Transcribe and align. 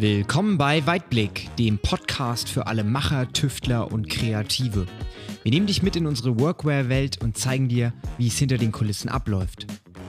Willkommen 0.00 0.56
bei 0.56 0.86
Weitblick, 0.86 1.54
dem 1.58 1.78
Podcast 1.78 2.48
für 2.48 2.66
alle 2.66 2.84
Macher, 2.84 3.30
Tüftler 3.34 3.92
und 3.92 4.08
Kreative. 4.08 4.86
Wir 5.42 5.52
nehmen 5.52 5.66
dich 5.66 5.82
mit 5.82 5.94
in 5.94 6.06
unsere 6.06 6.40
Workwear-Welt 6.40 7.22
und 7.22 7.36
zeigen 7.36 7.68
dir, 7.68 7.92
wie 8.16 8.28
es 8.28 8.38
hinter 8.38 8.56
den 8.56 8.72
Kulissen 8.72 9.10
abläuft. 9.10 9.66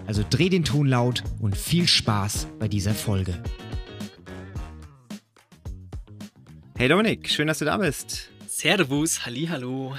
Also 0.07 0.23
dreh 0.29 0.47
den 0.47 0.63
Ton 0.63 0.88
laut 0.88 1.25
und 1.41 1.57
viel 1.57 1.89
Spaß 1.89 2.47
bei 2.57 2.69
dieser 2.69 2.93
Folge. 2.93 3.43
Hey 6.77 6.87
Dominik, 6.87 7.27
schön, 7.29 7.47
dass 7.47 7.59
du 7.59 7.65
da 7.65 7.75
bist. 7.75 8.31
Servus, 8.47 9.25
hallo. 9.25 9.97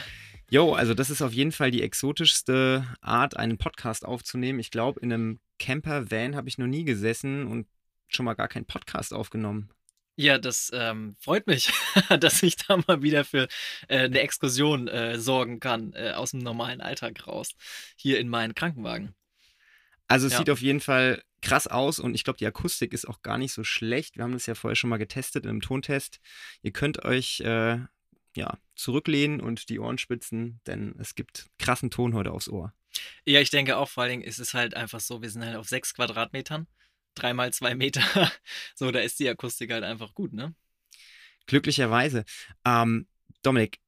Jo, 0.49 0.73
also 0.73 0.95
das 0.95 1.11
ist 1.11 1.21
auf 1.21 1.35
jeden 1.35 1.53
Fall 1.53 1.71
die 1.71 1.83
exotischste 1.83 2.87
Art, 3.03 3.37
einen 3.37 3.59
Podcast 3.59 4.07
aufzunehmen. 4.07 4.59
Ich 4.59 4.71
glaube, 4.71 5.01
in 5.01 5.13
einem 5.13 5.39
Camper-Van 5.59 6.35
habe 6.35 6.49
ich 6.49 6.57
noch 6.57 6.67
nie 6.67 6.85
gesessen 6.85 7.47
und 7.47 7.67
schon 8.09 8.25
mal 8.25 8.33
gar 8.33 8.49
keinen 8.49 8.65
Podcast 8.65 9.13
aufgenommen. 9.13 9.69
Ja, 10.17 10.39
das 10.39 10.71
ähm, 10.75 11.17
freut 11.21 11.47
mich, 11.47 11.71
dass 12.21 12.43
ich 12.43 12.57
da 12.57 12.77
mal 12.87 13.03
wieder 13.03 13.25
für 13.25 13.49
äh, 13.89 14.01
eine 14.01 14.21
Exkursion 14.21 14.87
äh, 14.89 15.19
sorgen 15.19 15.59
kann 15.59 15.95
äh, 15.95 16.13
aus 16.13 16.33
dem 16.33 16.41
normalen 16.41 16.81
Alltag 16.81 17.27
raus, 17.27 17.55
hier 17.97 18.21
in 18.21 18.29
meinen 18.29 18.55
Krankenwagen. 18.55 19.15
Also 20.09 20.27
es 20.27 20.33
Ja. 20.35 20.39
sieht 20.39 20.51
auf 20.51 20.61
jeden 20.61 20.81
Fall 20.81 21.23
krass 21.41 21.67
aus 21.67 21.99
und 21.99 22.15
ich 22.15 22.25
glaube, 22.25 22.37
die 22.37 22.47
Akustik 22.47 22.93
ist 22.93 23.09
auch 23.09 23.23
gar 23.23 23.39
nicht 23.39 23.53
so 23.53 23.65
schlecht. 23.65 24.17
Wir 24.17 24.25
haben 24.25 24.33
das 24.33 24.47
ja 24.47 24.55
vorher 24.55 24.77
schon 24.77 24.91
mal 24.91 24.99
getestet 24.99 25.45
in 25.45 25.51
einem 25.51 25.61
Tontest. 25.63 26.21
Ihr 26.63 26.73
könnt 26.73 27.05
euch 27.05 27.41
äh, 27.41 27.79
ja, 28.37 28.59
zurücklehnen 28.77 29.41
und 29.41 29.69
die 29.71 29.79
Ohren 29.81 29.99
spitzen, 29.99 30.61
denn 30.67 30.95
es 30.99 31.15
gibt 31.15 31.47
krassen 31.59 31.91
Ton 31.91 32.15
heute 32.15 32.33
aufs 32.33 32.49
Ohr. 32.49 32.75
Ja, 33.25 33.41
ich 33.41 33.51
denke 33.51 33.77
auch, 33.79 33.89
vor 33.89 34.03
allen 34.03 34.11
Dingen 34.11 34.23
ist 34.23 34.39
es 34.39 34.55
halt 34.55 34.75
einfach 34.75 35.01
so, 35.01 35.23
wir 35.23 35.31
sind 35.31 35.45
halt 35.45 35.57
auf 35.57 35.69
sechs 35.69 35.95
Quadratmetern, 35.95 36.67
dreimal 37.15 37.53
zwei 37.53 37.75
Meter. 37.75 38.03
So, 38.75 38.91
da 38.91 39.01
ist 39.01 39.19
die 39.21 39.29
Akustik 39.29 39.73
halt 39.73 39.85
einfach 39.85 40.15
gut, 40.15 40.33
ne? 40.33 40.55
Glücklicherweise. 41.47 42.25
Ähm, 42.65 43.07
Dominik, 43.43 43.81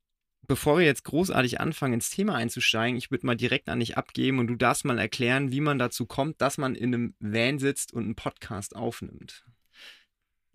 bevor 0.47 0.79
wir 0.79 0.85
jetzt 0.85 1.05
großartig 1.05 1.61
anfangen, 1.61 1.95
ins 1.95 2.11
Thema 2.11 2.35
einzusteigen, 2.35 2.97
ich 2.97 3.11
würde 3.11 3.27
mal 3.27 3.37
direkt 3.37 3.69
an 3.69 3.81
dich 3.81 3.97
abgeben 3.97 4.39
und 4.39 4.49
du 4.49 4.57
darfst 4.57 4.85
mal 4.85 4.99
erklären, 4.99 5.53
wie 5.53 5.61
man 5.61 5.79
dazu 5.79 6.07
kommt, 6.07 6.41
dass 6.41 6.59
man 6.59 6.75
in 6.75 6.95
einem 6.95 7.15
Van 7.19 7.59
sitzt 7.59 7.93
und 7.93 8.05
einen 8.05 8.17
Podcast 8.17 8.77
aufnimmt. 8.77 9.45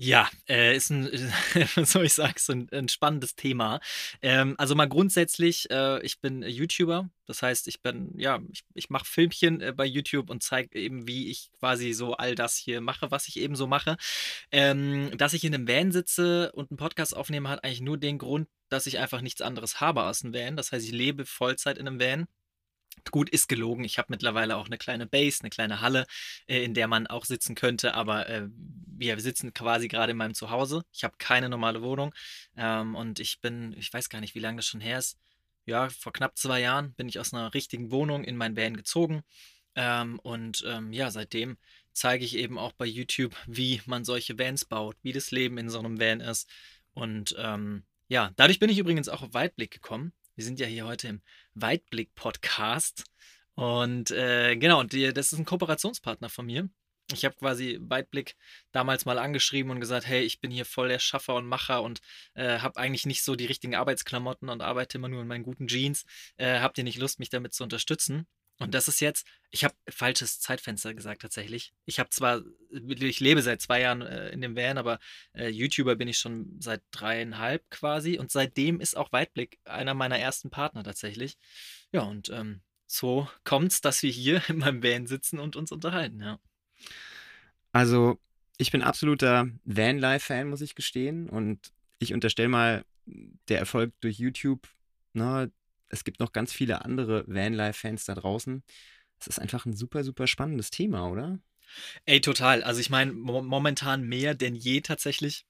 Ja, 0.02 0.30
äh, 0.47 0.78
ist 0.78 0.92
ein, 0.92 1.09
was 1.75 1.92
soll 1.92 2.05
ich 2.05 2.14
sagen, 2.14 2.36
so 2.38 2.53
ein, 2.53 2.69
ein 2.72 2.88
spannendes 2.88 3.36
Thema. 3.36 3.81
Ähm, 4.22 4.56
also 4.58 4.73
mal 4.73 4.88
grundsätzlich, 4.88 5.69
äh, 5.72 6.02
ich 6.03 6.22
bin 6.22 6.41
YouTuber, 6.41 7.09
das 7.25 7.41
heißt, 7.41 7.67
ich 7.67 7.81
bin, 7.81 8.14
ja, 8.17 8.39
ich, 8.50 8.64
ich 8.75 8.89
mache 8.89 9.03
Filmchen 9.03 9.59
äh, 9.59 9.73
bei 9.75 9.83
YouTube 9.83 10.30
und 10.30 10.41
zeige 10.41 10.80
eben, 10.80 11.06
wie 11.06 11.30
ich 11.30 11.52
quasi 11.59 11.91
so 11.91 12.14
all 12.14 12.33
das 12.33 12.56
hier 12.56 12.80
mache, 12.80 13.11
was 13.11 13.28
ich 13.28 13.41
eben 13.41 13.58
so 13.58 13.67
mache. 13.67 13.97
Ähm, 14.53 15.11
dass 15.17 15.33
ich 15.33 15.44
in 15.44 15.53
einem 15.53 15.67
Van 15.67 15.91
sitze 15.91 16.53
und 16.53 16.72
einen 16.72 16.78
Podcast 16.78 17.13
aufnehme, 17.13 17.50
hat 17.50 17.66
eigentlich 17.66 17.81
nur 17.81 17.97
den 17.97 18.19
Grund, 18.19 18.47
dass 18.69 18.88
ich 18.88 19.00
einfach 19.00 19.19
nichts 19.19 19.41
anderes 19.41 19.81
habe 19.81 20.03
als 20.03 20.23
ein 20.23 20.34
Van. 20.34 20.56
Das 20.56 20.72
heißt, 20.72 20.86
ich 20.86 20.94
lebe 20.94 21.25
Vollzeit 21.25 21.78
in 21.78 21.88
einem 21.88 22.00
Van. 22.00 22.28
Gut, 23.11 23.29
ist 23.29 23.47
gelogen. 23.47 23.83
Ich 23.83 23.97
habe 23.97 24.07
mittlerweile 24.09 24.57
auch 24.57 24.67
eine 24.67 24.77
kleine 24.77 25.07
Base, 25.07 25.39
eine 25.41 25.49
kleine 25.49 25.81
Halle, 25.81 26.05
äh, 26.47 26.63
in 26.63 26.73
der 26.73 26.87
man 26.87 27.07
auch 27.07 27.25
sitzen 27.25 27.55
könnte, 27.55 27.93
aber 27.93 28.27
äh, 28.29 28.47
wir 28.97 29.19
sitzen 29.19 29.53
quasi 29.53 29.87
gerade 29.87 30.11
in 30.11 30.17
meinem 30.17 30.33
Zuhause. 30.33 30.83
Ich 30.91 31.03
habe 31.03 31.15
keine 31.17 31.49
normale 31.49 31.81
Wohnung 31.81 32.13
ähm, 32.57 32.95
und 32.95 33.19
ich 33.19 33.41
bin, 33.41 33.73
ich 33.77 33.91
weiß 33.91 34.09
gar 34.09 34.21
nicht, 34.21 34.35
wie 34.35 34.39
lange 34.39 34.57
das 34.57 34.67
schon 34.67 34.81
her 34.81 34.99
ist. 34.99 35.17
Ja, 35.65 35.89
vor 35.89 36.13
knapp 36.13 36.37
zwei 36.37 36.61
Jahren 36.61 36.93
bin 36.93 37.07
ich 37.07 37.19
aus 37.19 37.33
einer 37.33 37.53
richtigen 37.53 37.91
Wohnung 37.91 38.23
in 38.23 38.37
mein 38.37 38.55
Van 38.55 38.75
gezogen 38.75 39.23
ähm, 39.75 40.19
und 40.19 40.63
ähm, 40.67 40.91
ja, 40.93 41.11
seitdem 41.11 41.57
zeige 41.93 42.25
ich 42.25 42.35
eben 42.35 42.57
auch 42.57 42.73
bei 42.73 42.85
YouTube, 42.85 43.35
wie 43.47 43.81
man 43.85 44.03
solche 44.03 44.38
Vans 44.38 44.66
baut, 44.66 44.97
wie 45.01 45.13
das 45.13 45.31
Leben 45.31 45.57
in 45.57 45.69
so 45.69 45.79
einem 45.79 45.99
Van 45.99 46.22
ist 46.22 46.49
und 46.94 47.35
ähm, 47.38 47.83
ja, 48.07 48.31
dadurch 48.35 48.59
bin 48.59 48.69
ich 48.69 48.79
übrigens 48.79 49.07
auch 49.07 49.22
auf 49.22 49.33
Weitblick 49.33 49.72
gekommen. 49.72 50.13
Wir 50.39 50.45
sind 50.45 50.61
ja 50.61 50.67
hier 50.67 50.85
heute 50.85 51.09
im 51.09 51.22
Weitblick-Podcast. 51.55 53.03
Und 53.55 54.09
äh, 54.11 54.55
genau, 54.55 54.79
und 54.79 54.94
die, 54.94 55.11
das 55.11 55.33
ist 55.33 55.38
ein 55.38 55.44
Kooperationspartner 55.44 56.29
von 56.29 56.45
mir. 56.45 56.69
Ich 57.11 57.25
habe 57.25 57.35
quasi 57.35 57.77
Weitblick 57.81 58.38
damals 58.72 59.03
mal 59.03 59.19
angeschrieben 59.19 59.69
und 59.69 59.81
gesagt, 59.81 60.07
hey, 60.07 60.22
ich 60.22 60.39
bin 60.39 60.49
hier 60.49 60.63
voll 60.63 60.88
der 60.88 60.99
Schaffer 60.99 61.35
und 61.35 61.45
Macher 61.45 61.83
und 61.83 61.99
äh, 62.35 62.59
habe 62.59 62.79
eigentlich 62.79 63.05
nicht 63.05 63.22
so 63.22 63.35
die 63.35 63.47
richtigen 63.47 63.75
Arbeitsklamotten 63.75 64.47
und 64.47 64.61
arbeite 64.61 64.97
immer 64.97 65.09
nur 65.09 65.23
in 65.23 65.28
meinen 65.28 65.44
guten 65.44 65.67
Jeans. 65.67 66.05
Äh, 66.38 66.61
habt 66.61 66.78
ihr 66.78 66.85
nicht 66.85 66.99
Lust, 66.99 67.19
mich 67.19 67.29
damit 67.29 67.53
zu 67.53 67.63
unterstützen? 67.63 68.25
Und 68.59 68.74
das 68.74 68.88
ist 68.90 69.00
jetzt, 69.00 69.25
ich 69.52 69.64
habe 69.64 69.74
falsches 69.90 70.40
Zeitfenster 70.42 70.94
gesagt 70.94 71.22
tatsächlich. 71.22 71.74
Ich 71.86 72.00
habe 72.00 72.09
zwar, 72.09 72.42
ich 72.72 73.20
lebe 73.22 73.42
seit 73.42 73.62
zwei 73.62 73.81
Jahren 73.81 74.02
äh, 74.02 74.30
in 74.30 74.42
dem 74.42 74.56
Van, 74.56 74.78
aber 74.78 75.00
äh, 75.34 75.47
YouTuber 75.47 75.96
bin 75.96 76.09
ich 76.09 76.20
schon 76.20 76.58
seit 76.59 76.81
dreieinhalb 76.92 77.70
quasi 77.70 78.20
und 78.20 78.31
seitdem 78.31 78.81
ist 78.81 78.97
auch 78.97 79.12
Weitblick 79.14 79.59
einer 79.64 79.94
meiner 79.94 80.20
ersten 80.20 80.50
Partner 80.50 80.84
tatsächlich. 80.84 81.38
Ja, 81.94 82.02
und 82.02 82.30
ähm, 82.30 82.62
so 82.86 83.30
kommt's, 83.46 83.81
dass 83.81 84.03
wir 84.03 84.12
hier 84.12 84.42
in 84.50 84.58
meinem 84.58 84.84
Van 84.84 85.08
sitzen 85.08 85.40
und 85.40 85.56
uns 85.56 85.72
unterhalten, 85.72 86.22
ja. 86.22 86.40
Also, 87.72 88.20
ich 88.58 88.72
bin 88.72 88.81
absoluter 88.81 89.47
Vanlife-Fan, 89.64 90.50
muss 90.50 90.62
ich 90.62 90.76
gestehen. 90.76 91.30
Und 91.30 91.72
ich 92.00 92.14
unterstelle 92.14 92.50
mal, 92.50 92.84
der 93.47 93.59
Erfolg 93.59 93.94
durch 94.02 94.18
YouTube, 94.20 94.68
ne, 95.14 95.52
es 95.89 96.03
gibt 96.03 96.19
noch 96.19 96.31
ganz 96.31 96.53
viele 96.53 96.85
andere 96.85 97.25
Vanlife-Fans 97.27 98.05
da 98.05 98.16
draußen. 98.16 98.63
Es 99.19 99.27
ist 99.27 99.39
einfach 99.39 99.66
ein 99.66 99.75
super, 99.75 100.03
super 100.03 100.27
spannendes 100.27 100.69
Thema, 100.69 101.09
oder? 101.09 101.39
Ey, 102.05 102.22
total. 102.22 102.63
Also 102.63 102.79
ich 102.79 102.89
meine, 102.89 103.11
mo 103.11 103.41
momentan 103.41 104.03
mehr 104.03 104.33
denn 104.33 104.55
je 104.55 104.81
tatsächlich. 104.81 105.45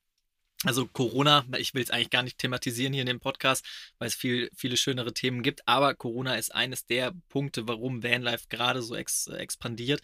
Also 0.66 0.86
Corona, 0.88 1.46
ich 1.58 1.74
will 1.74 1.84
es 1.84 1.92
eigentlich 1.92 2.10
gar 2.10 2.24
nicht 2.24 2.38
thematisieren 2.38 2.92
hier 2.92 3.04
in 3.04 3.08
dem 3.08 3.22
Podcast, 3.22 3.66
weil 3.98 4.10
es 4.10 4.16
viel, 4.16 4.50
viele 4.54 4.76
schönere 4.76 5.14
Themen 5.14 5.42
gibt, 5.42 5.66
aber 5.70 5.96
Corona 5.96 6.36
ist 6.36 6.54
eines 6.54 6.86
der 6.86 7.14
Punkte, 7.30 7.66
warum 7.70 8.04
Vanlife 8.04 8.48
gerade 8.50 8.82
so 8.82 8.94
ex 8.96 9.28
expandiert. 9.28 10.02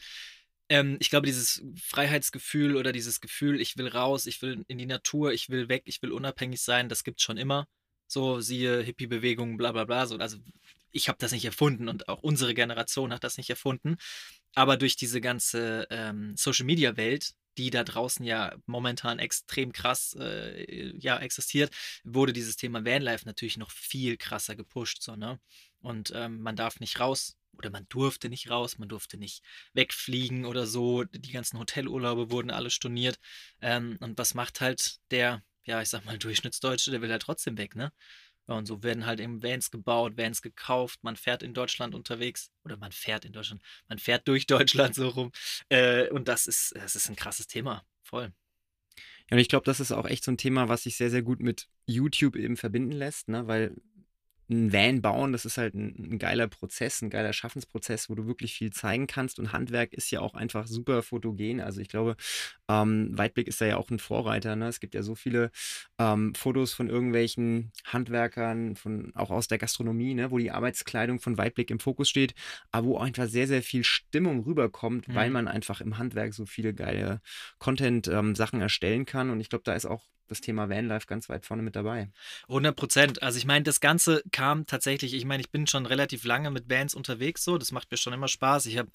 Ähm, 0.69 0.95
ich 1.01 1.09
glaube, 1.09 1.25
dieses 1.27 1.61
Freiheitsgefühl 1.81 2.77
oder 2.77 2.93
dieses 2.93 3.19
Gefühl, 3.19 3.59
ich 3.59 3.77
will 3.77 3.87
raus, 3.89 4.27
ich 4.27 4.41
will 4.41 4.63
in 4.67 4.77
die 4.77 4.85
Natur, 4.85 5.33
ich 5.33 5.49
will 5.49 5.67
weg, 5.67 5.83
ich 5.85 6.01
will 6.01 6.11
unabhängig 6.13 6.61
sein, 6.61 6.87
das 6.87 7.03
gibt's 7.03 7.23
schon 7.23 7.37
immer. 7.37 7.67
So, 8.07 8.39
siehe 8.41 8.81
Hippie-Bewegung, 8.81 9.57
bla 9.57 9.71
bla 9.71 9.85
bla. 9.85 10.05
So, 10.05 10.17
also 10.17 10.37
ich 10.91 11.09
habe 11.09 11.17
das 11.19 11.31
nicht 11.31 11.45
erfunden 11.45 11.89
und 11.89 12.07
auch 12.07 12.21
unsere 12.23 12.53
Generation 12.53 13.11
hat 13.13 13.23
das 13.23 13.37
nicht 13.37 13.49
erfunden. 13.49 13.97
Aber 14.55 14.77
durch 14.77 14.95
diese 14.95 15.21
ganze 15.21 15.87
ähm, 15.89 16.35
Social-Media-Welt, 16.37 17.33
die 17.57 17.69
da 17.69 17.83
draußen 17.83 18.25
ja 18.25 18.55
momentan 18.65 19.19
extrem 19.19 19.71
krass 19.71 20.15
äh, 20.19 20.95
ja, 20.97 21.17
existiert, 21.19 21.73
wurde 22.03 22.33
dieses 22.33 22.55
Thema 22.57 22.85
Vanlife 22.85 23.25
natürlich 23.25 23.57
noch 23.57 23.71
viel 23.71 24.17
krasser 24.17 24.55
gepusht. 24.55 25.01
So, 25.01 25.15
ne? 25.15 25.39
Und 25.81 26.11
ähm, 26.15 26.41
man 26.41 26.55
darf 26.55 26.79
nicht 26.79 26.99
raus 26.99 27.37
oder 27.57 27.69
man 27.69 27.85
durfte 27.89 28.29
nicht 28.29 28.49
raus, 28.49 28.77
man 28.77 28.89
durfte 28.89 29.17
nicht 29.17 29.43
wegfliegen 29.73 30.45
oder 30.45 30.67
so. 30.67 31.03
Die 31.03 31.31
ganzen 31.31 31.59
Hotelurlaube 31.59 32.31
wurden 32.31 32.51
alle 32.51 32.69
storniert. 32.69 33.19
Ähm, 33.61 33.97
und 34.01 34.17
was 34.17 34.33
macht 34.33 34.61
halt 34.61 34.97
der, 35.11 35.43
ja, 35.65 35.81
ich 35.81 35.89
sag 35.89 36.05
mal, 36.05 36.17
Durchschnittsdeutsche, 36.17 36.91
der 36.91 37.01
will 37.01 37.11
halt 37.11 37.21
trotzdem 37.21 37.57
weg, 37.57 37.75
ne? 37.75 37.91
Ja, 38.47 38.55
und 38.55 38.67
so 38.67 38.83
werden 38.83 39.05
halt 39.05 39.19
eben 39.19 39.41
Vans 39.41 39.71
gebaut, 39.71 40.17
Vans 40.17 40.41
gekauft, 40.41 41.03
man 41.03 41.15
fährt 41.15 41.41
in 41.41 41.53
Deutschland 41.53 41.95
unterwegs 41.95 42.51
oder 42.63 42.77
man 42.77 42.91
fährt 42.91 43.25
in 43.25 43.33
Deutschland, 43.33 43.61
man 43.87 43.97
fährt 43.97 44.27
durch 44.27 44.45
Deutschland 44.47 44.95
so 44.95 45.09
rum. 45.09 45.31
Äh, 45.69 46.09
und 46.09 46.27
das 46.27 46.47
ist, 46.47 46.73
das 46.75 46.95
ist 46.95 47.09
ein 47.09 47.15
krasses 47.15 47.47
Thema. 47.47 47.83
Voll. 48.03 48.31
Ja, 49.29 49.35
und 49.35 49.39
ich 49.39 49.49
glaube, 49.49 49.65
das 49.65 49.79
ist 49.79 49.91
auch 49.91 50.05
echt 50.05 50.23
so 50.23 50.31
ein 50.31 50.37
Thema, 50.37 50.69
was 50.69 50.83
sich 50.83 50.97
sehr, 50.97 51.09
sehr 51.09 51.23
gut 51.23 51.39
mit 51.39 51.67
YouTube 51.87 52.35
eben 52.35 52.57
verbinden 52.57 52.91
lässt, 52.91 53.27
ne? 53.27 53.47
Weil 53.47 53.75
ein 54.49 54.71
Van 54.71 55.01
bauen, 55.01 55.31
das 55.31 55.45
ist 55.45 55.57
halt 55.57 55.73
ein, 55.73 56.13
ein 56.13 56.19
geiler 56.19 56.47
Prozess, 56.47 57.01
ein 57.01 57.09
geiler 57.09 57.33
Schaffensprozess, 57.33 58.09
wo 58.09 58.15
du 58.15 58.27
wirklich 58.27 58.53
viel 58.53 58.71
zeigen 58.71 59.07
kannst. 59.07 59.39
Und 59.39 59.51
Handwerk 59.53 59.93
ist 59.93 60.11
ja 60.11 60.19
auch 60.19 60.33
einfach 60.35 60.67
super 60.67 61.01
fotogen. 61.01 61.61
Also 61.61 61.81
ich 61.81 61.89
glaube, 61.89 62.15
ähm, 62.67 63.17
Weitblick 63.17 63.47
ist 63.47 63.61
da 63.61 63.65
ja 63.65 63.77
auch 63.77 63.89
ein 63.89 63.99
Vorreiter. 63.99 64.55
Ne? 64.55 64.67
Es 64.67 64.79
gibt 64.79 64.93
ja 64.95 65.03
so 65.03 65.15
viele 65.15 65.51
ähm, 65.97 66.33
Fotos 66.35 66.73
von 66.73 66.89
irgendwelchen 66.89 67.71
Handwerkern, 67.85 68.75
von, 68.75 69.11
auch 69.15 69.31
aus 69.31 69.47
der 69.47 69.57
Gastronomie, 69.57 70.13
ne? 70.13 70.31
wo 70.31 70.37
die 70.37 70.51
Arbeitskleidung 70.51 71.19
von 71.19 71.37
Weitblick 71.37 71.71
im 71.71 71.79
Fokus 71.79 72.09
steht, 72.09 72.33
aber 72.71 72.87
wo 72.87 72.97
auch 72.97 73.03
einfach 73.03 73.27
sehr, 73.27 73.47
sehr 73.47 73.63
viel 73.63 73.83
Stimmung 73.83 74.43
rüberkommt, 74.43 75.05
weil 75.13 75.27
Mhm. 75.27 75.33
man 75.33 75.47
einfach 75.47 75.81
im 75.81 75.97
Handwerk 75.97 76.33
so 76.33 76.45
viele 76.45 76.73
geile 76.73 77.21
Content-Sachen 77.59 78.61
erstellen 78.61 79.05
kann. 79.05 79.29
Und 79.29 79.39
ich 79.39 79.49
glaube, 79.49 79.63
da 79.63 79.73
ist 79.73 79.85
auch 79.85 80.03
das 80.27 80.41
Thema 80.41 80.69
Vanlife 80.69 81.07
ganz 81.07 81.29
weit 81.29 81.45
vorne 81.45 81.63
mit 81.63 81.75
dabei. 81.75 82.09
100 82.47 82.75
Prozent. 82.75 83.23
Also 83.23 83.37
ich 83.37 83.45
meine, 83.45 83.63
das 83.63 83.79
Ganze 83.79 84.23
kam 84.31 84.65
tatsächlich, 84.65 85.13
ich 85.13 85.25
meine, 85.25 85.41
ich 85.41 85.51
bin 85.51 85.67
schon 85.67 85.85
relativ 85.85 86.23
lange 86.23 86.51
mit 86.51 86.69
Vans 86.69 86.95
unterwegs, 86.95 87.43
so, 87.43 87.57
das 87.57 87.71
macht 87.71 87.91
mir 87.91 87.97
schon 87.97 88.13
immer 88.13 88.27
Spaß. 88.27 88.65
Ich 88.67 88.77
habe, 88.77 88.91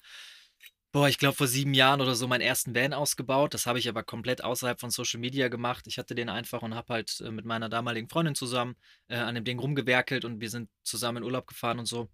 boah, 0.91 1.07
ich 1.07 1.17
glaube 1.17 1.35
vor 1.35 1.47
sieben 1.47 1.73
Jahren 1.73 2.01
oder 2.01 2.15
so 2.15 2.27
meinen 2.27 2.41
ersten 2.41 2.75
Van 2.75 2.93
ausgebaut. 2.93 3.53
Das 3.53 3.65
habe 3.65 3.79
ich 3.79 3.87
aber 3.89 4.03
komplett 4.03 4.43
außerhalb 4.43 4.79
von 4.79 4.91
Social 4.91 5.19
Media 5.19 5.47
gemacht. 5.47 5.87
Ich 5.87 5.97
hatte 5.97 6.15
den 6.15 6.29
einfach 6.29 6.61
und 6.61 6.75
habe 6.75 6.93
halt 6.93 7.21
äh, 7.21 7.31
mit 7.31 7.45
meiner 7.45 7.69
damaligen 7.69 8.09
Freundin 8.09 8.35
zusammen 8.35 8.75
äh, 9.07 9.15
an 9.15 9.35
dem 9.35 9.43
Ding 9.43 9.59
rumgewerkelt 9.59 10.25
und 10.25 10.41
wir 10.41 10.49
sind 10.49 10.69
zusammen 10.83 11.19
in 11.19 11.23
Urlaub 11.23 11.47
gefahren 11.47 11.79
und 11.79 11.85
so. 11.85 12.09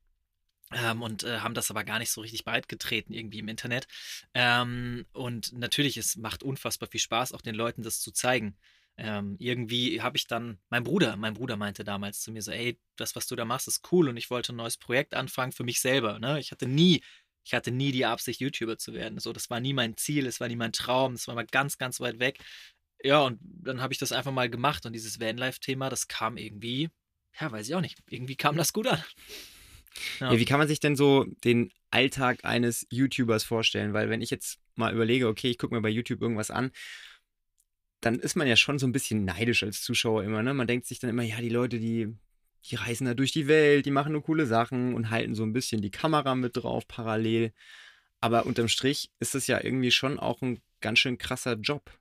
Ähm, 0.73 1.01
und 1.01 1.23
äh, 1.23 1.39
haben 1.39 1.53
das 1.53 1.71
aber 1.71 1.85
gar 1.85 1.99
nicht 1.99 2.11
so 2.11 2.21
richtig 2.21 2.43
breit 2.43 2.67
getreten 2.67 3.13
irgendwie 3.13 3.39
im 3.39 3.47
Internet. 3.47 3.87
Ähm, 4.33 5.05
und 5.13 5.53
natürlich, 5.53 5.95
es 5.95 6.17
macht 6.17 6.43
unfassbar 6.43 6.89
viel 6.89 6.99
Spaß, 6.99 7.31
auch 7.31 7.41
den 7.41 7.55
Leuten 7.55 7.83
das 7.83 8.01
zu 8.01 8.11
zeigen. 8.11 8.57
Ähm, 8.97 9.35
irgendwie 9.39 10.01
habe 10.01 10.17
ich 10.17 10.27
dann, 10.27 10.57
mein 10.69 10.83
Bruder, 10.83 11.15
mein 11.17 11.35
Bruder 11.35 11.55
meinte 11.55 11.83
damals 11.83 12.21
zu 12.21 12.31
mir 12.31 12.41
so, 12.41 12.51
ey, 12.51 12.79
das, 12.95 13.15
was 13.15 13.27
du 13.27 13.35
da 13.35 13.45
machst, 13.45 13.67
ist 13.67 13.87
cool 13.91 14.09
und 14.09 14.17
ich 14.17 14.29
wollte 14.31 14.53
ein 14.53 14.55
neues 14.55 14.77
Projekt 14.77 15.13
anfangen 15.13 15.51
für 15.51 15.63
mich 15.63 15.79
selber. 15.79 16.17
Ne? 16.19 16.39
Ich 16.39 16.51
hatte 16.51 16.67
nie, 16.67 17.03
ich 17.45 17.53
hatte 17.53 17.71
nie 17.71 17.91
die 17.91 18.05
Absicht, 18.05 18.41
YouTuber 18.41 18.77
zu 18.77 18.93
werden. 18.93 19.19
So, 19.19 19.33
das 19.33 19.49
war 19.51 19.59
nie 19.59 19.73
mein 19.73 19.97
Ziel, 19.97 20.25
es 20.25 20.39
war 20.39 20.47
nie 20.47 20.55
mein 20.55 20.73
Traum, 20.73 21.13
das 21.13 21.27
war 21.27 21.35
mal 21.35 21.45
ganz, 21.45 21.77
ganz 21.77 21.99
weit 21.99 22.19
weg. 22.19 22.39
Ja, 23.03 23.21
und 23.21 23.39
dann 23.41 23.81
habe 23.81 23.93
ich 23.93 23.99
das 23.99 24.11
einfach 24.11 24.31
mal 24.31 24.49
gemacht 24.49 24.85
und 24.87 24.93
dieses 24.93 25.19
Vanlife-Thema, 25.19 25.89
das 25.89 26.07
kam 26.07 26.37
irgendwie, 26.37 26.89
ja, 27.39 27.51
weiß 27.51 27.69
ich 27.69 27.75
auch 27.75 27.81
nicht, 27.81 27.99
irgendwie 28.09 28.35
kam 28.35 28.57
das 28.57 28.73
gut 28.73 28.87
an. 28.87 29.03
Ja. 30.19 30.31
Ja, 30.31 30.37
wie 30.37 30.45
kann 30.45 30.59
man 30.59 30.67
sich 30.67 30.79
denn 30.79 30.95
so 30.95 31.25
den 31.43 31.71
Alltag 31.89 32.45
eines 32.45 32.85
YouTubers 32.91 33.43
vorstellen? 33.43 33.93
Weil 33.93 34.11
wenn 34.11 34.21
ich 34.21 34.29
jetzt 34.29 34.59
mal 34.75 34.93
überlege, 34.93 35.27
okay, 35.27 35.49
ich 35.49 35.57
gucke 35.57 35.73
mir 35.73 35.81
bei 35.81 35.89
YouTube 35.89 36.21
irgendwas 36.21 36.51
an, 36.51 36.71
dann 38.07 38.19
ist 38.19 38.35
man 38.35 38.47
ja 38.47 38.55
schon 38.55 38.79
so 38.79 38.87
ein 38.87 38.93
bisschen 38.93 39.25
neidisch 39.25 39.63
als 39.63 39.81
Zuschauer 39.81 40.23
immer. 40.23 40.41
Ne? 40.41 40.53
Man 40.53 40.65
denkt 40.65 40.85
sich 40.85 40.99
dann 40.99 41.09
immer, 41.09 41.23
ja, 41.23 41.41
die 41.41 41.49
Leute, 41.49 41.77
die, 41.77 42.15
die 42.63 42.75
reisen 42.75 43.05
da 43.05 43.13
durch 43.13 43.33
die 43.33 43.47
Welt, 43.47 43.85
die 43.85 43.91
machen 43.91 44.13
nur 44.13 44.23
coole 44.23 44.45
Sachen 44.45 44.95
und 44.95 45.09
halten 45.09 45.35
so 45.35 45.43
ein 45.43 45.51
bisschen 45.51 45.81
die 45.81 45.91
Kamera 45.91 46.33
mit 46.33 46.55
drauf 46.55 46.87
parallel. 46.87 47.51
Aber 48.21 48.45
unterm 48.45 48.69
Strich 48.69 49.11
ist 49.19 49.35
es 49.35 49.47
ja 49.47 49.61
irgendwie 49.61 49.91
schon 49.91 50.19
auch 50.19 50.41
ein 50.41 50.61
ganz 50.79 50.99
schön 50.99 51.17
krasser 51.17 51.55
Job. 51.55 51.91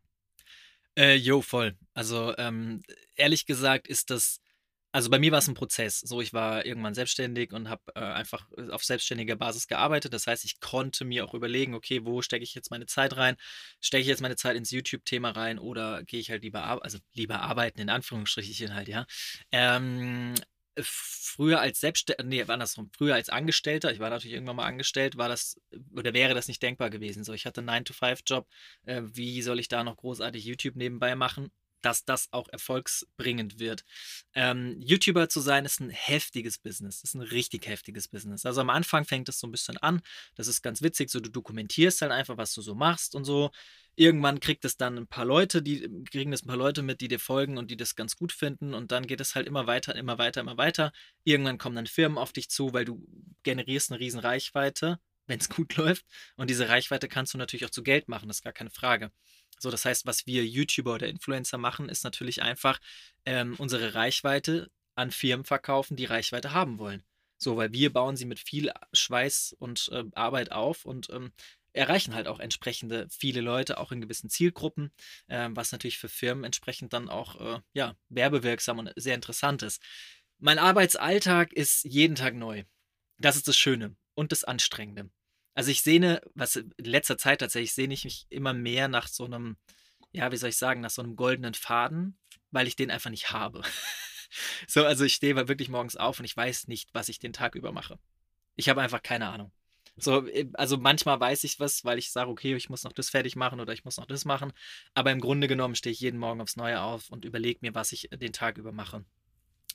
Äh, 0.96 1.16
jo, 1.16 1.42
voll. 1.42 1.76
Also 1.92 2.32
ähm, 2.38 2.82
ehrlich 3.16 3.44
gesagt 3.44 3.88
ist 3.88 4.10
das 4.10 4.40
also 4.96 5.10
bei 5.10 5.18
mir 5.18 5.30
war 5.30 5.40
es 5.40 5.46
ein 5.46 5.52
Prozess. 5.52 6.00
So, 6.00 6.22
ich 6.22 6.32
war 6.32 6.64
irgendwann 6.64 6.94
selbstständig 6.94 7.52
und 7.52 7.68
habe 7.68 7.82
äh, 7.94 8.00
einfach 8.00 8.48
äh, 8.56 8.70
auf 8.70 8.82
selbstständiger 8.82 9.36
Basis 9.36 9.66
gearbeitet. 9.66 10.14
Das 10.14 10.26
heißt, 10.26 10.46
ich 10.46 10.58
konnte 10.58 11.04
mir 11.04 11.26
auch 11.26 11.34
überlegen, 11.34 11.74
okay, 11.74 12.06
wo 12.06 12.22
stecke 12.22 12.44
ich 12.44 12.54
jetzt 12.54 12.70
meine 12.70 12.86
Zeit 12.86 13.14
rein? 13.18 13.36
Stecke 13.82 14.00
ich 14.00 14.08
jetzt 14.08 14.22
meine 14.22 14.36
Zeit 14.36 14.56
ins 14.56 14.70
YouTube-Thema 14.70 15.32
rein 15.32 15.58
oder 15.58 16.02
gehe 16.04 16.18
ich 16.18 16.30
halt 16.30 16.44
lieber, 16.44 16.82
also 16.82 16.96
lieber 17.12 17.40
arbeiten, 17.42 17.78
in 17.78 17.90
Anführungsstrichen 17.90 18.74
halt, 18.74 18.88
ja. 18.88 19.04
Ähm, 19.52 20.32
früher 20.80 21.60
als 21.60 21.80
Selbstständiger, 21.80 22.26
nee, 22.26 22.42
andersrum, 22.50 22.90
früher 22.96 23.16
als 23.16 23.28
Angestellter, 23.28 23.92
ich 23.92 23.98
war 23.98 24.08
natürlich 24.08 24.32
irgendwann 24.34 24.56
mal 24.56 24.66
angestellt, 24.66 25.18
war 25.18 25.28
das 25.28 25.60
oder 25.94 26.14
wäre 26.14 26.32
das 26.32 26.48
nicht 26.48 26.62
denkbar 26.62 26.88
gewesen. 26.88 27.22
So, 27.22 27.34
ich 27.34 27.44
hatte 27.44 27.60
einen 27.60 27.84
9-to-5-Job, 27.84 28.48
äh, 28.86 29.02
wie 29.04 29.42
soll 29.42 29.60
ich 29.60 29.68
da 29.68 29.84
noch 29.84 29.98
großartig 29.98 30.42
YouTube 30.42 30.76
nebenbei 30.76 31.14
machen? 31.16 31.50
Dass 31.82 32.04
das 32.04 32.32
auch 32.32 32.48
erfolgsbringend 32.48 33.58
wird. 33.58 33.84
Ähm, 34.34 34.76
YouTuber 34.80 35.28
zu 35.28 35.40
sein 35.40 35.64
ist 35.64 35.80
ein 35.80 35.90
heftiges 35.90 36.58
Business, 36.58 37.02
ist 37.02 37.14
ein 37.14 37.22
richtig 37.22 37.66
heftiges 37.66 38.08
Business. 38.08 38.44
Also 38.46 38.60
am 38.60 38.70
Anfang 38.70 39.04
fängt 39.04 39.28
es 39.28 39.38
so 39.38 39.46
ein 39.46 39.52
bisschen 39.52 39.76
an, 39.78 40.02
das 40.34 40.48
ist 40.48 40.62
ganz 40.62 40.82
witzig, 40.82 41.10
so 41.10 41.20
du 41.20 41.30
dokumentierst 41.30 42.02
halt 42.02 42.12
einfach, 42.12 42.36
was 42.36 42.52
du 42.54 42.62
so 42.62 42.74
machst 42.74 43.14
und 43.14 43.24
so. 43.24 43.50
Irgendwann 43.98 44.40
kriegt 44.40 44.64
es 44.66 44.76
dann 44.76 44.98
ein 44.98 45.06
paar 45.06 45.24
Leute, 45.24 45.62
die 45.62 45.88
kriegen 46.10 46.30
das 46.30 46.42
ein 46.42 46.48
paar 46.48 46.56
Leute 46.58 46.82
mit, 46.82 47.00
die 47.00 47.08
dir 47.08 47.18
folgen 47.18 47.56
und 47.56 47.70
die 47.70 47.78
das 47.78 47.94
ganz 47.94 48.16
gut 48.16 48.32
finden 48.32 48.74
und 48.74 48.92
dann 48.92 49.06
geht 49.06 49.20
es 49.20 49.34
halt 49.34 49.46
immer 49.46 49.66
weiter, 49.66 49.94
immer 49.94 50.18
weiter, 50.18 50.42
immer 50.42 50.58
weiter. 50.58 50.92
Irgendwann 51.24 51.56
kommen 51.58 51.76
dann 51.76 51.86
Firmen 51.86 52.18
auf 52.18 52.32
dich 52.32 52.50
zu, 52.50 52.74
weil 52.74 52.84
du 52.84 53.06
generierst 53.42 53.90
eine 53.90 54.00
riesen 54.00 54.20
Reichweite, 54.20 54.98
wenn 55.26 55.40
es 55.40 55.48
gut 55.50 55.76
läuft 55.76 56.04
und 56.36 56.50
diese 56.50 56.68
Reichweite 56.68 57.08
kannst 57.08 57.32
du 57.34 57.38
natürlich 57.38 57.64
auch 57.64 57.70
zu 57.70 57.82
Geld 57.82 58.08
machen, 58.08 58.28
das 58.28 58.38
ist 58.38 58.42
gar 58.42 58.52
keine 58.52 58.70
Frage. 58.70 59.12
So, 59.58 59.70
das 59.70 59.84
heißt, 59.84 60.06
was 60.06 60.26
wir 60.26 60.44
YouTuber 60.44 60.94
oder 60.94 61.08
Influencer 61.08 61.58
machen, 61.58 61.88
ist 61.88 62.04
natürlich 62.04 62.42
einfach 62.42 62.78
ähm, 63.24 63.54
unsere 63.58 63.94
Reichweite 63.94 64.70
an 64.94 65.10
Firmen 65.10 65.44
verkaufen, 65.44 65.96
die 65.96 66.04
Reichweite 66.04 66.52
haben 66.52 66.78
wollen. 66.78 67.04
So, 67.38 67.56
weil 67.56 67.72
wir 67.72 67.92
bauen 67.92 68.16
sie 68.16 68.24
mit 68.24 68.38
viel 68.38 68.72
Schweiß 68.92 69.54
und 69.58 69.90
äh, 69.92 70.04
Arbeit 70.14 70.52
auf 70.52 70.84
und 70.84 71.10
ähm, 71.10 71.32
erreichen 71.72 72.14
halt 72.14 72.26
auch 72.26 72.40
entsprechende 72.40 73.06
viele 73.10 73.42
Leute, 73.42 73.78
auch 73.78 73.92
in 73.92 74.00
gewissen 74.00 74.30
Zielgruppen, 74.30 74.90
äh, 75.28 75.48
was 75.50 75.72
natürlich 75.72 75.98
für 75.98 76.08
Firmen 76.08 76.44
entsprechend 76.44 76.92
dann 76.92 77.08
auch 77.08 77.40
äh, 77.40 77.60
ja, 77.74 77.96
werbewirksam 78.08 78.78
und 78.78 78.92
sehr 78.96 79.14
interessant 79.14 79.62
ist. 79.62 79.82
Mein 80.38 80.58
Arbeitsalltag 80.58 81.52
ist 81.52 81.84
jeden 81.84 82.14
Tag 82.14 82.34
neu. 82.34 82.64
Das 83.18 83.36
ist 83.36 83.48
das 83.48 83.56
Schöne 83.56 83.96
und 84.14 84.32
das 84.32 84.44
Anstrengende. 84.44 85.10
Also 85.56 85.70
ich 85.70 85.80
sehne, 85.80 86.20
was 86.34 86.56
in 86.56 86.70
letzter 86.76 87.16
Zeit 87.16 87.40
tatsächlich 87.40 87.72
sehne 87.72 87.94
ich 87.94 88.04
mich 88.04 88.26
immer 88.28 88.52
mehr 88.52 88.88
nach 88.88 89.08
so 89.08 89.24
einem, 89.24 89.56
ja, 90.12 90.30
wie 90.30 90.36
soll 90.36 90.50
ich 90.50 90.58
sagen, 90.58 90.82
nach 90.82 90.90
so 90.90 91.00
einem 91.00 91.16
goldenen 91.16 91.54
Faden, 91.54 92.18
weil 92.50 92.66
ich 92.68 92.76
den 92.76 92.90
einfach 92.90 93.08
nicht 93.08 93.30
habe. 93.30 93.62
so, 94.68 94.84
also 94.84 95.04
ich 95.04 95.14
stehe 95.14 95.34
wirklich 95.34 95.70
morgens 95.70 95.96
auf 95.96 96.18
und 96.18 96.26
ich 96.26 96.36
weiß 96.36 96.68
nicht, 96.68 96.90
was 96.92 97.08
ich 97.08 97.20
den 97.20 97.32
Tag 97.32 97.54
über 97.54 97.72
mache. 97.72 97.98
Ich 98.54 98.68
habe 98.68 98.82
einfach 98.82 99.02
keine 99.02 99.28
Ahnung. 99.28 99.50
So, 99.96 100.26
äh, 100.26 100.46
also 100.52 100.76
manchmal 100.76 101.18
weiß 101.20 101.44
ich 101.44 101.58
was, 101.58 101.86
weil 101.86 101.98
ich 101.98 102.12
sage, 102.12 102.30
okay, 102.30 102.54
ich 102.54 102.68
muss 102.68 102.84
noch 102.84 102.92
das 102.92 103.08
fertig 103.08 103.34
machen 103.34 103.58
oder 103.58 103.72
ich 103.72 103.86
muss 103.86 103.96
noch 103.96 104.04
das 104.04 104.26
machen. 104.26 104.52
Aber 104.92 105.10
im 105.10 105.22
Grunde 105.22 105.48
genommen 105.48 105.74
stehe 105.74 105.92
ich 105.94 106.00
jeden 106.00 106.18
Morgen 106.18 106.42
aufs 106.42 106.56
Neue 106.56 106.82
auf 106.82 107.08
und 107.08 107.24
überlege 107.24 107.60
mir, 107.62 107.74
was 107.74 107.92
ich 107.92 108.10
den 108.12 108.34
Tag 108.34 108.58
über 108.58 108.72
mache. 108.72 109.06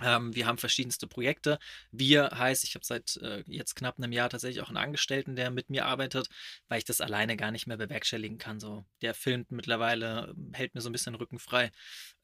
Ähm, 0.02 0.36
wir 0.36 0.46
haben 0.48 0.58
verschiedenste 0.58 1.08
Projekte. 1.08 1.60
Wir 1.92 2.32
heißt, 2.34 2.64
ich 2.64 2.76
habe 2.76 2.86
seit 2.86 3.18
äh, 3.18 3.44
jetzt 3.48 3.76
knapp 3.76 3.98
einem 3.98 4.12
Jahr 4.12 4.30
tatsächlich 4.30 4.62
auch 4.62 4.70
einen 4.70 4.78
Angestellten, 4.78 5.36
der 5.36 5.52
mit 5.52 5.70
mir 5.70 5.86
arbeitet, 5.86 6.28
weil 6.68 6.80
ich 6.80 6.86
das 6.86 7.02
alleine 7.02 7.38
gar 7.38 7.52
nicht 7.52 7.68
mehr 7.68 7.78
bewerkstelligen 7.78 8.38
kann. 8.38 8.60
So, 8.60 8.86
der 9.02 9.14
filmt 9.14 9.52
mittlerweile, 9.52 10.34
hält 10.54 10.76
mir 10.76 10.82
so 10.82 10.90
ein 10.90 10.94
bisschen 10.94 11.16
Rücken 11.16 11.40
frei, 11.40 11.72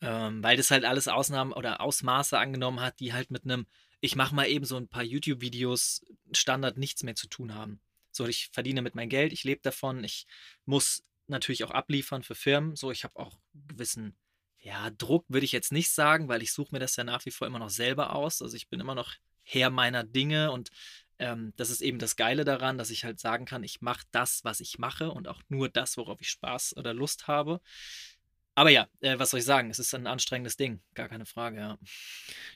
ähm, 0.02 0.44
weil 0.44 0.58
das 0.58 0.72
halt 0.72 0.86
alles 0.86 1.08
Ausnahmen 1.08 1.54
oder 1.54 1.82
Ausmaße 1.82 2.38
angenommen 2.38 2.82
hat, 2.82 3.00
die 3.00 3.14
halt 3.14 3.32
mit 3.32 3.44
einem, 3.44 3.68
ich 4.02 4.16
mache 4.16 4.36
mal 4.36 4.48
eben 4.48 4.66
so 4.66 4.78
ein 4.78 4.88
paar 4.88 5.04
YouTube-Videos 5.04 6.06
Standard 6.32 6.78
nichts 6.78 7.04
mehr 7.04 7.16
zu 7.16 7.28
tun 7.28 7.54
haben. 7.54 7.80
So, 8.12 8.26
ich 8.26 8.50
verdiene 8.52 8.82
mit 8.82 8.96
mein 8.96 9.10
Geld, 9.10 9.32
ich 9.32 9.44
lebe 9.44 9.62
davon, 9.62 10.04
ich 10.04 10.26
muss 10.66 11.04
natürlich 11.28 11.64
auch 11.64 11.72
abliefern 11.72 12.24
für 12.24 12.36
Firmen. 12.36 12.76
So, 12.76 12.92
ich 12.92 13.04
habe 13.04 13.18
auch 13.18 13.40
gewissen 13.68 14.18
ja, 14.59 14.89
Druck 14.89 15.25
würde 15.27 15.45
ich 15.45 15.51
jetzt 15.51 15.71
nicht 15.71 15.92
sagen, 15.92 16.27
weil 16.27 16.42
ich 16.42 16.51
suche 16.51 16.74
mir 16.74 16.80
das 16.80 16.95
ja 16.95 17.04
nach 17.04 17.25
wie 17.25 17.31
vor 17.31 17.48
immer 17.48 17.59
noch 17.59 17.69
selber 17.69 18.15
aus. 18.15 18.42
Also 18.42 18.56
ich 18.56 18.69
bin 18.69 18.80
immer 18.80 18.95
noch 18.95 19.13
Herr 19.44 19.69
meiner 19.69 20.04
Dinge 20.04 20.51
und 20.51 20.71
ähm, 21.19 21.54
das 21.56 21.69
ist 21.69 21.81
eben 21.81 22.00
das 22.00 22.15
Geile 22.15 22.44
daran, 22.44 22.77
dass 22.77 22.89
ich 22.89 23.04
halt 23.04 23.19
sagen 23.19 23.45
kann, 23.45 23.63
ich 23.63 23.81
mache 23.81 24.06
das, 24.12 24.44
was 24.44 24.59
ich 24.59 24.77
mache 24.77 25.12
und 25.12 25.27
auch 25.27 25.42
nur 25.50 25.69
das, 25.69 25.98
worauf 25.98 26.21
ich 26.21 26.30
Spaß 26.30 26.75
oder 26.77 26.94
Lust 26.94 27.27
habe. 27.27 27.62
Aber 28.56 28.71
ja, 28.71 28.88
äh, 29.01 29.19
was 29.19 29.30
soll 29.30 29.39
ich 29.39 29.45
sagen? 29.45 29.69
Es 29.69 29.80
ist 29.80 29.94
ein 29.94 30.07
anstrengendes 30.07 30.57
Ding, 30.57 30.81
gar 30.95 31.07
keine 31.07 31.25
Frage, 31.25 31.59
ja. 31.59 31.77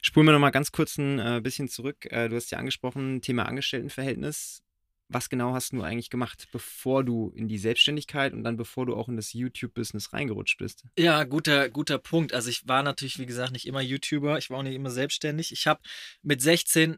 Spulen 0.02 0.26
wir 0.26 0.34
nochmal 0.34 0.52
ganz 0.52 0.72
kurz 0.72 0.98
ein 0.98 1.20
äh, 1.20 1.42
bisschen 1.42 1.70
zurück. 1.70 2.06
Äh, 2.12 2.28
du 2.28 2.36
hast 2.36 2.50
ja 2.52 2.58
angesprochen, 2.58 3.22
Thema 3.22 3.46
Angestelltenverhältnis 3.46 4.64
was 5.14 5.30
genau 5.30 5.54
hast 5.54 5.74
du 5.74 5.82
eigentlich 5.82 6.10
gemacht, 6.10 6.48
bevor 6.52 7.04
du 7.04 7.32
in 7.36 7.48
die 7.48 7.58
Selbstständigkeit 7.58 8.34
und 8.34 8.44
dann 8.44 8.58
bevor 8.58 8.86
du 8.86 8.96
auch 8.96 9.10
in 9.10 9.16
das 9.16 9.34
YouTube-Business 9.34 10.14
reingerutscht 10.14 10.58
bist? 10.58 10.86
Ja, 10.98 11.24
guter, 11.24 11.70
guter 11.70 11.98
Punkt. 11.98 12.34
Also 12.34 12.50
ich 12.50 12.68
war 12.68 12.84
natürlich, 12.84 13.20
wie 13.20 13.26
gesagt, 13.26 13.52
nicht 13.52 13.68
immer 13.68 13.82
YouTuber, 13.82 14.38
ich 14.38 14.50
war 14.50 14.60
auch 14.60 14.64
nicht 14.64 14.76
immer 14.76 14.90
selbstständig. 14.90 15.52
Ich 15.52 15.68
habe 15.68 15.82
mit 16.22 16.42
16 16.42 16.94
äh, 16.94 16.98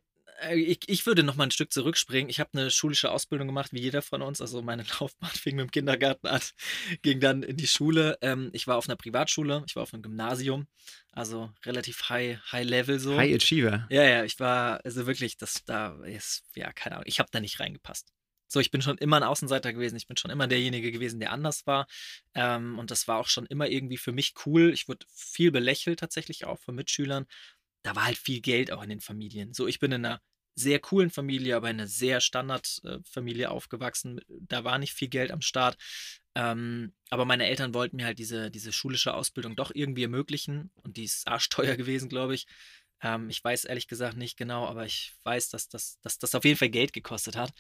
ich, 0.54 0.80
ich 0.88 1.06
würde 1.06 1.24
noch 1.24 1.36
mal 1.36 1.46
ein 1.46 1.52
Stück 1.52 1.72
zurückspringen. 1.72 2.30
Ich 2.30 2.40
habe 2.40 2.50
eine 2.54 2.72
schulische 2.72 3.12
Ausbildung 3.12 3.48
gemacht, 3.48 3.74
wie 3.74 3.82
jeder 3.82 4.02
von 4.02 4.22
uns. 4.22 4.42
Also 4.42 4.62
meine 4.62 4.84
Laufbahn 5.00 5.30
fing 5.30 5.56
mit 5.56 5.66
dem 5.66 5.72
Kindergarten 5.72 6.28
an, 6.28 6.42
ging 7.02 7.20
dann 7.20 7.44
in 7.44 7.58
die 7.58 7.68
Schule. 7.68 8.18
Ähm, 8.22 8.50
ich 8.54 8.68
war 8.68 8.78
auf 8.78 8.88
einer 8.88 8.96
Privatschule, 8.96 9.64
ich 9.68 9.76
war 9.76 9.84
auf 9.84 9.94
einem 9.94 10.04
Gymnasium, 10.04 10.68
also 11.12 11.52
relativ 11.66 12.10
high, 12.10 12.40
high 12.52 12.66
level 12.66 13.00
so. 13.00 13.18
High 13.18 13.36
Achiever. 13.36 13.88
Ja, 13.90 14.04
ja, 14.04 14.24
ich 14.24 14.40
war, 14.40 14.84
also 14.84 15.06
wirklich, 15.06 15.38
das 15.38 15.64
da 15.66 16.04
ist, 16.04 16.44
ja, 16.56 16.72
keine 16.74 16.96
Ahnung, 16.96 17.08
ich 17.08 17.20
habe 17.20 17.30
da 17.32 17.40
nicht 17.40 17.60
reingepasst. 17.60 18.12
So, 18.48 18.60
ich 18.60 18.70
bin 18.70 18.84
schon 18.84 19.00
immer 19.00 19.18
ein 19.18 19.24
Außenseiter 19.24 19.74
gewesen. 19.74 19.96
Ich 19.96 20.06
bin 20.06 20.16
schon 20.16 20.30
immer 20.30 20.46
derjenige 20.46 20.92
gewesen, 20.92 21.20
der 21.20 21.32
anders 21.32 21.66
war. 21.66 21.88
Ähm, 22.36 22.78
und 22.78 22.92
das 22.92 23.08
war 23.08 23.18
auch 23.18 23.28
schon 23.28 23.48
immer 23.48 23.68
irgendwie 23.68 23.98
für 23.98 24.12
mich 24.12 24.36
cool. 24.46 24.72
Ich 24.74 24.88
wurde 24.88 25.08
viel 25.12 25.52
belächelt 25.52 26.00
tatsächlich 26.00 26.46
auch 26.46 26.60
von 26.60 26.76
Mitschülern 26.76 27.26
da 27.84 27.96
war 27.96 28.06
halt 28.06 28.18
viel 28.18 28.42
Geld 28.42 28.72
auch 28.72 28.84
in 28.84 28.90
den 28.90 29.02
Familien. 29.02 29.54
So, 29.54 29.68
ich 29.68 29.80
bin 29.80 29.92
in 29.92 30.06
einer 30.06 30.22
sehr 30.56 30.80
coolen 30.80 31.10
Familie, 31.10 31.56
aber 31.56 31.70
in 31.70 31.80
einer 31.80 31.88
sehr 31.88 32.22
Standardfamilie 32.22 33.46
äh, 33.46 33.48
aufgewachsen. 33.48 34.22
Da 34.28 34.64
war 34.64 34.78
nicht 34.78 34.94
viel 34.94 35.08
Geld 35.08 35.32
am 35.32 35.42
Start. 35.42 35.78
Ähm, 36.36 36.94
aber 37.10 37.26
meine 37.26 37.48
Eltern 37.48 37.74
wollten 37.74 37.98
mir 37.98 38.06
halt 38.06 38.20
diese, 38.20 38.52
diese 38.52 38.72
schulische 38.72 39.14
Ausbildung 39.14 39.56
doch 39.56 39.72
irgendwie 39.74 40.04
ermöglichen. 40.04 40.72
Und 40.84 40.98
die 40.98 41.04
ist 41.06 41.28
arschteuer 41.28 41.76
gewesen, 41.78 42.10
glaube 42.10 42.36
ich. 42.36 42.46
Ähm, 43.02 43.30
ich 43.30 43.44
weiß 43.44 43.66
ehrlich 43.66 43.88
gesagt 43.88 44.18
nicht 44.18 44.38
genau, 44.38 44.68
aber 44.68 44.86
ich 44.86 45.14
weiß, 45.24 45.50
dass 45.50 45.70
das, 45.70 46.00
dass 46.02 46.20
das 46.20 46.36
auf 46.36 46.46
jeden 46.46 46.58
Fall 46.58 46.70
Geld 46.70 46.94
gekostet 46.94 47.36
hat. 47.36 47.52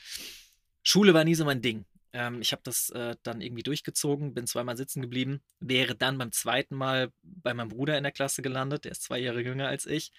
Schule 0.84 1.14
war 1.14 1.24
nie 1.24 1.36
so 1.36 1.46
mein 1.46 1.62
Ding. 1.62 1.86
Ähm, 2.14 2.42
ich 2.42 2.52
habe 2.52 2.62
das 2.64 2.90
äh, 2.92 3.16
dann 3.24 3.42
irgendwie 3.42 3.64
durchgezogen, 3.64 4.34
bin 4.34 4.48
zweimal 4.48 4.78
sitzen 4.78 5.02
geblieben, 5.02 5.42
wäre 5.60 5.96
dann 5.96 6.18
beim 6.18 6.32
zweiten 6.32 6.76
Mal 6.76 7.12
bei 7.24 7.54
meinem 7.54 7.70
Bruder 7.70 7.98
in 7.98 8.04
der 8.04 8.12
Klasse 8.12 8.42
gelandet, 8.42 8.86
der 8.86 8.92
ist 8.92 9.04
zwei 9.04 9.20
Jahre 9.20 9.42
jünger 9.42 9.68
als 9.68 9.86
ich. 9.86 10.12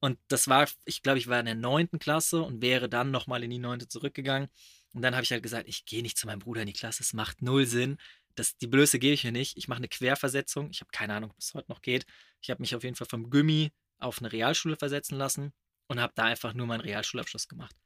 Und 0.00 0.18
das 0.28 0.48
war, 0.48 0.68
ich 0.84 1.02
glaube, 1.02 1.18
ich 1.18 1.28
war 1.28 1.38
in 1.40 1.46
der 1.46 1.54
neunten 1.54 1.98
Klasse 1.98 2.42
und 2.42 2.62
wäre 2.62 2.88
dann 2.88 3.10
nochmal 3.10 3.44
in 3.44 3.50
die 3.50 3.58
neunte 3.58 3.88
zurückgegangen. 3.88 4.48
Und 4.94 5.02
dann 5.02 5.14
habe 5.14 5.24
ich 5.24 5.30
halt 5.32 5.42
gesagt, 5.42 5.68
ich 5.68 5.84
gehe 5.84 6.02
nicht 6.02 6.18
zu 6.18 6.26
meinem 6.26 6.40
Bruder 6.40 6.62
in 6.62 6.66
die 6.66 6.72
Klasse, 6.72 7.02
es 7.02 7.12
macht 7.12 7.42
null 7.42 7.66
Sinn. 7.66 7.98
Das, 8.34 8.56
die 8.56 8.66
Blöße 8.66 8.98
gebe 8.98 9.14
ich 9.14 9.24
mir 9.24 9.32
nicht. 9.32 9.56
Ich 9.58 9.68
mache 9.68 9.78
eine 9.78 9.88
Querversetzung. 9.88 10.70
Ich 10.70 10.80
habe 10.80 10.90
keine 10.92 11.14
Ahnung, 11.14 11.30
ob 11.30 11.38
es 11.38 11.54
heute 11.54 11.70
noch 11.70 11.82
geht. 11.82 12.06
Ich 12.40 12.50
habe 12.50 12.62
mich 12.62 12.74
auf 12.74 12.82
jeden 12.82 12.96
Fall 12.96 13.06
vom 13.08 13.30
Gummi 13.30 13.72
auf 13.98 14.18
eine 14.18 14.32
Realschule 14.32 14.76
versetzen 14.76 15.16
lassen 15.16 15.52
und 15.86 16.00
habe 16.00 16.12
da 16.16 16.24
einfach 16.24 16.54
nur 16.54 16.66
meinen 16.66 16.80
Realschulabschluss 16.80 17.48
gemacht. 17.48 17.76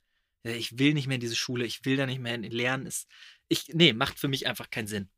Ich 0.46 0.78
will 0.78 0.94
nicht 0.94 1.06
mehr 1.06 1.16
in 1.16 1.20
diese 1.20 1.36
Schule, 1.36 1.64
ich 1.64 1.84
will 1.84 1.96
da 1.96 2.06
nicht 2.06 2.20
mehr 2.20 2.38
lernen. 2.38 2.86
Ist, 2.86 3.08
ich, 3.48 3.68
nee, 3.72 3.92
macht 3.92 4.18
für 4.18 4.28
mich 4.28 4.46
einfach 4.46 4.70
keinen 4.70 4.86
Sinn. 4.86 5.08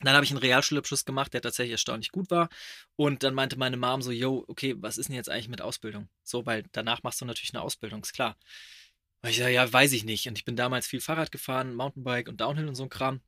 Dann 0.00 0.14
habe 0.14 0.24
ich 0.24 0.30
einen 0.30 0.38
Realschulabschluss 0.38 1.04
gemacht, 1.04 1.34
der 1.34 1.42
tatsächlich 1.42 1.72
erstaunlich 1.72 2.12
gut 2.12 2.30
war. 2.30 2.48
Und 2.94 3.24
dann 3.24 3.34
meinte 3.34 3.58
meine 3.58 3.76
Mom 3.76 4.00
so, 4.00 4.12
yo, 4.12 4.44
okay, 4.46 4.76
was 4.78 4.96
ist 4.96 5.08
denn 5.08 5.16
jetzt 5.16 5.28
eigentlich 5.28 5.48
mit 5.48 5.60
Ausbildung? 5.60 6.08
So, 6.22 6.46
weil 6.46 6.64
danach 6.72 7.02
machst 7.02 7.20
du 7.20 7.24
natürlich 7.24 7.52
eine 7.52 7.62
Ausbildung, 7.62 8.02
ist 8.02 8.12
klar. 8.12 8.36
Und 9.22 9.30
ich 9.30 9.38
sage, 9.38 9.52
ja, 9.52 9.72
weiß 9.72 9.92
ich 9.92 10.04
nicht. 10.04 10.28
Und 10.28 10.38
ich 10.38 10.44
bin 10.44 10.54
damals 10.54 10.86
viel 10.86 11.00
Fahrrad 11.00 11.32
gefahren, 11.32 11.74
Mountainbike 11.74 12.28
und 12.28 12.40
Downhill 12.40 12.68
und 12.68 12.76
so 12.76 12.84
ein 12.84 12.90
Kram. 12.90 13.20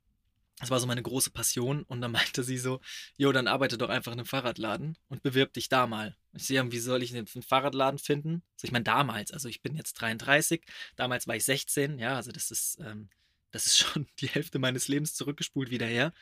Das 0.59 0.69
war 0.69 0.79
so 0.79 0.87
meine 0.87 1.01
große 1.01 1.31
Passion. 1.31 1.83
Und 1.83 1.99
dann 1.99 2.11
meinte 2.13 2.43
sie 2.43 2.57
so, 2.57 2.79
jo, 3.17 3.33
dann 3.33 3.47
arbeite 3.47 3.77
doch 3.77 3.89
einfach 3.89 4.13
in 4.13 4.19
einem 4.19 4.27
Fahrradladen 4.27 4.97
und 5.09 5.23
bewirb 5.23 5.53
dich 5.53 5.67
da 5.67 5.87
mal. 5.87 6.15
Ich 6.33 6.45
sehe, 6.45 6.71
wie 6.71 6.79
soll 6.79 7.03
ich 7.03 7.15
einen 7.15 7.27
Fahrradladen 7.27 7.99
finden? 7.99 8.43
Also 8.55 8.65
ich 8.65 8.71
meine, 8.71 8.83
damals, 8.83 9.31
also 9.31 9.49
ich 9.49 9.61
bin 9.61 9.75
jetzt 9.75 9.93
33, 9.93 10.63
damals 10.95 11.27
war 11.27 11.35
ich 11.35 11.43
16, 11.43 11.99
ja, 11.99 12.15
also 12.15 12.31
das 12.31 12.51
ist, 12.51 12.79
ähm, 12.79 13.09
das 13.51 13.65
ist 13.65 13.77
schon 13.77 14.07
die 14.19 14.27
Hälfte 14.27 14.59
meines 14.59 14.87
Lebens 14.87 15.13
zurückgespult 15.13 15.69
wieder 15.71 15.85
her. 15.85 16.13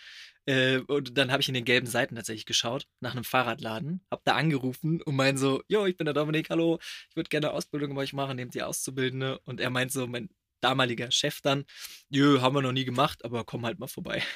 Äh, 0.46 0.80
und 0.80 1.18
dann 1.18 1.32
habe 1.32 1.42
ich 1.42 1.48
in 1.48 1.54
den 1.54 1.66
gelben 1.66 1.88
Seiten 1.88 2.16
tatsächlich 2.16 2.46
geschaut, 2.46 2.88
nach 3.00 3.14
einem 3.14 3.24
Fahrradladen, 3.24 4.02
habe 4.12 4.22
da 4.26 4.36
angerufen 4.36 5.02
und 5.02 5.16
meinte 5.16 5.40
so, 5.40 5.64
jo, 5.68 5.86
ich 5.86 5.98
bin 5.98 6.06
der 6.06 6.14
Dominik, 6.14 6.50
hallo, 6.50 6.80
ich 7.10 7.16
würde 7.16 7.30
gerne 7.30 7.52
Ausbildung 7.52 7.96
bei 7.96 8.02
euch 8.02 8.14
machen, 8.14 8.36
nehmt 8.36 8.56
ihr 8.56 8.68
Auszubildende. 8.68 9.40
Und 9.46 9.60
er 9.62 9.70
meint 9.70 9.92
so, 9.92 10.08
mein 10.08 10.30
damaliger 10.62 11.12
Chef 11.12 11.42
dann, 11.42 11.66
jö, 12.10 12.42
haben 12.42 12.56
wir 12.56 12.62
noch 12.62 12.72
nie 12.72 12.86
gemacht, 12.86 13.24
aber 13.24 13.44
komm 13.46 13.66
halt 13.66 13.80
mal 13.80 13.88
vorbei. 13.88 14.24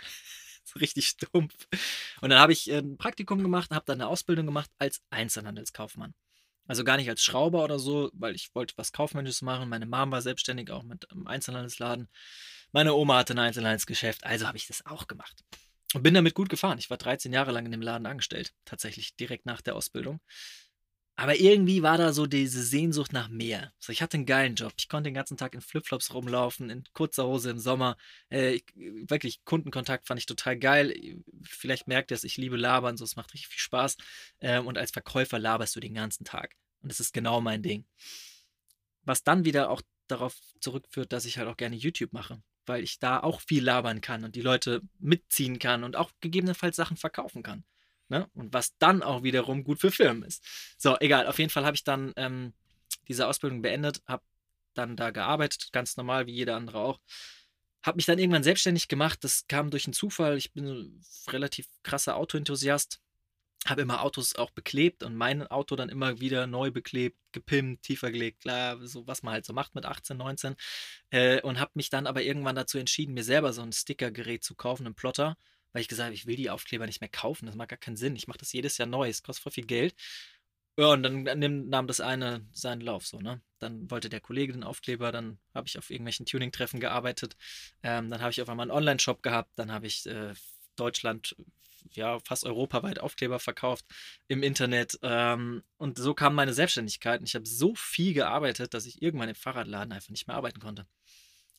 richtig 0.79 1.07
stumpf. 1.07 1.67
Und 2.21 2.29
dann 2.29 2.39
habe 2.39 2.53
ich 2.53 2.69
äh, 2.69 2.79
ein 2.79 2.97
Praktikum 2.97 3.41
gemacht, 3.41 3.71
habe 3.71 3.85
dann 3.85 4.01
eine 4.01 4.09
Ausbildung 4.09 4.45
gemacht 4.45 4.69
als 4.79 5.01
Einzelhandelskaufmann. 5.09 6.13
Also 6.65 6.83
gar 6.83 6.97
nicht 6.97 7.09
als 7.09 7.23
Schrauber 7.23 7.63
oder 7.63 7.77
so, 7.77 8.09
weil 8.13 8.35
ich 8.35 8.55
wollte 8.55 8.73
was 8.77 8.93
Kaufmännisches 8.93 9.41
machen. 9.41 9.67
Meine 9.67 9.85
Mom 9.85 10.11
war 10.11 10.21
selbstständig, 10.21 10.71
auch 10.71 10.83
mit 10.83 11.09
einem 11.11 11.27
Einzelhandelsladen. 11.27 12.07
Meine 12.71 12.93
Oma 12.93 13.17
hatte 13.17 13.33
ein 13.33 13.39
Einzelhandelsgeschäft, 13.39 14.23
also 14.25 14.47
habe 14.47 14.57
ich 14.57 14.67
das 14.67 14.85
auch 14.85 15.07
gemacht. 15.07 15.43
Und 15.93 16.01
bin 16.01 16.13
damit 16.13 16.33
gut 16.33 16.49
gefahren. 16.49 16.79
Ich 16.79 16.89
war 16.89 16.97
13 16.97 17.33
Jahre 17.33 17.51
lang 17.51 17.65
in 17.65 17.71
dem 17.71 17.81
Laden 17.81 18.07
angestellt, 18.07 18.53
tatsächlich 18.65 19.15
direkt 19.15 19.45
nach 19.45 19.61
der 19.61 19.75
Ausbildung. 19.75 20.21
Aber 21.15 21.35
irgendwie 21.35 21.83
war 21.83 21.97
da 21.97 22.11
so 22.11 22.25
diese 22.25 22.63
Sehnsucht 22.63 23.13
nach 23.13 23.29
mehr. 23.29 23.71
So, 23.79 23.91
ich 23.91 24.01
hatte 24.01 24.17
einen 24.17 24.25
geilen 24.25 24.55
Job. 24.55 24.73
Ich 24.77 24.89
konnte 24.89 25.09
den 25.09 25.13
ganzen 25.13 25.37
Tag 25.37 25.53
in 25.53 25.61
Flipflops 25.61 26.13
rumlaufen, 26.13 26.71
in 26.71 26.83
kurzer 26.93 27.27
Hose 27.27 27.51
im 27.51 27.59
Sommer. 27.59 27.97
Äh, 28.31 28.55
ich, 28.55 28.65
wirklich, 28.75 29.45
Kundenkontakt 29.45 30.07
fand 30.07 30.19
ich 30.19 30.25
total 30.25 30.57
geil. 30.57 31.21
Vielleicht 31.43 31.87
merkt 31.87 32.11
ihr 32.11 32.15
es, 32.15 32.23
ich 32.23 32.37
liebe 32.37 32.57
Labern, 32.57 32.97
so 32.97 33.03
es 33.03 33.15
macht 33.15 33.33
richtig 33.33 33.49
viel 33.49 33.59
Spaß. 33.59 33.97
Äh, 34.39 34.59
und 34.59 34.77
als 34.77 34.91
Verkäufer 34.91 35.37
laberst 35.37 35.75
du 35.75 35.79
den 35.79 35.93
ganzen 35.93 36.25
Tag. 36.25 36.55
Und 36.81 36.91
das 36.91 36.99
ist 36.99 37.13
genau 37.13 37.41
mein 37.41 37.61
Ding. 37.61 37.85
Was 39.03 39.23
dann 39.23 39.45
wieder 39.45 39.69
auch 39.69 39.81
darauf 40.07 40.35
zurückführt, 40.61 41.13
dass 41.13 41.25
ich 41.25 41.37
halt 41.37 41.47
auch 41.47 41.57
gerne 41.57 41.75
YouTube 41.75 42.13
mache 42.13 42.41
weil 42.65 42.83
ich 42.83 42.99
da 42.99 43.19
auch 43.19 43.41
viel 43.41 43.63
labern 43.63 44.01
kann 44.01 44.23
und 44.23 44.35
die 44.35 44.41
Leute 44.41 44.81
mitziehen 44.99 45.59
kann 45.59 45.83
und 45.83 45.95
auch 45.95 46.11
gegebenenfalls 46.21 46.75
Sachen 46.75 46.97
verkaufen 46.97 47.43
kann. 47.43 47.63
Ne? 48.09 48.29
Und 48.33 48.53
was 48.53 48.77
dann 48.77 49.03
auch 49.03 49.23
wiederum 49.23 49.63
gut 49.63 49.79
für 49.79 49.91
Firmen 49.91 50.23
ist. 50.23 50.43
So, 50.77 50.97
egal, 50.99 51.27
auf 51.27 51.39
jeden 51.39 51.49
Fall 51.49 51.65
habe 51.65 51.75
ich 51.75 51.83
dann 51.83 52.13
ähm, 52.15 52.53
diese 53.07 53.27
Ausbildung 53.27 53.61
beendet, 53.61 54.01
habe 54.07 54.23
dann 54.73 54.95
da 54.95 55.11
gearbeitet, 55.11 55.71
ganz 55.71 55.97
normal, 55.97 56.27
wie 56.27 56.33
jeder 56.33 56.55
andere 56.55 56.79
auch. 56.79 56.99
Habe 57.83 57.97
mich 57.97 58.05
dann 58.05 58.19
irgendwann 58.19 58.43
selbstständig 58.43 58.87
gemacht. 58.87 59.23
Das 59.23 59.45
kam 59.47 59.69
durch 59.69 59.85
einen 59.85 59.93
Zufall. 59.93 60.37
Ich 60.37 60.53
bin 60.53 60.65
ein 60.65 61.05
relativ 61.29 61.67
krasser 61.83 62.15
Autoenthusiast 62.15 63.01
habe 63.65 63.81
immer 63.81 64.01
Autos 64.01 64.35
auch 64.35 64.51
beklebt 64.51 65.03
und 65.03 65.15
mein 65.15 65.47
Auto 65.47 65.75
dann 65.75 65.89
immer 65.89 66.19
wieder 66.19 66.47
neu 66.47 66.71
beklebt, 66.71 67.17
gepimpt, 67.31 67.83
tiefer 67.83 68.11
gelegt, 68.11 68.41
klar, 68.41 68.77
so 68.85 69.07
was 69.07 69.23
man 69.23 69.33
halt 69.33 69.45
so 69.45 69.53
macht 69.53 69.75
mit 69.75 69.85
18, 69.85 70.17
19. 70.17 70.55
Äh, 71.11 71.41
und 71.41 71.59
habe 71.59 71.71
mich 71.75 71.89
dann 71.89 72.07
aber 72.07 72.23
irgendwann 72.23 72.55
dazu 72.55 72.77
entschieden, 72.77 73.13
mir 73.13 73.23
selber 73.23 73.53
so 73.53 73.61
ein 73.61 73.71
Stickergerät 73.71 74.43
zu 74.43 74.55
kaufen, 74.55 74.85
einen 74.85 74.95
Plotter, 74.95 75.37
weil 75.73 75.81
ich 75.81 75.87
gesagt 75.87 76.05
habe, 76.05 76.15
ich 76.15 76.25
will 76.25 76.35
die 76.35 76.49
Aufkleber 76.49 76.85
nicht 76.85 77.01
mehr 77.01 77.09
kaufen, 77.09 77.45
das 77.45 77.55
macht 77.55 77.69
gar 77.69 77.77
keinen 77.77 77.97
Sinn. 77.97 78.15
Ich 78.15 78.27
mache 78.27 78.37
das 78.37 78.53
jedes 78.53 78.77
Jahr 78.77 78.87
neu, 78.87 79.09
es 79.09 79.23
kostet 79.23 79.43
voll 79.43 79.51
viel 79.51 79.65
Geld. 79.65 79.95
Ja, 80.77 80.87
und 80.87 81.03
dann 81.03 81.69
nahm 81.69 81.87
das 81.87 82.01
eine 82.01 82.47
seinen 82.51 82.81
Lauf 82.81 83.05
so, 83.05 83.19
ne? 83.19 83.41
Dann 83.59 83.91
wollte 83.91 84.09
der 84.09 84.21
Kollege 84.21 84.53
den 84.53 84.63
Aufkleber, 84.63 85.11
dann 85.11 85.37
habe 85.53 85.67
ich 85.67 85.77
auf 85.77 85.91
irgendwelchen 85.91 86.25
Tuning-Treffen 86.25 86.79
gearbeitet, 86.79 87.35
ähm, 87.83 88.09
dann 88.09 88.21
habe 88.21 88.31
ich 88.31 88.41
auf 88.41 88.49
einmal 88.49 88.63
einen 88.63 88.77
Online-Shop 88.77 89.21
gehabt, 89.21 89.51
dann 89.55 89.71
habe 89.71 89.85
ich 89.85 90.05
äh, 90.07 90.33
Deutschland 90.75 91.35
ja, 91.91 92.19
fast 92.19 92.45
europaweit 92.45 92.99
Aufkleber 92.99 93.39
verkauft 93.39 93.85
im 94.27 94.43
Internet. 94.43 94.97
Ähm, 95.01 95.63
und 95.77 95.97
so 95.97 96.13
kam 96.13 96.35
meine 96.35 96.53
Selbstständigkeit. 96.53 97.19
Und 97.19 97.27
ich 97.27 97.35
habe 97.35 97.45
so 97.45 97.75
viel 97.75 98.13
gearbeitet, 98.13 98.73
dass 98.73 98.85
ich 98.85 99.01
irgendwann 99.01 99.29
im 99.29 99.35
Fahrradladen 99.35 99.93
einfach 99.93 100.09
nicht 100.09 100.27
mehr 100.27 100.35
arbeiten 100.35 100.59
konnte. 100.59 100.87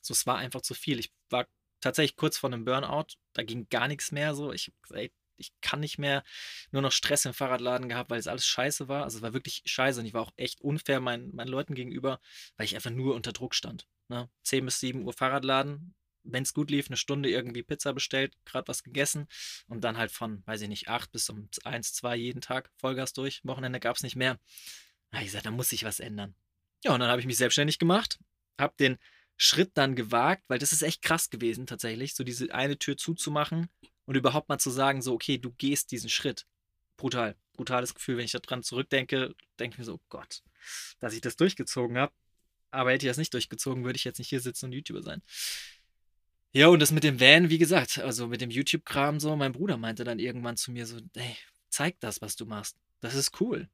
So, 0.01 0.13
es 0.13 0.25
war 0.25 0.37
einfach 0.37 0.61
zu 0.61 0.73
viel. 0.73 0.99
Ich 0.99 1.11
war 1.29 1.47
tatsächlich 1.81 2.15
kurz 2.15 2.37
vor 2.37 2.51
einem 2.51 2.65
Burnout. 2.65 3.15
Da 3.33 3.43
ging 3.43 3.67
gar 3.69 3.87
nichts 3.87 4.11
mehr 4.11 4.35
so. 4.35 4.51
Ich, 4.51 4.73
ey, 4.91 5.11
ich 5.37 5.51
kann 5.61 5.79
nicht 5.79 5.97
mehr 5.97 6.23
nur 6.71 6.81
noch 6.81 6.91
Stress 6.91 7.25
im 7.25 7.33
Fahrradladen 7.33 7.89
gehabt, 7.89 8.09
weil 8.09 8.19
es 8.19 8.27
alles 8.27 8.45
scheiße 8.45 8.87
war. 8.87 9.03
Also 9.03 9.17
es 9.17 9.21
war 9.21 9.33
wirklich 9.33 9.61
scheiße 9.65 9.99
und 9.99 10.05
ich 10.05 10.13
war 10.13 10.21
auch 10.21 10.33
echt 10.37 10.61
unfair 10.61 10.99
meinen, 10.99 11.35
meinen 11.35 11.49
Leuten 11.49 11.75
gegenüber, 11.75 12.19
weil 12.57 12.65
ich 12.65 12.75
einfach 12.75 12.91
nur 12.91 13.15
unter 13.15 13.33
Druck 13.33 13.55
stand. 13.55 13.87
Ne? 14.07 14.29
10 14.43 14.65
bis 14.65 14.79
7 14.79 15.03
Uhr 15.03 15.13
Fahrradladen, 15.13 15.95
wenn 16.23 16.43
es 16.43 16.53
gut 16.53 16.71
lief, 16.71 16.87
eine 16.87 16.97
Stunde 16.97 17.29
irgendwie 17.29 17.63
Pizza 17.63 17.93
bestellt, 17.93 18.35
gerade 18.45 18.67
was 18.67 18.83
gegessen 18.83 19.27
und 19.67 19.83
dann 19.83 19.97
halt 19.97 20.11
von, 20.11 20.45
weiß 20.45 20.61
ich 20.61 20.69
nicht, 20.69 20.87
acht 20.87 21.11
bis 21.11 21.29
um 21.29 21.49
eins, 21.63 21.93
zwei 21.93 22.15
jeden 22.15 22.41
Tag 22.41 22.71
Vollgas 22.77 23.13
durch. 23.13 23.41
Wochenende 23.43 23.79
gab 23.79 23.95
es 23.95 24.03
nicht 24.03 24.15
mehr. 24.15 24.39
Da 25.11 25.19
ich 25.19 25.25
gesagt, 25.25 25.45
da 25.45 25.51
muss 25.51 25.69
sich 25.69 25.83
was 25.83 25.99
ändern. 25.99 26.35
Ja, 26.83 26.93
und 26.93 26.99
dann 26.99 27.09
habe 27.09 27.21
ich 27.21 27.27
mich 27.27 27.37
selbstständig 27.37 27.79
gemacht, 27.79 28.19
habe 28.59 28.73
den 28.79 28.97
Schritt 29.37 29.71
dann 29.75 29.95
gewagt, 29.95 30.43
weil 30.47 30.59
das 30.59 30.71
ist 30.71 30.81
echt 30.81 31.01
krass 31.01 31.29
gewesen 31.29 31.67
tatsächlich, 31.67 32.15
so 32.15 32.23
diese 32.23 32.53
eine 32.53 32.77
Tür 32.77 32.97
zuzumachen 32.97 33.69
und 34.05 34.15
überhaupt 34.15 34.49
mal 34.49 34.59
zu 34.59 34.69
sagen, 34.69 35.01
so, 35.01 35.13
okay, 35.13 35.37
du 35.37 35.51
gehst 35.51 35.91
diesen 35.91 36.09
Schritt. 36.09 36.45
Brutal, 36.97 37.35
brutales 37.53 37.93
Gefühl, 37.93 38.17
wenn 38.17 38.25
ich 38.25 38.31
daran 38.31 38.63
zurückdenke, 38.63 39.35
denke 39.59 39.75
ich 39.75 39.79
mir 39.79 39.83
so, 39.85 39.95
oh 39.95 40.01
Gott, 40.09 40.41
dass 40.99 41.13
ich 41.13 41.21
das 41.21 41.35
durchgezogen 41.35 41.97
habe. 41.97 42.13
Aber 42.71 42.91
hätte 42.91 43.05
ich 43.05 43.09
das 43.09 43.17
nicht 43.17 43.33
durchgezogen, 43.33 43.83
würde 43.83 43.97
ich 43.97 44.03
jetzt 44.03 44.19
nicht 44.19 44.29
hier 44.29 44.39
sitzen 44.39 44.65
und 44.65 44.71
YouTuber 44.73 45.01
sein. 45.01 45.21
Ja, 46.53 46.67
und 46.67 46.79
das 46.79 46.91
mit 46.91 47.03
dem 47.03 47.19
Van, 47.19 47.49
wie 47.49 47.57
gesagt, 47.57 47.99
also 47.99 48.27
mit 48.27 48.39
dem 48.39 48.49
YouTube-Kram 48.49 49.19
so, 49.19 49.35
mein 49.35 49.51
Bruder 49.51 49.75
meinte 49.77 50.05
dann 50.05 50.19
irgendwann 50.19 50.55
zu 50.55 50.71
mir 50.71 50.85
so, 50.85 50.99
ey, 51.15 51.35
zeig 51.69 51.99
das, 51.99 52.21
was 52.21 52.37
du 52.37 52.45
machst. 52.45 52.77
Das 53.01 53.13
ist 53.13 53.41
cool. 53.41 53.69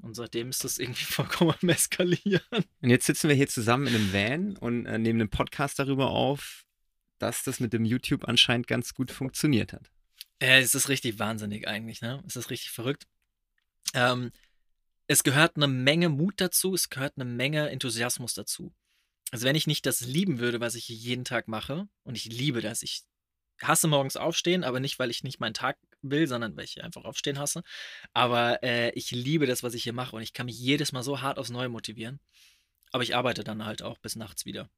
Und 0.00 0.14
seitdem 0.14 0.50
ist 0.50 0.64
das 0.64 0.78
irgendwie 0.78 1.04
vollkommen 1.04 1.54
am 1.60 1.68
Eskalieren. 1.68 2.64
Und 2.82 2.90
jetzt 2.90 3.06
sitzen 3.06 3.28
wir 3.28 3.36
hier 3.36 3.48
zusammen 3.48 3.86
in 3.86 3.94
einem 3.94 4.12
Van 4.12 4.56
und 4.56 4.86
äh, 4.86 4.98
nehmen 4.98 5.20
einen 5.20 5.30
Podcast 5.30 5.78
darüber 5.78 6.10
auf, 6.10 6.64
dass 7.18 7.42
das 7.42 7.60
mit 7.60 7.72
dem 7.72 7.84
YouTube 7.84 8.28
anscheinend 8.28 8.66
ganz 8.66 8.94
gut 8.94 9.10
funktioniert 9.10 9.72
hat. 9.72 9.90
Ja, 10.42 10.58
es 10.58 10.74
ist 10.74 10.88
richtig 10.88 11.18
wahnsinnig 11.18 11.68
eigentlich, 11.68 12.02
ne? 12.02 12.22
Es 12.26 12.36
ist 12.36 12.50
richtig 12.50 12.70
verrückt. 12.70 13.06
Ähm, 13.94 14.30
es 15.06 15.22
gehört 15.22 15.56
eine 15.56 15.68
Menge 15.68 16.08
Mut 16.08 16.34
dazu, 16.38 16.74
es 16.74 16.90
gehört 16.90 17.14
eine 17.16 17.24
Menge 17.24 17.70
Enthusiasmus 17.70 18.34
dazu. 18.34 18.74
Also 19.30 19.46
wenn 19.46 19.56
ich 19.56 19.66
nicht 19.66 19.86
das 19.86 20.00
lieben 20.00 20.38
würde, 20.38 20.60
was 20.60 20.74
ich 20.74 20.88
jeden 20.88 21.24
Tag 21.24 21.48
mache, 21.48 21.88
und 22.04 22.16
ich 22.16 22.26
liebe 22.26 22.60
das, 22.60 22.82
ich 22.82 23.02
hasse 23.62 23.88
morgens 23.88 24.16
aufstehen, 24.16 24.64
aber 24.64 24.80
nicht, 24.80 24.98
weil 24.98 25.10
ich 25.10 25.24
nicht 25.24 25.40
meinen 25.40 25.54
Tag 25.54 25.78
will, 26.10 26.26
sondern 26.26 26.56
weil 26.56 26.64
ich 26.64 26.82
einfach 26.82 27.04
aufstehen 27.04 27.38
hasse. 27.38 27.62
Aber 28.12 28.62
äh, 28.62 28.90
ich 28.90 29.10
liebe 29.10 29.46
das, 29.46 29.62
was 29.62 29.74
ich 29.74 29.82
hier 29.82 29.92
mache 29.92 30.16
und 30.16 30.22
ich 30.22 30.32
kann 30.32 30.46
mich 30.46 30.58
jedes 30.58 30.92
Mal 30.92 31.02
so 31.02 31.20
hart 31.20 31.38
aufs 31.38 31.50
Neue 31.50 31.68
motivieren. 31.68 32.20
Aber 32.92 33.02
ich 33.02 33.16
arbeite 33.16 33.44
dann 33.44 33.64
halt 33.64 33.82
auch 33.82 33.98
bis 33.98 34.16
nachts 34.16 34.44
wieder. 34.44 34.70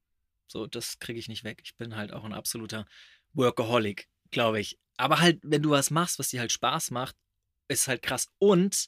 So, 0.47 0.65
das 0.65 0.99
kriege 0.99 1.19
ich 1.19 1.27
nicht 1.27 1.43
weg. 1.43 1.61
Ich 1.63 1.75
bin 1.75 1.95
halt 1.95 2.13
auch 2.13 2.23
ein 2.23 2.33
absoluter 2.33 2.85
Workaholic, 3.33 4.07
glaube 4.31 4.59
ich. 4.59 4.79
Aber 4.97 5.19
halt, 5.19 5.39
wenn 5.43 5.61
du 5.61 5.71
was 5.71 5.91
machst, 5.91 6.19
was 6.19 6.29
dir 6.29 6.39
halt 6.39 6.51
Spaß 6.51 6.91
macht, 6.91 7.15
ist 7.67 7.87
halt 7.87 8.01
krass. 8.01 8.27
Und 8.39 8.87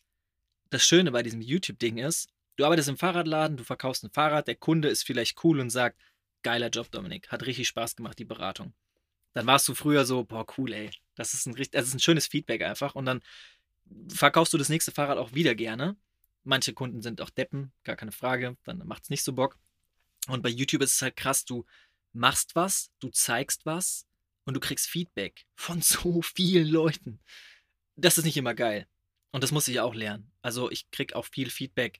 das 0.69 0.85
Schöne 0.85 1.11
bei 1.11 1.23
diesem 1.23 1.41
YouTube-Ding 1.41 1.97
ist, 1.97 2.29
Du 2.59 2.65
arbeitest 2.65 2.89
im 2.89 2.97
Fahrradladen, 2.97 3.55
du 3.55 3.63
verkaufst 3.63 4.03
ein 4.03 4.11
Fahrrad, 4.11 4.49
der 4.49 4.55
Kunde 4.55 4.89
ist 4.89 5.05
vielleicht 5.05 5.41
cool 5.45 5.61
und 5.61 5.69
sagt, 5.69 5.97
geiler 6.43 6.67
Job, 6.67 6.91
Dominik, 6.91 7.29
hat 7.31 7.45
richtig 7.45 7.69
Spaß 7.69 7.95
gemacht, 7.95 8.19
die 8.19 8.25
Beratung. 8.25 8.73
Dann 9.33 9.45
warst 9.45 9.67
du 9.67 9.75
früher 9.75 10.05
so, 10.05 10.23
boah, 10.23 10.45
cool, 10.57 10.73
ey. 10.73 10.91
Das 11.15 11.33
ist 11.33 11.45
ein, 11.45 11.55
das 11.55 11.87
ist 11.87 11.93
ein 11.93 11.99
schönes 11.99 12.27
Feedback 12.27 12.61
einfach. 12.63 12.95
Und 12.95 13.05
dann 13.05 13.21
verkaufst 14.09 14.53
du 14.53 14.57
das 14.57 14.69
nächste 14.69 14.91
Fahrrad 14.91 15.17
auch 15.17 15.33
wieder 15.33 15.55
gerne. 15.55 15.95
Manche 16.43 16.73
Kunden 16.73 17.01
sind 17.01 17.21
auch 17.21 17.29
Deppen, 17.29 17.71
gar 17.83 17.95
keine 17.95 18.11
Frage. 18.11 18.57
Dann 18.63 18.79
macht 18.87 19.03
es 19.03 19.09
nicht 19.09 19.23
so 19.23 19.33
Bock. 19.33 19.57
Und 20.27 20.41
bei 20.41 20.49
YouTube 20.49 20.81
ist 20.81 20.95
es 20.95 21.01
halt 21.01 21.15
krass, 21.15 21.45
du 21.45 21.65
machst 22.13 22.55
was, 22.55 22.91
du 22.99 23.09
zeigst 23.09 23.65
was 23.65 24.05
und 24.45 24.53
du 24.53 24.59
kriegst 24.59 24.87
Feedback 24.87 25.45
von 25.55 25.81
so 25.81 26.21
vielen 26.21 26.67
Leuten. 26.67 27.19
Das 27.95 28.17
ist 28.17 28.25
nicht 28.25 28.37
immer 28.37 28.53
geil. 28.53 28.87
Und 29.31 29.43
das 29.43 29.51
muss 29.51 29.67
ich 29.67 29.79
auch 29.79 29.93
lernen. 29.93 30.31
Also 30.41 30.71
ich 30.71 30.89
krieg 30.91 31.13
auch 31.13 31.25
viel 31.25 31.49
Feedback 31.49 31.99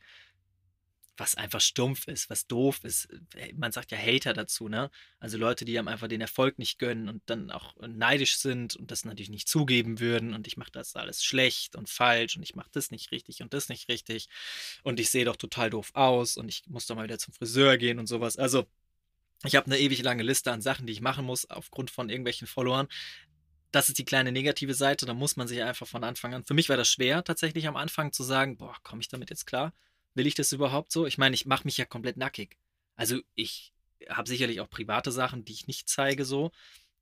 was 1.20 1.36
einfach 1.36 1.62
stumpf 1.62 2.08
ist, 2.08 2.30
was 2.30 2.48
doof 2.48 2.80
ist. 2.84 3.10
Äh, 3.36 3.54
man 3.54 3.72
sagt 3.72 3.92
ja 3.92 3.98
Hater 3.98 4.34
dazu, 4.34 4.70
ne? 4.70 4.90
Also 5.20 5.38
Leute, 5.38 5.66
die 5.66 5.78
einem 5.78 5.88
einfach 5.88 6.08
den 6.08 6.22
Erfolg 6.22 6.60
nicht 6.60 6.80
gönnen 6.80 7.10
und 7.10 7.22
dann 7.26 7.52
auch 7.52 7.76
neidisch 7.80 8.38
sind 8.38 8.76
und 8.76 8.92
das 8.92 9.06
natürlich 9.06 9.30
nicht 9.30 9.48
zugeben 9.48 10.00
würden 10.00 10.34
und 10.34 10.48
ich 10.48 10.58
mache 10.58 10.72
das 10.72 10.96
alles 10.96 11.24
schlecht 11.24 11.76
und 11.76 11.90
falsch 11.90 12.38
und 12.38 12.44
ich 12.44 12.56
mache 12.56 12.70
das 12.72 12.92
nicht 12.92 13.12
richtig 13.12 13.42
und 13.42 13.54
das 13.54 13.70
nicht 13.70 13.90
richtig 13.90 14.30
und 14.84 15.00
ich 15.00 15.10
sehe 15.10 15.26
doch 15.26 15.36
total 15.36 15.70
doof 15.70 15.92
aus 15.94 16.38
und 16.38 16.50
ich 16.50 16.64
muss 16.68 16.88
doch 16.88 16.96
mal 16.96 17.04
wieder 17.04 17.20
zum 17.20 17.34
Friseur 17.34 17.78
gehen 17.78 18.00
und 18.00 18.08
sowas. 18.08 18.38
Also 18.38 18.66
ich 19.46 19.56
habe 19.56 19.68
eine 19.68 19.80
ewig 19.80 20.02
lange 20.04 20.24
Liste 20.24 20.52
an 20.52 20.62
Sachen, 20.62 20.86
die 20.88 20.94
ich 20.94 21.02
machen 21.02 21.26
muss 21.26 21.50
aufgrund 21.50 21.92
von 21.92 22.10
irgendwelchen 22.10 22.48
Followern. 22.48 22.88
das 23.72 23.90
ist 23.90 24.00
die 24.00 24.06
kleine 24.06 24.32
negative 24.32 24.74
Seite, 24.74 25.06
da 25.06 25.14
muss 25.14 25.36
man 25.36 25.48
sich 25.48 25.62
einfach 25.64 25.88
von 25.88 26.04
Anfang 26.04 26.34
an. 26.34 26.44
Für 26.44 26.54
mich 26.56 26.70
war 26.70 26.78
das 26.78 26.90
schwer, 26.90 27.24
tatsächlich 27.24 27.68
am 27.68 27.76
Anfang 27.76 28.12
zu 28.12 28.24
sagen, 28.24 28.58
boah, 28.58 28.76
komme 28.84 29.02
ich 29.02 29.10
damit 29.10 29.30
jetzt 29.30 29.46
klar? 29.46 29.74
Will 30.20 30.28
ich 30.28 30.36
das 30.36 30.52
überhaupt 30.52 30.92
so? 30.92 31.06
Ich 31.06 31.18
meine, 31.18 31.34
ich 31.34 31.46
mache 31.46 31.64
mich 31.64 31.78
ja 31.78 31.86
komplett 31.86 32.18
nackig. 32.18 32.58
Also 32.98 33.22
ich 33.36 33.72
habe 34.10 34.28
sicherlich 34.28 34.60
auch 34.60 34.70
private 34.70 35.14
Sachen, 35.14 35.46
die 35.46 35.54
ich 35.54 35.68
nicht 35.68 35.88
zeige 35.88 36.26
so, 36.26 36.52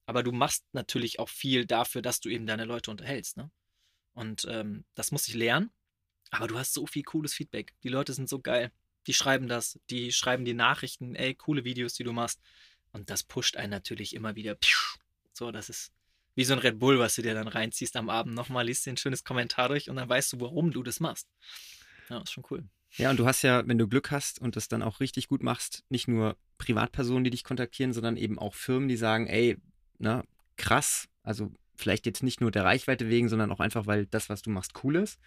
aber 0.06 0.22
du 0.22 0.32
machst 0.32 0.66
natürlich 0.72 1.18
auch 1.18 1.28
viel 1.28 1.66
dafür, 1.66 2.04
dass 2.04 2.20
du 2.20 2.30
eben 2.30 2.46
deine 2.46 2.66
Leute 2.66 2.92
unterhältst, 2.92 3.38
ne? 3.38 3.50
Und 4.14 4.46
ähm, 4.48 4.86
das 4.94 5.12
muss 5.12 5.28
ich 5.28 5.34
lernen. 5.34 5.72
Aber 6.30 6.46
du 6.46 6.60
hast 6.60 6.76
so 6.76 6.86
viel 6.86 7.02
cooles 7.02 7.34
Feedback. 7.34 7.74
Die 7.82 7.90
Leute 7.90 8.14
sind 8.14 8.30
so 8.30 8.38
geil. 8.40 8.72
Die 9.08 9.16
schreiben 9.16 9.48
das, 9.48 9.80
die 9.90 10.12
schreiben 10.12 10.46
die 10.46 10.54
Nachrichten, 10.54 11.16
ey, 11.16 11.34
coole 11.34 11.64
Videos, 11.64 11.96
die 11.96 12.04
du 12.04 12.14
machst. 12.14 12.40
Und 12.92 13.10
das 13.10 13.24
pusht 13.24 13.58
einen 13.58 13.72
natürlich 13.72 14.14
immer 14.14 14.36
wieder. 14.36 14.60
So, 15.34 15.50
das 15.50 15.70
ist 15.70 15.92
wie 16.36 16.44
so 16.44 16.54
ein 16.54 16.60
Red 16.60 16.78
Bull, 16.78 17.00
was 17.00 17.16
du 17.16 17.24
dir 17.24 17.34
dann 17.34 17.48
reinziehst 17.48 17.96
am 17.96 18.12
Abend 18.12 18.36
nochmal, 18.36 18.68
liest 18.68 18.86
dir 18.86 18.94
ein 18.94 18.98
schönes 18.98 19.24
Kommentar 19.24 19.70
durch 19.70 19.90
und 19.90 19.96
dann 19.96 20.08
weißt 20.08 20.34
du, 20.34 20.40
warum 20.40 20.70
du 20.70 20.84
das 20.84 21.00
machst. 21.00 21.28
Ja, 22.10 22.22
ist 22.22 22.32
schon 22.32 22.46
cool. 22.52 22.64
Ja, 22.98 23.12
und 23.12 23.20
du 23.20 23.26
hast 23.26 23.44
ja, 23.44 23.68
wenn 23.68 23.78
du 23.78 23.88
Glück 23.88 24.12
hast 24.12 24.40
und 24.40 24.56
das 24.56 24.68
dann 24.68 24.82
auch 24.82 25.00
richtig 25.00 25.28
gut 25.28 25.44
machst, 25.44 25.84
nicht 25.90 26.08
nur 26.08 26.36
Privatpersonen, 26.58 27.24
die 27.24 27.30
dich 27.30 27.44
kontaktieren, 27.44 27.94
sondern 27.94 28.18
eben 28.18 28.40
auch 28.40 28.56
Firmen, 28.56 28.90
die 28.90 28.98
sagen, 28.98 29.28
ey, 29.28 29.58
na, 30.00 30.24
krass, 30.56 31.08
also 31.24 31.52
vielleicht 31.76 32.06
jetzt 32.08 32.24
nicht 32.24 32.42
nur 32.42 32.52
der 32.52 32.66
Reichweite 32.66 33.10
wegen, 33.10 33.30
sondern 33.30 33.52
auch 33.52 33.60
einfach, 33.60 33.86
weil 33.86 34.08
das, 34.08 34.30
was 34.30 34.42
du 34.42 34.50
machst, 34.50 34.84
cool 34.84 34.96
ist. 34.96 35.20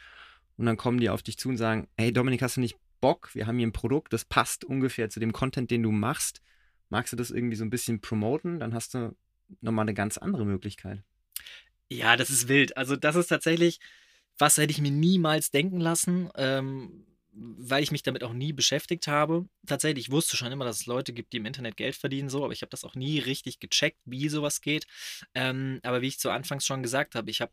Und 0.56 0.66
dann 0.66 0.76
kommen 0.76 0.98
die 0.98 1.08
auf 1.08 1.22
dich 1.22 1.38
zu 1.38 1.48
und 1.48 1.56
sagen, 1.56 1.88
hey 1.96 2.12
Dominik, 2.12 2.42
hast 2.42 2.56
du 2.56 2.60
nicht 2.60 2.76
Bock? 3.00 3.34
Wir 3.34 3.46
haben 3.46 3.56
hier 3.56 3.66
ein 3.66 3.72
Produkt, 3.72 4.12
das 4.12 4.24
passt 4.24 4.64
ungefähr 4.64 5.08
zu 5.08 5.20
dem 5.20 5.32
Content, 5.32 5.70
den 5.70 5.82
du 5.82 5.92
machst. 5.92 6.42
Magst 6.88 7.12
du 7.12 7.16
das 7.16 7.30
irgendwie 7.30 7.56
so 7.56 7.64
ein 7.64 7.70
bisschen 7.70 8.00
promoten? 8.00 8.58
Dann 8.58 8.74
hast 8.74 8.94
du 8.94 9.16
nochmal 9.60 9.84
eine 9.84 9.94
ganz 9.94 10.18
andere 10.18 10.44
Möglichkeit. 10.44 11.02
Ja, 11.88 12.16
das 12.16 12.30
ist 12.30 12.48
wild. 12.48 12.76
Also 12.76 12.96
das 12.96 13.16
ist 13.16 13.28
tatsächlich, 13.28 13.80
was 14.38 14.56
hätte 14.56 14.72
ich 14.72 14.80
mir 14.80 14.90
niemals 14.90 15.50
denken 15.50 15.80
lassen, 15.80 16.30
ähm, 16.34 17.06
weil 17.40 17.82
ich 17.82 17.90
mich 17.90 18.02
damit 18.02 18.23
auch 18.23 18.35
nie 18.35 18.52
beschäftigt 18.52 19.06
habe. 19.06 19.47
Tatsächlich, 19.66 20.06
ich 20.06 20.12
wusste 20.12 20.37
schon 20.37 20.52
immer, 20.52 20.66
dass 20.66 20.80
es 20.80 20.87
Leute 20.87 21.12
gibt, 21.12 21.32
die 21.32 21.38
im 21.38 21.47
Internet 21.47 21.76
Geld 21.76 21.97
verdienen, 21.97 22.28
so, 22.28 22.44
aber 22.44 22.52
ich 22.52 22.62
habe 22.62 22.70
das 22.70 22.85
auch 22.85 22.94
nie 22.94 23.18
richtig 23.18 23.61
gecheckt, 23.61 23.99
wie 24.04 24.28
sowas 24.28 24.61
geht. 24.61 24.87
Ähm, 25.35 25.80
aber 25.82 26.02
wie 26.02 26.09
ich 26.09 26.18
zu 26.18 26.30
Anfangs 26.30 26.66
schon 26.66 26.82
gesagt 26.82 27.14
habe, 27.14 27.30
ich 27.30 27.40
habe 27.40 27.52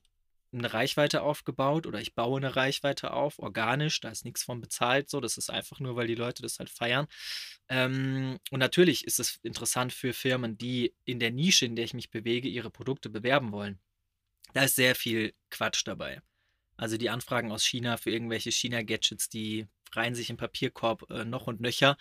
eine 0.52 0.74
Reichweite 0.74 1.22
aufgebaut 1.22 1.86
oder 1.86 2.02
ich 2.02 2.16
baue 2.16 2.38
eine 2.38 2.56
Reichweite 2.56 3.12
auf, 3.12 3.40
organisch, 3.40 4.00
da 4.02 4.10
ist 4.10 4.26
nichts 4.26 4.44
von 4.44 4.62
bezahlt, 4.62 5.10
so, 5.10 5.20
das 5.20 5.38
ist 5.38 5.50
einfach 5.50 5.80
nur, 5.80 5.96
weil 5.96 6.08
die 6.08 6.16
Leute 6.16 6.42
das 6.42 6.60
halt 6.60 6.70
feiern. 6.70 7.08
Ähm, 7.70 8.40
und 8.52 8.60
natürlich 8.60 9.06
ist 9.06 9.20
es 9.20 9.40
interessant 9.44 9.94
für 9.94 10.14
Firmen, 10.14 10.58
die 10.58 10.94
in 11.06 11.20
der 11.20 11.32
Nische, 11.32 11.66
in 11.66 11.76
der 11.76 11.86
ich 11.86 11.94
mich 11.94 12.10
bewege, 12.10 12.48
ihre 12.50 12.72
Produkte 12.72 13.10
bewerben 13.10 13.52
wollen. 13.52 13.80
Da 14.54 14.64
ist 14.64 14.76
sehr 14.76 14.96
viel 14.96 15.34
Quatsch 15.50 15.84
dabei. 15.86 16.22
Also 16.78 16.98
die 16.98 17.10
Anfragen 17.10 17.52
aus 17.52 17.66
China 17.66 17.98
für 17.98 18.12
irgendwelche 18.12 18.52
China-Gadgets, 18.52 19.30
die 19.30 19.68
reihen 19.96 20.16
sich 20.16 20.30
im 20.30 20.38
Papierkorb 20.38 21.10
äh, 21.10 21.26
noch 21.26 21.48
und 21.48 21.62
nöcher. 21.62 21.98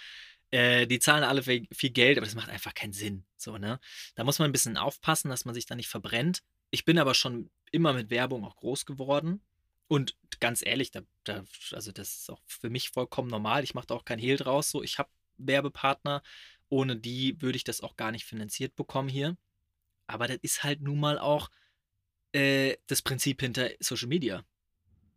Äh, 0.51 0.87
die 0.87 0.99
zahlen 0.99 1.25
alle 1.25 1.43
viel 1.43 1.91
Geld, 1.91 2.19
aber 2.19 2.27
das 2.27 2.35
macht 2.35 2.49
einfach 2.49 2.75
keinen 2.75 2.93
Sinn. 2.93 3.25
So, 3.37 3.59
ne? 3.59 3.81
Da 4.15 4.25
muss 4.25 4.39
man 4.39 4.49
ein 4.49 4.53
bisschen 4.53 4.77
aufpassen, 4.77 5.29
dass 5.29 5.45
man 5.45 5.55
sich 5.55 5.67
da 5.67 5.75
nicht 5.75 5.89
verbrennt. 5.89 6.43
Ich 6.71 6.85
bin 6.85 6.99
aber 6.99 7.15
schon 7.15 7.51
immer 7.73 7.93
mit 7.93 8.11
Werbung 8.11 8.45
auch 8.45 8.57
groß 8.57 8.87
geworden. 8.87 9.43
Und 9.89 10.17
ganz 10.41 10.65
ehrlich, 10.65 10.91
da, 10.91 11.03
da, 11.25 11.45
also 11.73 11.93
das 11.93 12.19
ist 12.19 12.31
auch 12.31 12.41
für 12.47 12.71
mich 12.71 12.91
vollkommen 12.91 13.29
normal. 13.29 13.65
Ich 13.65 13.75
mache 13.75 13.87
da 13.87 13.95
auch 13.95 14.05
kein 14.05 14.19
Hehl 14.19 14.37
draus. 14.37 14.71
So, 14.71 14.83
ich 14.83 14.99
habe 14.99 15.11
Werbepartner. 15.39 16.23
Ohne 16.69 16.97
die 16.97 17.41
würde 17.41 17.57
ich 17.57 17.65
das 17.65 17.81
auch 17.81 17.97
gar 17.97 18.11
nicht 18.11 18.25
finanziert 18.25 18.75
bekommen 18.75 19.09
hier. 19.09 19.37
Aber 20.09 20.27
das 20.27 20.39
ist 20.43 20.65
halt 20.65 20.81
nun 20.81 20.99
mal 20.99 21.19
auch 21.19 21.51
äh, 22.33 22.77
das 22.87 23.03
Prinzip 23.03 23.41
hinter 23.41 23.71
Social 23.81 24.09
Media. 24.09 24.45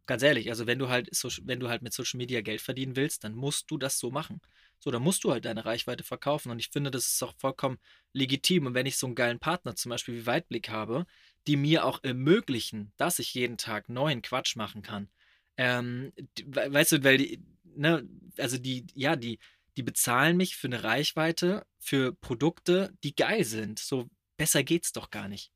Ganz 0.10 0.24
ehrlich, 0.24 0.50
also 0.50 0.65
wenn 0.65 0.80
du 0.80 0.89
halt 0.89 1.08
so, 1.13 1.30
wenn 1.43 1.60
du 1.60 1.69
halt 1.69 1.84
mit 1.84 1.93
Social 1.93 2.17
Media 2.17 2.41
Geld 2.41 2.62
verdienen 2.62 2.95
willst, 2.95 3.24
dann 3.24 3.36
musst 3.36 3.69
du 3.69 3.78
das 3.78 4.00
so 4.00 4.10
machen. 4.10 4.41
So, 4.80 4.89
dann 4.89 5.04
musst 5.04 5.24
du 5.24 5.32
halt 5.32 5.45
deine 5.45 5.65
Reichweite 5.65 6.04
verkaufen. 6.04 6.50
Und 6.50 6.58
ich 6.58 6.69
finde, 6.69 6.89
das 6.89 7.06
ist 7.06 7.22
auch 7.22 7.36
vollkommen 7.38 7.78
legitim. 8.12 8.65
Und 8.65 8.74
wenn 8.74 8.88
ich 8.88 8.98
so 8.98 9.06
einen 9.06 9.13
geilen 9.13 9.38
Partner 9.38 9.76
zum 9.76 9.91
Beispiel 9.91 10.15
wie 10.15 10.26
Weitblick 10.26 10.69
habe, 10.69 11.06
die 11.45 11.58
mir 11.58 11.86
auch 11.86 12.04
ermöglichen, 12.04 12.91
dass 12.98 13.19
ich 13.19 13.36
jeden 13.36 13.58
Tag 13.58 13.88
neuen 13.88 14.24
Quatsch 14.24 14.56
machen 14.56 14.82
kann. 14.82 15.12
Ähm, 15.58 16.12
weißt 16.43 16.93
du, 16.93 17.04
weil 17.04 17.19
die, 17.19 17.43
ne, 17.76 18.04
also 18.39 18.58
die, 18.58 18.88
ja, 18.95 19.15
die, 19.15 19.38
die 19.78 19.84
bezahlen 19.84 20.38
mich 20.38 20.56
für 20.56 20.69
eine 20.69 20.84
Reichweite, 20.84 21.67
für 21.78 22.15
Produkte, 22.15 22.98
die 23.04 23.13
geil 23.15 23.43
sind. 23.43 23.78
So 23.78 24.10
besser 24.38 24.63
geht's 24.63 24.91
doch 24.91 25.12
gar 25.12 25.28
nicht. 25.28 25.52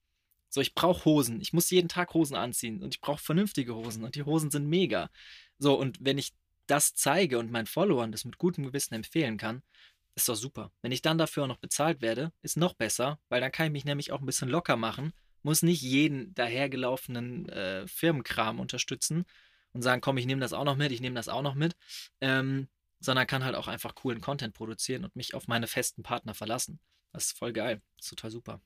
So, 0.53 0.61
ich 0.61 0.75
brauche 0.75 1.05
Hosen. 1.05 1.41
Ich 1.41 1.51
muss 1.51 1.71
jeden 1.71 1.89
Tag 1.89 2.13
Hosen 2.13 2.35
anziehen 2.35 2.83
und 2.83 2.93
ich 2.93 3.01
brauche 3.01 3.23
vernünftige 3.23 3.73
Hosen 3.73 4.03
und 4.03 4.13
die 4.13 4.21
Hosen 4.21 4.51
sind 4.51 4.67
mega. 4.67 5.09
So, 5.57 5.73
und 5.73 5.97
wenn 5.99 6.19
ich 6.19 6.33
das 6.67 6.93
zeige 6.93 7.39
und 7.39 7.49
meinen 7.49 7.65
Followern 7.65 8.11
das 8.11 8.23
mit 8.23 8.37
gutem 8.37 8.63
Gewissen 8.63 8.93
empfehlen 8.93 9.37
kann, 9.37 9.63
ist 10.13 10.29
doch 10.29 10.35
super. 10.35 10.71
Wenn 10.83 10.91
ich 10.91 11.01
dann 11.01 11.17
dafür 11.17 11.43
auch 11.43 11.47
noch 11.47 11.57
bezahlt 11.57 12.03
werde, 12.03 12.31
ist 12.43 12.55
noch 12.55 12.75
besser, 12.75 13.17
weil 13.29 13.41
dann 13.41 13.51
kann 13.51 13.65
ich 13.65 13.71
mich 13.71 13.85
nämlich 13.85 14.11
auch 14.11 14.19
ein 14.19 14.27
bisschen 14.27 14.47
locker 14.47 14.75
machen, 14.75 15.11
muss 15.41 15.63
nicht 15.63 15.81
jeden 15.81 16.35
dahergelaufenen 16.35 17.49
äh, 17.49 17.87
Firmenkram 17.87 18.59
unterstützen 18.59 19.25
und 19.71 19.81
sagen, 19.81 20.01
komm, 20.01 20.17
ich 20.17 20.27
nehme 20.27 20.41
das 20.41 20.53
auch 20.53 20.65
noch 20.65 20.75
mit, 20.77 20.91
ich 20.91 21.01
nehme 21.01 21.15
das 21.15 21.29
auch 21.29 21.41
noch 21.41 21.55
mit, 21.55 21.75
ähm, 22.21 22.67
sondern 22.99 23.25
kann 23.25 23.43
halt 23.43 23.55
auch 23.55 23.67
einfach 23.67 23.95
coolen 23.95 24.21
Content 24.21 24.53
produzieren 24.53 25.03
und 25.03 25.15
mich 25.15 25.33
auf 25.33 25.47
meine 25.47 25.65
festen 25.65 26.03
Partner 26.03 26.35
verlassen. 26.35 26.79
Das 27.11 27.25
ist 27.25 27.37
voll 27.39 27.53
geil. 27.53 27.81
Das 27.97 28.05
ist 28.05 28.09
total 28.11 28.29
super. 28.29 28.61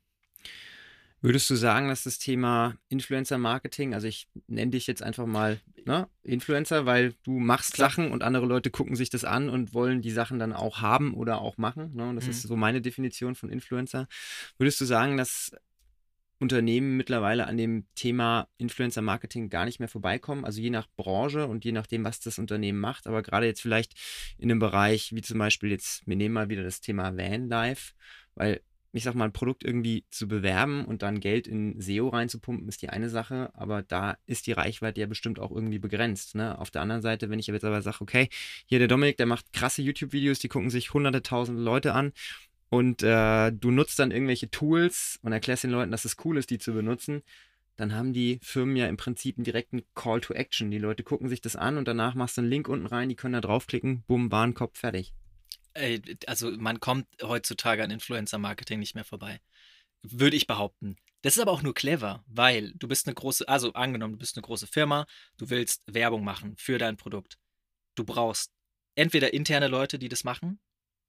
Würdest 1.21 1.49
du 1.49 1.55
sagen, 1.55 1.87
dass 1.87 2.03
das 2.03 2.19
Thema 2.19 2.75
Influencer-Marketing, 2.89 3.95
also 3.95 4.07
ich 4.07 4.27
nenne 4.47 4.71
dich 4.71 4.85
jetzt 4.85 5.01
einfach 5.01 5.25
mal 5.25 5.59
ne, 5.85 6.07
Influencer, 6.23 6.85
weil 6.85 7.15
du 7.23 7.39
machst 7.39 7.73
Klar. 7.73 7.89
Sachen 7.89 8.11
und 8.11 8.21
andere 8.21 8.45
Leute 8.45 8.69
gucken 8.69 8.95
sich 8.95 9.09
das 9.09 9.23
an 9.23 9.49
und 9.49 9.73
wollen 9.73 10.01
die 10.01 10.11
Sachen 10.11 10.37
dann 10.37 10.53
auch 10.53 10.81
haben 10.81 11.15
oder 11.15 11.41
auch 11.41 11.57
machen. 11.57 11.95
Ne? 11.95 12.07
Und 12.07 12.17
das 12.17 12.25
mhm. 12.25 12.31
ist 12.31 12.41
so 12.43 12.55
meine 12.55 12.81
Definition 12.81 13.33
von 13.33 13.49
Influencer. 13.49 14.07
Würdest 14.59 14.79
du 14.79 14.85
sagen, 14.85 15.17
dass 15.17 15.51
Unternehmen 16.39 16.97
mittlerweile 16.97 17.47
an 17.47 17.57
dem 17.57 17.87
Thema 17.95 18.47
Influencer-Marketing 18.57 19.49
gar 19.49 19.65
nicht 19.65 19.79
mehr 19.79 19.89
vorbeikommen? 19.89 20.45
Also 20.45 20.61
je 20.61 20.69
nach 20.69 20.87
Branche 20.95 21.47
und 21.47 21.65
je 21.65 21.71
nachdem, 21.71 22.03
was 22.03 22.19
das 22.19 22.37
Unternehmen 22.37 22.79
macht, 22.79 23.07
aber 23.07 23.23
gerade 23.23 23.47
jetzt 23.47 23.61
vielleicht 23.61 23.93
in 24.37 24.51
einem 24.51 24.59
Bereich 24.59 25.15
wie 25.15 25.21
zum 25.23 25.39
Beispiel 25.39 25.71
jetzt, 25.71 26.05
wir 26.07 26.15
nehmen 26.15 26.33
mal 26.35 26.49
wieder 26.49 26.63
das 26.63 26.79
Thema 26.79 27.17
Vanlife, 27.17 27.93
weil 28.35 28.61
ich 28.97 29.03
sag 29.03 29.15
mal, 29.15 29.25
ein 29.25 29.33
Produkt 29.33 29.63
irgendwie 29.63 30.05
zu 30.09 30.27
bewerben 30.27 30.85
und 30.85 31.01
dann 31.01 31.19
Geld 31.19 31.47
in 31.47 31.79
SEO 31.79 32.09
reinzupumpen, 32.09 32.67
ist 32.67 32.81
die 32.81 32.89
eine 32.89 33.09
Sache, 33.09 33.51
aber 33.53 33.83
da 33.83 34.17
ist 34.25 34.47
die 34.47 34.51
Reichweite 34.51 34.99
ja 34.99 35.07
bestimmt 35.07 35.39
auch 35.39 35.51
irgendwie 35.51 35.79
begrenzt. 35.79 36.35
Ne? 36.35 36.57
Auf 36.59 36.71
der 36.71 36.81
anderen 36.81 37.01
Seite, 37.01 37.29
wenn 37.29 37.39
ich 37.39 37.47
jetzt 37.47 37.63
aber 37.63 37.81
sage, 37.81 38.01
okay, 38.01 38.29
hier 38.65 38.79
der 38.79 38.87
Dominik, 38.87 39.17
der 39.17 39.25
macht 39.25 39.53
krasse 39.53 39.81
YouTube-Videos, 39.81 40.39
die 40.39 40.49
gucken 40.49 40.69
sich 40.69 40.93
hunderte, 40.93 41.21
tausende 41.23 41.61
Leute 41.61 41.93
an 41.93 42.11
und 42.69 43.03
äh, 43.03 43.51
du 43.51 43.71
nutzt 43.71 43.99
dann 43.99 44.11
irgendwelche 44.11 44.51
Tools 44.51 45.19
und 45.21 45.31
erklärst 45.31 45.63
den 45.63 45.71
Leuten, 45.71 45.91
dass 45.91 46.05
es 46.05 46.17
cool 46.25 46.37
ist, 46.37 46.49
die 46.49 46.57
zu 46.57 46.73
benutzen, 46.73 47.21
dann 47.77 47.95
haben 47.95 48.11
die 48.11 48.39
Firmen 48.41 48.75
ja 48.75 48.87
im 48.87 48.97
Prinzip 48.97 49.37
einen 49.37 49.45
direkten 49.45 49.83
Call 49.93 50.19
to 50.19 50.33
Action. 50.33 50.71
Die 50.71 50.79
Leute 50.79 51.03
gucken 51.03 51.29
sich 51.29 51.41
das 51.41 51.55
an 51.55 51.77
und 51.77 51.87
danach 51.87 52.15
machst 52.15 52.37
du 52.37 52.41
einen 52.41 52.49
Link 52.49 52.67
unten 52.67 52.87
rein, 52.87 53.07
die 53.07 53.15
können 53.15 53.33
da 53.33 53.41
draufklicken, 53.41 54.03
bumm, 54.07 54.31
Warenkorb, 54.31 54.75
fertig 54.75 55.13
also 56.25 56.51
man 56.51 56.79
kommt 56.79 57.07
heutzutage 57.21 57.83
an 57.83 57.91
Influencer-Marketing 57.91 58.79
nicht 58.79 58.95
mehr 58.95 59.05
vorbei. 59.05 59.39
Würde 60.01 60.37
ich 60.37 60.47
behaupten. 60.47 60.97
Das 61.21 61.35
ist 61.35 61.41
aber 61.41 61.51
auch 61.51 61.63
nur 61.63 61.73
clever, 61.73 62.23
weil 62.27 62.73
du 62.75 62.87
bist 62.87 63.07
eine 63.07 63.15
große, 63.15 63.47
also 63.47 63.73
angenommen, 63.73 64.13
du 64.13 64.19
bist 64.19 64.37
eine 64.37 64.43
große 64.43 64.67
Firma, 64.67 65.07
du 65.37 65.49
willst 65.49 65.81
Werbung 65.87 66.23
machen 66.23 66.55
für 66.57 66.77
dein 66.77 66.97
Produkt. 66.97 67.37
Du 67.95 68.03
brauchst 68.03 68.51
entweder 68.95 69.33
interne 69.33 69.67
Leute, 69.67 69.99
die 69.99 70.09
das 70.09 70.23
machen, 70.23 70.59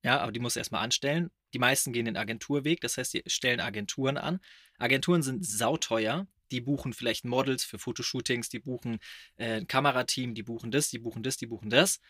ja, 0.02 0.20
aber 0.20 0.32
die 0.32 0.40
musst 0.40 0.56
du 0.56 0.60
erstmal 0.60 0.82
anstellen. 0.82 1.30
Die 1.52 1.58
meisten 1.58 1.92
gehen 1.92 2.06
den 2.06 2.16
Agenturweg, 2.16 2.80
das 2.80 2.96
heißt, 2.96 3.14
die 3.14 3.22
stellen 3.26 3.60
Agenturen 3.60 4.16
an. 4.16 4.40
Agenturen 4.78 5.22
sind 5.22 5.44
sauteuer, 5.44 6.26
die 6.50 6.60
buchen 6.60 6.92
vielleicht 6.94 7.24
Models 7.24 7.64
für 7.64 7.78
Fotoshootings, 7.78 8.48
die 8.48 8.60
buchen 8.60 8.98
äh, 9.36 9.56
ein 9.58 9.66
Kamerateam, 9.66 10.34
die 10.34 10.42
buchen 10.42 10.70
das, 10.70 10.88
die 10.88 10.98
buchen 10.98 11.22
das, 11.22 11.36
die 11.36 11.46
buchen 11.46 11.68
das 11.68 12.00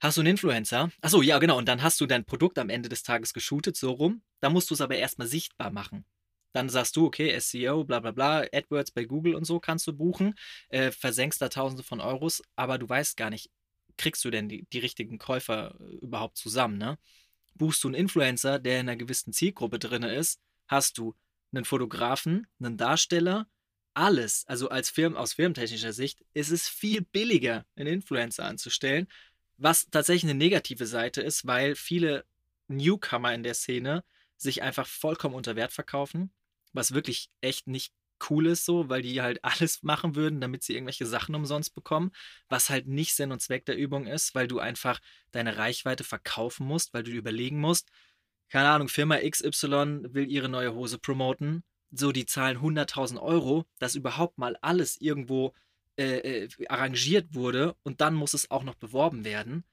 hast 0.00 0.16
du 0.16 0.22
einen 0.22 0.30
Influencer. 0.30 0.90
Achso, 1.00 1.22
ja, 1.22 1.38
genau. 1.38 1.58
Und 1.58 1.68
dann 1.68 1.82
hast 1.82 2.00
du 2.00 2.06
dein 2.06 2.24
Produkt 2.24 2.58
am 2.58 2.70
Ende 2.70 2.88
des 2.88 3.02
Tages 3.02 3.32
geshootet, 3.32 3.76
so 3.76 3.92
rum. 3.92 4.22
Da 4.40 4.50
musst 4.50 4.70
du 4.70 4.74
es 4.74 4.80
aber 4.80 4.96
erstmal 4.96 5.28
sichtbar 5.28 5.70
machen. 5.70 6.04
Dann 6.52 6.68
sagst 6.68 6.96
du, 6.96 7.06
okay, 7.06 7.38
SEO, 7.38 7.84
bla 7.84 8.00
bla 8.00 8.10
bla, 8.10 8.40
AdWords 8.52 8.90
bei 8.90 9.04
Google 9.04 9.34
und 9.34 9.44
so 9.44 9.60
kannst 9.60 9.86
du 9.86 9.92
buchen, 9.92 10.34
äh, 10.68 10.90
versenkst 10.90 11.40
da 11.40 11.48
Tausende 11.48 11.84
von 11.84 12.00
Euros, 12.00 12.42
aber 12.56 12.78
du 12.78 12.88
weißt 12.88 13.16
gar 13.16 13.30
nicht, 13.30 13.50
kriegst 13.96 14.24
du 14.24 14.30
denn 14.30 14.48
die, 14.48 14.66
die 14.72 14.78
richtigen 14.78 15.18
Käufer 15.18 15.76
äh, 15.78 15.96
überhaupt 15.96 16.36
zusammen, 16.36 16.78
ne? 16.78 16.98
Buchst 17.54 17.84
du 17.84 17.88
einen 17.88 17.94
Influencer, 17.94 18.58
der 18.58 18.80
in 18.80 18.88
einer 18.88 18.96
gewissen 18.96 19.32
Zielgruppe 19.32 19.78
drin 19.78 20.02
ist, 20.02 20.40
hast 20.66 20.98
du 20.98 21.14
einen 21.52 21.64
Fotografen, 21.64 22.46
einen 22.58 22.76
Darsteller, 22.76 23.46
alles, 23.92 24.44
also 24.46 24.68
als 24.68 24.88
Firmen, 24.88 25.18
aus 25.18 25.34
firmentechnischer 25.34 25.92
Sicht, 25.92 26.24
ist 26.32 26.50
es 26.50 26.68
viel 26.68 27.02
billiger, 27.02 27.66
einen 27.76 27.94
Influencer 27.94 28.44
anzustellen, 28.44 29.08
was 29.60 29.88
tatsächlich 29.90 30.30
eine 30.30 30.38
negative 30.38 30.86
Seite 30.86 31.20
ist, 31.20 31.46
weil 31.46 31.76
viele 31.76 32.24
Newcomer 32.68 33.34
in 33.34 33.42
der 33.42 33.54
Szene 33.54 34.04
sich 34.36 34.62
einfach 34.62 34.86
vollkommen 34.86 35.34
unter 35.34 35.54
Wert 35.54 35.72
verkaufen, 35.72 36.32
was 36.72 36.94
wirklich 36.94 37.30
echt 37.40 37.66
nicht 37.66 37.92
cool 38.28 38.46
ist 38.46 38.64
so, 38.64 38.88
weil 38.88 39.02
die 39.02 39.20
halt 39.20 39.44
alles 39.44 39.82
machen 39.82 40.16
würden, 40.16 40.40
damit 40.40 40.62
sie 40.62 40.74
irgendwelche 40.74 41.06
Sachen 41.06 41.34
umsonst 41.34 41.74
bekommen, 41.74 42.10
was 42.48 42.70
halt 42.70 42.86
nicht 42.86 43.14
Sinn 43.14 43.32
und 43.32 43.40
Zweck 43.40 43.66
der 43.66 43.76
Übung 43.76 44.06
ist, 44.06 44.34
weil 44.34 44.48
du 44.48 44.58
einfach 44.58 44.98
deine 45.30 45.58
Reichweite 45.58 46.04
verkaufen 46.04 46.66
musst, 46.66 46.94
weil 46.94 47.02
du 47.02 47.10
überlegen 47.10 47.60
musst, 47.60 47.90
keine 48.48 48.70
Ahnung, 48.70 48.88
Firma 48.88 49.18
XY 49.18 50.12
will 50.12 50.28
ihre 50.28 50.48
neue 50.48 50.74
Hose 50.74 50.98
promoten, 50.98 51.62
so 51.92 52.12
die 52.12 52.26
zahlen 52.26 52.58
100.000 52.58 53.20
Euro, 53.20 53.66
dass 53.78 53.94
überhaupt 53.94 54.38
mal 54.38 54.56
alles 54.60 55.00
irgendwo 55.00 55.52
äh, 56.00 56.44
äh, 56.44 56.48
arrangiert 56.68 57.34
wurde 57.34 57.76
und 57.82 58.00
dann 58.00 58.14
muss 58.14 58.32
es 58.32 58.50
auch 58.50 58.62
noch 58.62 58.74
beworben 58.76 59.22
werden. 59.22 59.64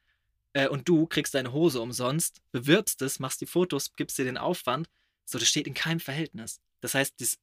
Äh, 0.52 0.68
und 0.68 0.90
du 0.90 1.08
kriegst 1.08 1.34
deine 1.34 1.54
Hose 1.54 1.80
umsonst, 1.80 2.42
bewirbst 2.52 3.02
es, 3.02 3.20
machst 3.20 3.40
die 3.40 3.46
Fotos, 3.46 3.94
gibst 3.94 4.18
dir 4.18 4.26
den 4.26 4.38
Aufwand. 4.38 4.90
So, 5.24 5.40
das 5.40 5.48
steht 5.48 5.68
in 5.68 5.74
keinem 5.74 6.02
Verhältnis. 6.02 6.60
Das 6.82 6.96
heißt, 6.96 7.22
das 7.22 7.38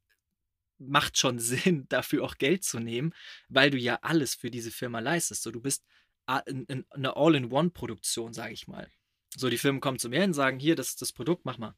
macht 0.77 1.16
schon 1.16 1.38
Sinn, 1.38 1.87
dafür 1.88 2.25
auch 2.25 2.37
Geld 2.37 2.62
zu 2.62 2.79
nehmen, 2.79 3.14
weil 3.49 3.70
du 3.70 3.79
ja 3.79 4.01
alles 4.03 4.35
für 4.35 4.51
diese 4.51 4.70
Firma 4.70 4.99
leistest. 4.99 5.44
So, 5.44 5.51
du 5.51 5.62
bist 5.62 5.83
eine 6.27 7.16
All-in-One-Produktion, 7.16 8.35
sage 8.35 8.53
ich 8.53 8.68
mal. 8.68 8.90
So, 9.35 9.49
die 9.49 9.59
Firmen 9.59 9.81
kommen 9.81 9.99
zu 9.99 10.11
mir 10.11 10.25
und 10.25 10.35
sagen, 10.35 10.59
hier, 10.59 10.77
das 10.77 10.90
ist 10.90 11.01
das 11.01 11.12
Produkt, 11.14 11.47
mach 11.47 11.57
mal. 11.57 11.75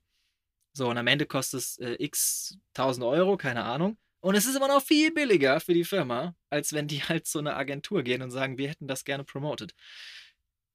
So, 0.72 0.90
und 0.90 0.98
am 0.98 1.06
Ende 1.06 1.26
kostet 1.26 1.60
es 1.60 1.78
äh, 1.78 1.96
x 2.00 2.58
tausend 2.74 3.04
Euro, 3.04 3.36
keine 3.36 3.62
Ahnung. 3.62 3.96
Und 4.26 4.34
es 4.34 4.44
ist 4.44 4.56
immer 4.56 4.66
noch 4.66 4.82
viel 4.82 5.12
billiger 5.12 5.60
für 5.60 5.72
die 5.72 5.84
Firma, 5.84 6.34
als 6.50 6.72
wenn 6.72 6.88
die 6.88 7.00
halt 7.04 7.28
zu 7.28 7.38
einer 7.38 7.56
Agentur 7.56 8.02
gehen 8.02 8.22
und 8.22 8.32
sagen, 8.32 8.58
wir 8.58 8.68
hätten 8.68 8.88
das 8.88 9.04
gerne 9.04 9.22
promoted. 9.22 9.72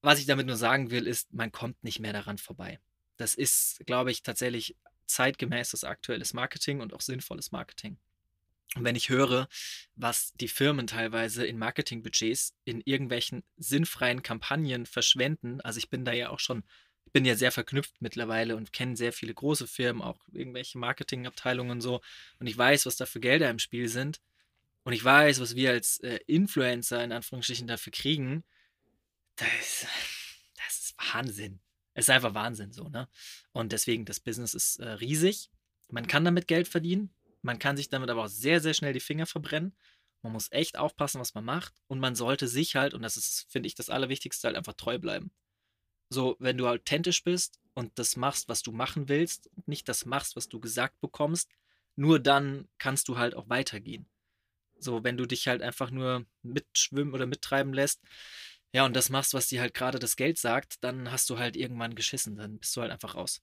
Was 0.02 0.20
ich 0.20 0.26
damit 0.26 0.48
nur 0.48 0.56
sagen 0.56 0.90
will, 0.90 1.06
ist, 1.06 1.34
man 1.34 1.52
kommt 1.52 1.84
nicht 1.84 2.00
mehr 2.00 2.14
daran 2.14 2.38
vorbei. 2.38 2.80
Das 3.18 3.36
ist, 3.36 3.86
glaube 3.86 4.10
ich, 4.10 4.24
tatsächlich 4.24 4.78
zeitgemäßes 5.06 5.84
aktuelles 5.84 6.34
Marketing 6.34 6.80
und 6.80 6.94
auch 6.94 7.02
sinnvolles 7.02 7.52
Marketing. 7.52 7.98
Und 8.78 8.86
wenn 8.86 8.96
ich 8.96 9.10
höre, 9.10 9.50
was 9.96 10.32
die 10.36 10.48
Firmen 10.48 10.88
teilweise 10.88 11.46
in 11.46 11.58
Marketingbudgets 11.58 12.56
in 12.64 12.80
irgendwelchen 12.86 13.44
sinnfreien 13.58 14.24
Kampagnen 14.24 14.86
verschwenden, 14.86 15.60
also 15.60 15.78
ich 15.78 15.90
bin 15.90 16.06
da 16.06 16.14
ja 16.14 16.30
auch 16.30 16.40
schon, 16.40 16.64
ich 17.06 17.12
bin 17.12 17.26
ja 17.26 17.36
sehr 17.36 17.52
verknüpft 17.52 17.96
mittlerweile 18.00 18.56
und 18.56 18.74
kenne 18.74 18.96
sehr 18.96 19.14
viele 19.14 19.34
große 19.34 19.68
Firmen, 19.68 20.02
auch 20.02 20.20
irgendwelche 20.32 20.78
Marketingabteilungen 20.78 21.72
und 21.72 21.82
so, 21.82 22.02
und 22.40 22.48
ich 22.48 22.58
weiß, 22.58 22.86
was 22.86 22.96
da 22.96 23.06
für 23.06 23.20
Gelder 23.20 23.50
im 23.50 23.60
Spiel 23.60 23.88
sind. 23.88 24.22
Und 24.84 24.94
ich 24.94 25.04
weiß, 25.04 25.40
was 25.40 25.56
wir 25.56 25.72
als 25.72 26.00
äh, 26.00 26.20
Influencer 26.26 27.04
in 27.04 27.12
Anführungsstrichen 27.12 27.68
dafür 27.68 27.92
kriegen. 27.92 28.44
Das 29.36 29.48
ist, 29.60 29.88
das 30.56 30.80
ist 30.80 30.96
Wahnsinn. 31.14 31.60
Es 31.94 32.06
ist 32.06 32.10
einfach 32.10 32.34
Wahnsinn 32.34 32.72
so, 32.72 32.88
ne? 32.90 33.08
Und 33.52 33.74
deswegen, 33.74 34.06
das 34.06 34.20
Business 34.20 34.54
ist 34.54 34.80
äh, 34.80 34.90
riesig. 34.90 35.50
Man 35.90 36.08
kann 36.08 36.26
damit 36.26 36.48
Geld 36.48 36.68
verdienen. 36.68 37.14
Man 37.42 37.60
kann 37.60 37.78
sich 37.78 37.90
damit 37.90 38.10
aber 38.10 38.24
auch 38.24 38.30
sehr, 38.30 38.62
sehr 38.62 38.74
schnell 38.74 38.94
die 38.94 39.00
Finger 39.00 39.26
verbrennen. 39.26 39.76
Man 40.22 40.34
muss 40.34 40.52
echt 40.52 40.78
aufpassen, 40.78 41.20
was 41.20 41.34
man 41.34 41.44
macht. 41.44 41.74
Und 41.88 42.00
man 42.00 42.16
sollte 42.16 42.48
sich 42.48 42.76
halt, 42.76 42.94
und 42.94 43.02
das 43.02 43.18
ist, 43.18 43.48
finde 43.50 43.68
ich, 43.68 43.76
das 43.76 43.90
Allerwichtigste, 43.90 44.48
halt 44.48 44.58
einfach 44.58 44.74
treu 44.74 45.00
bleiben. 45.00 45.32
So, 46.14 46.36
wenn 46.40 46.58
du 46.58 46.68
authentisch 46.68 47.24
bist 47.24 47.62
und 47.74 47.98
das 47.98 48.18
machst, 48.18 48.50
was 48.50 48.62
du 48.62 48.74
machen 48.74 49.08
willst, 49.08 49.50
nicht 49.66 49.88
das 49.88 50.06
machst, 50.06 50.36
was 50.36 50.50
du 50.50 50.60
gesagt 50.60 51.00
bekommst, 51.00 51.50
nur 51.96 52.20
dann 52.20 52.68
kannst 52.78 53.08
du 53.08 53.18
halt 53.18 53.34
auch 53.34 53.48
weitergehen. 53.48 54.06
So, 54.78 55.06
wenn 55.06 55.16
du 55.16 55.26
dich 55.26 55.48
halt 55.48 55.62
einfach 55.62 55.90
nur 55.90 56.26
mitschwimmen 56.44 57.14
oder 57.14 57.28
mittreiben 57.28 57.74
lässt, 57.74 58.02
ja, 58.74 58.86
und 58.86 58.94
das 58.94 59.10
machst, 59.10 59.34
was 59.34 59.48
dir 59.48 59.62
halt 59.62 59.74
gerade 59.74 60.00
das 60.00 60.18
Geld 60.18 60.38
sagt, 60.38 60.84
dann 60.84 61.14
hast 61.14 61.30
du 61.30 61.40
halt 61.40 61.56
irgendwann 61.56 61.96
geschissen, 61.96 62.36
dann 62.36 62.58
bist 62.58 62.76
du 62.76 62.82
halt 62.82 62.92
einfach 62.92 63.16
raus. 63.16 63.42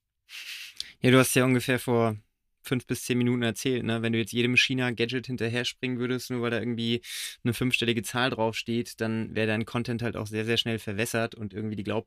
Ja, 1.01 1.11
du 1.11 1.19
hast 1.19 1.35
ja 1.35 1.47
ungefähr 1.47 1.79
vor 1.79 2.19
fünf 2.61 2.87
bis 2.87 3.05
zehn 3.05 3.17
Minuten 3.17 3.43
erzählt, 3.43 3.83
ne? 3.85 4.03
Wenn 4.03 4.13
du 4.13 4.19
jetzt 4.19 4.33
jedem 4.33 4.59
China-Gadget 4.59 5.27
hinterher 5.27 5.65
springen 5.65 5.99
würdest, 5.99 6.31
nur 6.31 6.43
weil 6.43 6.51
da 6.51 6.59
irgendwie 6.59 7.01
eine 7.45 7.55
fünfstellige 7.55 8.03
Zahl 8.03 8.29
draufsteht, 8.29 9.01
dann 9.01 9.35
wäre 9.35 9.47
dein 9.47 9.65
Content 9.65 10.03
halt 10.03 10.19
auch 10.19 10.27
sehr, 10.27 10.45
sehr 10.45 10.59
schnell 10.59 10.79
verwässert 10.79 11.35
und 11.35 11.55
irgendwie 11.55 11.77
die 11.77 11.85
Glaub 11.85 12.07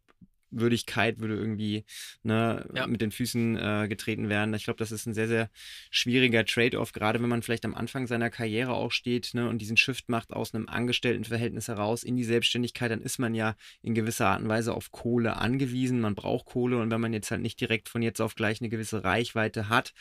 Würdigkeit 0.52 1.20
würde 1.20 1.36
irgendwie 1.36 1.86
ne, 2.24 2.70
ja. 2.76 2.88
mit 2.88 3.02
den 3.02 3.12
Füßen 3.12 3.58
äh, 3.58 3.88
getreten 3.88 4.30
werden. 4.30 4.54
Ich 4.54 4.66
glaube, 4.66 4.78
das 4.78 4.92
ist 4.92 5.06
ein 5.06 5.14
sehr, 5.14 5.28
sehr 5.28 5.50
schwieriger 5.90 6.46
Trade-off, 6.46 6.92
gerade 6.92 7.22
wenn 7.22 7.30
man 7.30 7.42
vielleicht 7.42 7.66
am 7.66 7.76
Anfang 7.76 8.08
seiner 8.08 8.30
Karriere 8.30 8.74
auch 8.74 8.92
steht 8.92 9.34
ne, 9.34 9.50
und 9.50 9.60
diesen 9.60 9.78
Shift 9.78 10.10
macht 10.10 10.34
aus 10.34 10.54
einem 10.54 10.68
Angestelltenverhältnis 10.68 11.68
heraus 11.68 12.04
in 12.04 12.16
die 12.16 12.24
Selbstständigkeit, 12.24 12.92
dann 12.92 13.02
ist 13.02 13.18
man 13.18 13.34
ja 13.34 13.56
in 13.82 13.96
gewisser 13.96 14.28
Art 14.28 14.42
und 14.42 14.50
Weise 14.50 14.74
auf 14.74 14.92
Kohle 14.92 15.38
angewiesen. 15.38 16.02
Man 16.02 16.16
braucht 16.16 16.46
Kohle 16.46 16.78
und 16.78 16.92
wenn 16.92 17.02
man 17.02 17.14
jetzt 17.14 17.32
halt 17.32 17.42
nicht 17.42 17.60
direkt 17.60 17.90
von 17.90 18.02
jetzt 18.02 18.22
auf 18.22 18.36
gleich 18.36 18.62
eine 18.62 18.70
gewisse 18.70 19.04
Reichweite 19.04 19.70
hat, 19.70 19.94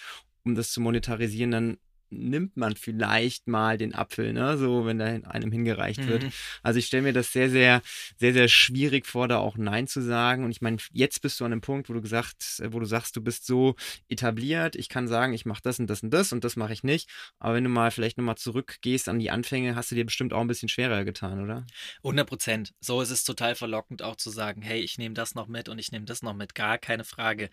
um 0.44 0.54
das 0.54 0.72
zu 0.72 0.80
monetarisieren, 0.80 1.50
dann 1.50 1.78
nimmt 2.10 2.56
man 2.56 2.76
vielleicht 2.76 3.48
mal 3.48 3.78
den 3.78 3.94
Apfel, 3.94 4.32
ne? 4.32 4.58
so 4.58 4.84
wenn 4.86 4.98
da 4.98 5.06
einem 5.06 5.52
hingereicht 5.52 6.06
wird. 6.06 6.24
Mhm. 6.24 6.32
Also 6.62 6.78
ich 6.78 6.86
stelle 6.86 7.04
mir 7.04 7.12
das 7.12 7.32
sehr, 7.32 7.50
sehr, 7.50 7.82
sehr, 8.16 8.32
sehr 8.32 8.48
schwierig 8.48 9.06
vor, 9.06 9.28
da 9.28 9.38
auch 9.38 9.56
Nein 9.56 9.86
zu 9.86 10.02
sagen. 10.02 10.44
Und 10.44 10.50
ich 10.50 10.60
meine, 10.60 10.78
jetzt 10.92 11.22
bist 11.22 11.40
du 11.40 11.44
an 11.44 11.52
einem 11.52 11.60
Punkt, 11.60 11.88
wo 11.88 11.92
du 11.92 12.00
gesagt, 12.00 12.62
wo 12.70 12.80
du 12.80 12.86
sagst, 12.86 13.16
du 13.16 13.22
bist 13.22 13.46
so 13.46 13.76
etabliert, 14.08 14.76
ich 14.76 14.88
kann 14.88 15.08
sagen, 15.08 15.32
ich 15.32 15.46
mache 15.46 15.62
das 15.62 15.78
und 15.78 15.88
das 15.88 16.02
und 16.02 16.10
das 16.10 16.32
und 16.32 16.44
das 16.44 16.56
mache 16.56 16.72
ich 16.72 16.82
nicht. 16.82 17.08
Aber 17.38 17.54
wenn 17.54 17.64
du 17.64 17.70
mal 17.70 17.90
vielleicht 17.90 18.18
nochmal 18.18 18.36
zurückgehst 18.36 19.08
an 19.08 19.18
die 19.18 19.30
Anfänge, 19.30 19.76
hast 19.76 19.90
du 19.90 19.94
dir 19.94 20.04
bestimmt 20.04 20.32
auch 20.32 20.40
ein 20.40 20.48
bisschen 20.48 20.68
schwerer 20.68 21.04
getan, 21.04 21.42
oder? 21.42 21.66
100 22.02 22.28
Prozent. 22.28 22.74
So 22.80 23.00
ist 23.00 23.10
es 23.10 23.24
total 23.24 23.54
verlockend 23.54 24.02
auch 24.02 24.16
zu 24.16 24.30
sagen, 24.30 24.62
hey, 24.62 24.80
ich 24.80 24.98
nehme 24.98 25.14
das 25.14 25.34
noch 25.34 25.48
mit 25.48 25.68
und 25.68 25.78
ich 25.78 25.92
nehme 25.92 26.04
das 26.04 26.22
noch 26.22 26.34
mit, 26.34 26.54
gar 26.54 26.78
keine 26.78 27.04
Frage. 27.04 27.50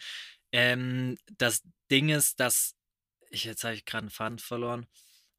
Ähm, 0.52 1.18
das 1.38 1.64
Ding 1.92 2.10
ist, 2.10 2.40
dass 2.40 2.77
ich, 3.30 3.44
jetzt 3.44 3.64
habe 3.64 3.76
ich 3.76 3.86
gerade 3.86 4.04
einen 4.04 4.10
Faden 4.10 4.40
verloren. 4.40 4.86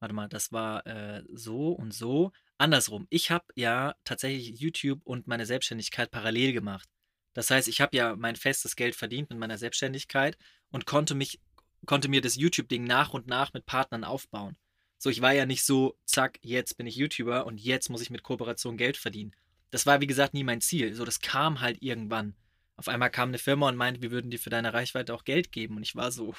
Warte 0.01 0.15
mal, 0.15 0.29
das 0.29 0.53
war 0.53 0.87
äh, 0.87 1.23
so 1.33 1.73
und 1.73 1.93
so. 1.93 2.33
Andersrum. 2.57 3.07
Ich 3.11 3.31
habe 3.31 3.47
ja 3.55 3.95
tatsächlich 4.05 4.59
YouTube 4.61 5.01
und 5.05 5.27
meine 5.27 5.47
Selbstständigkeit 5.47 6.11
parallel 6.11 6.53
gemacht. 6.53 6.89
Das 7.35 7.51
heißt, 7.51 7.69
ich 7.69 7.81
habe 7.81 7.97
ja 7.97 8.17
mein 8.17 8.37
festes 8.37 8.75
Geld 8.75 8.97
verdient 8.97 9.31
mit 9.31 9.39
meiner 9.39 9.59
Selbstständigkeit 9.59 10.37
und 10.71 10.87
konnte 10.87 11.15
mich, 11.15 11.41
konnte 11.87 12.09
mir 12.09 12.21
das 12.21 12.37
YouTube-Ding 12.37 12.85
nach 12.85 13.15
und 13.15 13.27
nach 13.27 13.53
mit 13.53 13.67
Partnern 13.67 14.05
aufbauen. 14.05 14.57
So, 14.99 15.11
ich 15.11 15.21
war 15.21 15.33
ja 15.33 15.47
nicht 15.47 15.65
so, 15.65 15.97
zack, 16.05 16.39
jetzt 16.43 16.77
bin 16.77 16.89
ich 16.89 16.97
YouTuber 16.97 17.47
und 17.47 17.61
jetzt 17.61 17.89
muss 17.89 18.03
ich 18.03 18.11
mit 18.11 18.25
Kooperation 18.25 18.77
Geld 18.77 18.97
verdienen. 18.97 19.33
Das 19.71 19.87
war, 19.87 20.01
wie 20.01 20.09
gesagt, 20.09 20.35
nie 20.35 20.43
mein 20.43 20.61
Ziel. 20.61 20.95
So, 20.95 21.05
das 21.05 21.21
kam 21.21 21.61
halt 21.61 21.81
irgendwann. 21.83 22.35
Auf 22.77 22.89
einmal 22.89 23.11
kam 23.11 23.29
eine 23.29 23.39
Firma 23.39 23.69
und 23.69 23.77
meinte, 23.77 24.03
wir 24.03 24.11
würden 24.11 24.31
dir 24.31 24.39
für 24.41 24.51
deine 24.51 24.73
Reichweite 24.73 25.15
auch 25.15 25.25
Geld 25.25 25.53
geben. 25.53 25.77
Und 25.77 25.83
ich 25.83 25.95
war 25.95 26.11
so, 26.11 26.35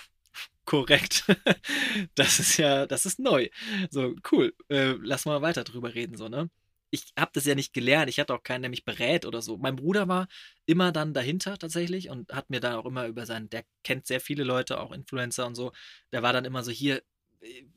korrekt. 0.66 1.26
das 2.16 2.40
ist 2.40 2.58
ja, 2.58 2.86
das 2.86 3.06
ist 3.06 3.20
neu. 3.20 3.50
So, 3.90 4.16
cool. 4.32 4.54
Äh, 4.70 4.96
lass 5.02 5.26
mal 5.26 5.42
weiter 5.42 5.64
drüber 5.64 5.96
reden, 5.96 6.16
so, 6.18 6.30
ne? 6.30 6.50
Ich 6.92 7.14
habe 7.18 7.32
das 7.34 7.46
ja 7.46 7.56
nicht 7.56 7.74
gelernt. 7.74 8.10
Ich 8.10 8.20
hatte 8.20 8.34
auch 8.34 8.44
keinen, 8.44 8.64
der 8.64 8.70
mich 8.70 8.86
berät 8.86 9.26
oder 9.26 9.42
so. 9.42 9.58
Mein 9.58 9.76
Bruder 9.76 10.08
war 10.08 10.28
immer 10.66 10.92
dann 10.92 11.14
dahinter 11.14 11.58
tatsächlich 11.58 12.10
und 12.10 12.32
hat 12.34 12.50
mir 12.50 12.60
dann 12.60 12.76
auch 12.76 12.86
immer 12.86 13.08
über 13.08 13.26
seinen, 13.26 13.50
der 13.50 13.64
kennt 13.84 14.08
sehr 14.08 14.20
viele 14.22 14.44
Leute, 14.44 14.80
auch 14.80 14.92
Influencer 14.92 15.46
und 15.46 15.56
so. 15.56 15.72
Der 16.12 16.24
war 16.24 16.34
dann 16.34 16.46
immer 16.46 16.64
so, 16.64 16.72
hier, 16.72 17.04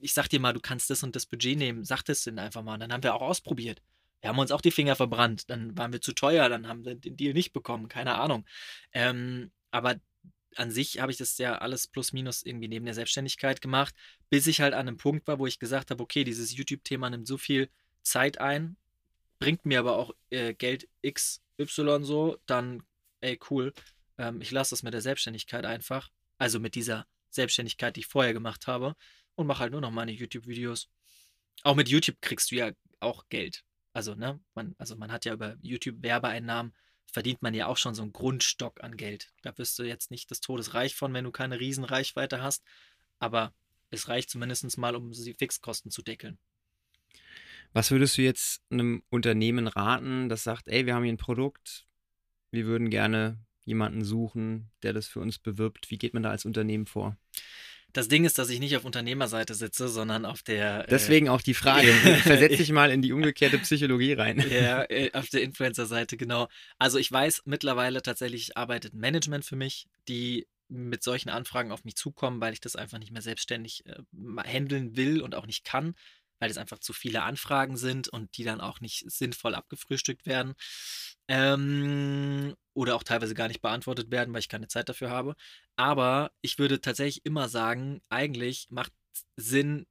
ich 0.00 0.14
sag 0.14 0.28
dir 0.28 0.40
mal, 0.40 0.52
du 0.52 0.60
kannst 0.60 0.90
das 0.90 1.02
und 1.02 1.14
das 1.16 1.26
Budget 1.26 1.58
nehmen, 1.58 1.84
sag 1.84 2.02
das 2.04 2.24
denn 2.24 2.38
einfach 2.38 2.62
mal. 2.62 2.74
Und 2.74 2.80
dann 2.80 2.92
haben 2.92 3.02
wir 3.02 3.14
auch 3.14 3.22
ausprobiert. 3.22 3.82
Wir 4.20 4.30
haben 4.30 4.38
uns 4.38 4.52
auch 4.52 4.60
die 4.60 4.70
Finger 4.70 4.96
verbrannt. 4.96 5.50
Dann 5.50 5.76
waren 5.76 5.92
wir 5.92 6.00
zu 6.00 6.12
teuer, 6.14 6.48
dann 6.48 6.68
haben 6.68 6.84
wir 6.84 6.94
den 6.94 7.16
Deal 7.16 7.34
nicht 7.34 7.52
bekommen, 7.52 7.88
keine 7.88 8.14
Ahnung. 8.14 8.46
Ähm, 8.92 9.50
aber 9.70 9.96
an 10.56 10.70
sich 10.70 11.00
habe 11.00 11.12
ich 11.12 11.18
das 11.18 11.38
ja 11.38 11.58
alles 11.58 11.86
plus 11.86 12.12
minus 12.12 12.42
irgendwie 12.42 12.68
neben 12.68 12.84
der 12.84 12.94
Selbstständigkeit 12.94 13.60
gemacht, 13.60 13.94
bis 14.30 14.46
ich 14.46 14.60
halt 14.60 14.74
an 14.74 14.88
einem 14.88 14.96
Punkt 14.96 15.26
war, 15.26 15.38
wo 15.38 15.46
ich 15.46 15.58
gesagt 15.58 15.90
habe, 15.90 16.02
okay, 16.02 16.24
dieses 16.24 16.56
YouTube-Thema 16.56 17.10
nimmt 17.10 17.26
so 17.26 17.38
viel 17.38 17.68
Zeit 18.02 18.38
ein, 18.38 18.76
bringt 19.38 19.64
mir 19.64 19.78
aber 19.78 19.96
auch 19.96 20.14
äh, 20.30 20.54
Geld 20.54 20.88
XY 21.06 22.00
so, 22.02 22.38
dann, 22.46 22.82
ey, 23.20 23.38
cool, 23.50 23.72
ähm, 24.18 24.40
ich 24.40 24.50
lasse 24.50 24.70
das 24.70 24.82
mit 24.82 24.94
der 24.94 25.00
Selbstständigkeit 25.00 25.64
einfach, 25.64 26.10
also 26.38 26.60
mit 26.60 26.74
dieser 26.74 27.06
Selbstständigkeit, 27.30 27.96
die 27.96 28.00
ich 28.00 28.06
vorher 28.06 28.32
gemacht 28.32 28.66
habe 28.66 28.94
und 29.34 29.46
mache 29.46 29.60
halt 29.60 29.72
nur 29.72 29.80
noch 29.80 29.90
meine 29.90 30.12
YouTube-Videos. 30.12 30.88
Auch 31.62 31.74
mit 31.74 31.88
YouTube 31.88 32.20
kriegst 32.20 32.50
du 32.50 32.56
ja 32.56 32.72
auch 33.00 33.28
Geld. 33.28 33.64
Also, 33.92 34.14
ne, 34.14 34.40
man, 34.54 34.74
also 34.78 34.96
man 34.96 35.12
hat 35.12 35.24
ja 35.24 35.34
über 35.34 35.56
YouTube 35.60 36.02
Werbeeinnahmen 36.02 36.72
verdient 37.12 37.42
man 37.42 37.54
ja 37.54 37.66
auch 37.66 37.76
schon 37.76 37.94
so 37.94 38.02
einen 38.02 38.12
Grundstock 38.12 38.82
an 38.82 38.96
Geld. 38.96 39.32
Da 39.42 39.56
wirst 39.58 39.78
du 39.78 39.84
jetzt 39.84 40.10
nicht 40.10 40.30
des 40.30 40.40
Todes 40.40 40.74
reich 40.74 40.96
von, 40.96 41.12
wenn 41.14 41.24
du 41.24 41.30
keine 41.30 41.60
Riesenreichweite 41.60 42.42
hast, 42.42 42.64
aber 43.18 43.54
es 43.90 44.08
reicht 44.08 44.30
zumindest 44.30 44.76
mal, 44.78 44.96
um 44.96 45.12
die 45.12 45.34
Fixkosten 45.34 45.90
zu 45.90 46.02
deckeln. 46.02 46.38
Was 47.74 47.90
würdest 47.90 48.18
du 48.18 48.22
jetzt 48.22 48.62
einem 48.70 49.02
Unternehmen 49.10 49.66
raten, 49.66 50.28
das 50.28 50.42
sagt, 50.42 50.68
ey, 50.68 50.86
wir 50.86 50.94
haben 50.94 51.04
hier 51.04 51.12
ein 51.12 51.18
Produkt, 51.18 51.86
wir 52.50 52.66
würden 52.66 52.90
gerne 52.90 53.38
jemanden 53.64 54.04
suchen, 54.04 54.70
der 54.82 54.92
das 54.92 55.06
für 55.06 55.20
uns 55.20 55.38
bewirbt. 55.38 55.90
Wie 55.90 55.98
geht 55.98 56.14
man 56.14 56.22
da 56.22 56.30
als 56.30 56.44
Unternehmen 56.44 56.86
vor? 56.86 57.16
Das 57.92 58.08
Ding 58.08 58.24
ist, 58.24 58.38
dass 58.38 58.48
ich 58.48 58.58
nicht 58.60 58.76
auf 58.76 58.84
Unternehmerseite 58.84 59.54
sitze, 59.54 59.88
sondern 59.88 60.24
auf 60.24 60.42
der. 60.42 60.84
Äh, 60.84 60.90
Deswegen 60.90 61.26
äh, 61.26 61.30
auch 61.30 61.42
die 61.42 61.54
Frage. 61.54 61.92
Versetz 62.22 62.56
dich 62.56 62.72
mal 62.72 62.90
in 62.90 63.02
die 63.02 63.12
umgekehrte 63.12 63.58
Psychologie 63.58 64.14
rein. 64.14 64.44
Ja, 64.50 64.84
äh, 64.88 65.10
auf 65.12 65.28
der 65.28 65.42
Influencer-Seite, 65.42 66.16
genau. 66.16 66.48
Also 66.78 66.98
ich 66.98 67.10
weiß 67.10 67.42
mittlerweile 67.44 68.02
tatsächlich 68.02 68.56
arbeitet 68.56 68.94
Management 68.94 69.44
für 69.44 69.56
mich, 69.56 69.86
die 70.08 70.46
mit 70.68 71.02
solchen 71.02 71.28
Anfragen 71.28 71.70
auf 71.70 71.84
mich 71.84 71.96
zukommen, 71.96 72.40
weil 72.40 72.54
ich 72.54 72.60
das 72.60 72.76
einfach 72.76 72.98
nicht 72.98 73.12
mehr 73.12 73.22
selbstständig 73.22 73.84
äh, 73.86 73.96
handeln 74.46 74.96
will 74.96 75.20
und 75.20 75.34
auch 75.34 75.46
nicht 75.46 75.64
kann, 75.64 75.94
weil 76.42 76.50
es 76.50 76.58
einfach 76.58 76.80
zu 76.80 76.92
viele 76.92 77.22
Anfragen 77.22 77.76
sind 77.76 78.08
und 78.08 78.36
die 78.36 78.42
dann 78.42 78.60
auch 78.60 78.80
nicht 78.80 79.08
sinnvoll 79.08 79.54
abgefrühstückt 79.54 80.26
werden. 80.26 80.54
Ähm, 81.28 82.56
oder 82.74 82.96
auch 82.96 83.04
teilweise 83.04 83.34
gar 83.34 83.46
nicht 83.46 83.62
beantwortet 83.62 84.10
werden, 84.10 84.34
weil 84.34 84.40
ich 84.40 84.48
keine 84.48 84.66
Zeit 84.66 84.88
dafür 84.88 85.08
habe. 85.08 85.36
Aber 85.76 86.32
ich 86.40 86.58
würde 86.58 86.80
tatsächlich 86.80 87.24
immer 87.24 87.48
sagen, 87.48 88.00
eigentlich 88.08 88.66
macht 88.70 88.92
Sinn, 89.36 89.86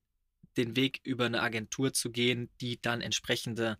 den 0.58 0.76
Weg 0.76 1.00
über 1.06 1.26
eine 1.26 1.42
Agentur 1.42 1.94
zu 1.94 2.12
gehen, 2.12 2.50
die 2.60 2.82
dann 2.82 3.00
entsprechende 3.00 3.78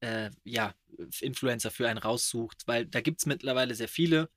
äh, 0.00 0.30
ja, 0.44 0.74
Influencer 1.20 1.70
für 1.70 1.88
einen 1.88 1.98
raussucht, 1.98 2.64
weil 2.66 2.84
da 2.84 3.00
gibt 3.00 3.20
es 3.20 3.26
mittlerweile 3.26 3.74
sehr 3.74 3.88
viele, 3.88 4.28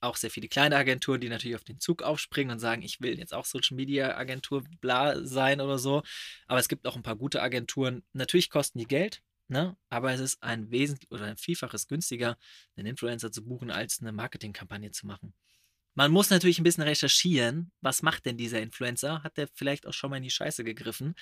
auch 0.00 0.16
sehr 0.16 0.30
viele 0.30 0.48
kleine 0.48 0.76
Agenturen, 0.76 1.20
die 1.20 1.28
natürlich 1.28 1.56
auf 1.56 1.64
den 1.64 1.80
Zug 1.80 2.02
aufspringen 2.02 2.52
und 2.52 2.58
sagen, 2.58 2.82
ich 2.82 3.00
will 3.00 3.18
jetzt 3.18 3.34
auch 3.34 3.44
Social 3.44 3.76
Media 3.76 4.16
Agentur 4.16 4.62
bla 4.80 5.24
sein 5.24 5.60
oder 5.60 5.78
so. 5.78 6.02
Aber 6.46 6.58
es 6.58 6.68
gibt 6.68 6.86
auch 6.86 6.96
ein 6.96 7.02
paar 7.02 7.16
gute 7.16 7.42
Agenturen. 7.42 8.02
Natürlich 8.12 8.50
kosten 8.50 8.78
die 8.78 8.86
Geld, 8.86 9.22
ne? 9.48 9.76
aber 9.88 10.12
es 10.12 10.20
ist 10.20 10.42
ein 10.42 10.70
wesentlich 10.70 11.10
oder 11.10 11.24
ein 11.24 11.36
Vielfaches 11.36 11.88
günstiger, 11.88 12.36
einen 12.76 12.86
Influencer 12.86 13.32
zu 13.32 13.44
buchen, 13.44 13.70
als 13.70 14.00
eine 14.00 14.12
Marketingkampagne 14.12 14.90
zu 14.90 15.06
machen. 15.06 15.34
Man 15.94 16.12
muss 16.12 16.28
natürlich 16.28 16.58
ein 16.58 16.64
bisschen 16.64 16.84
recherchieren, 16.84 17.72
was 17.80 18.02
macht 18.02 18.26
denn 18.26 18.36
dieser 18.36 18.60
Influencer? 18.60 19.22
Hat 19.22 19.38
der 19.38 19.48
vielleicht 19.54 19.86
auch 19.86 19.94
schon 19.94 20.10
mal 20.10 20.18
in 20.18 20.24
die 20.24 20.30
Scheiße 20.30 20.62
gegriffen? 20.62 21.14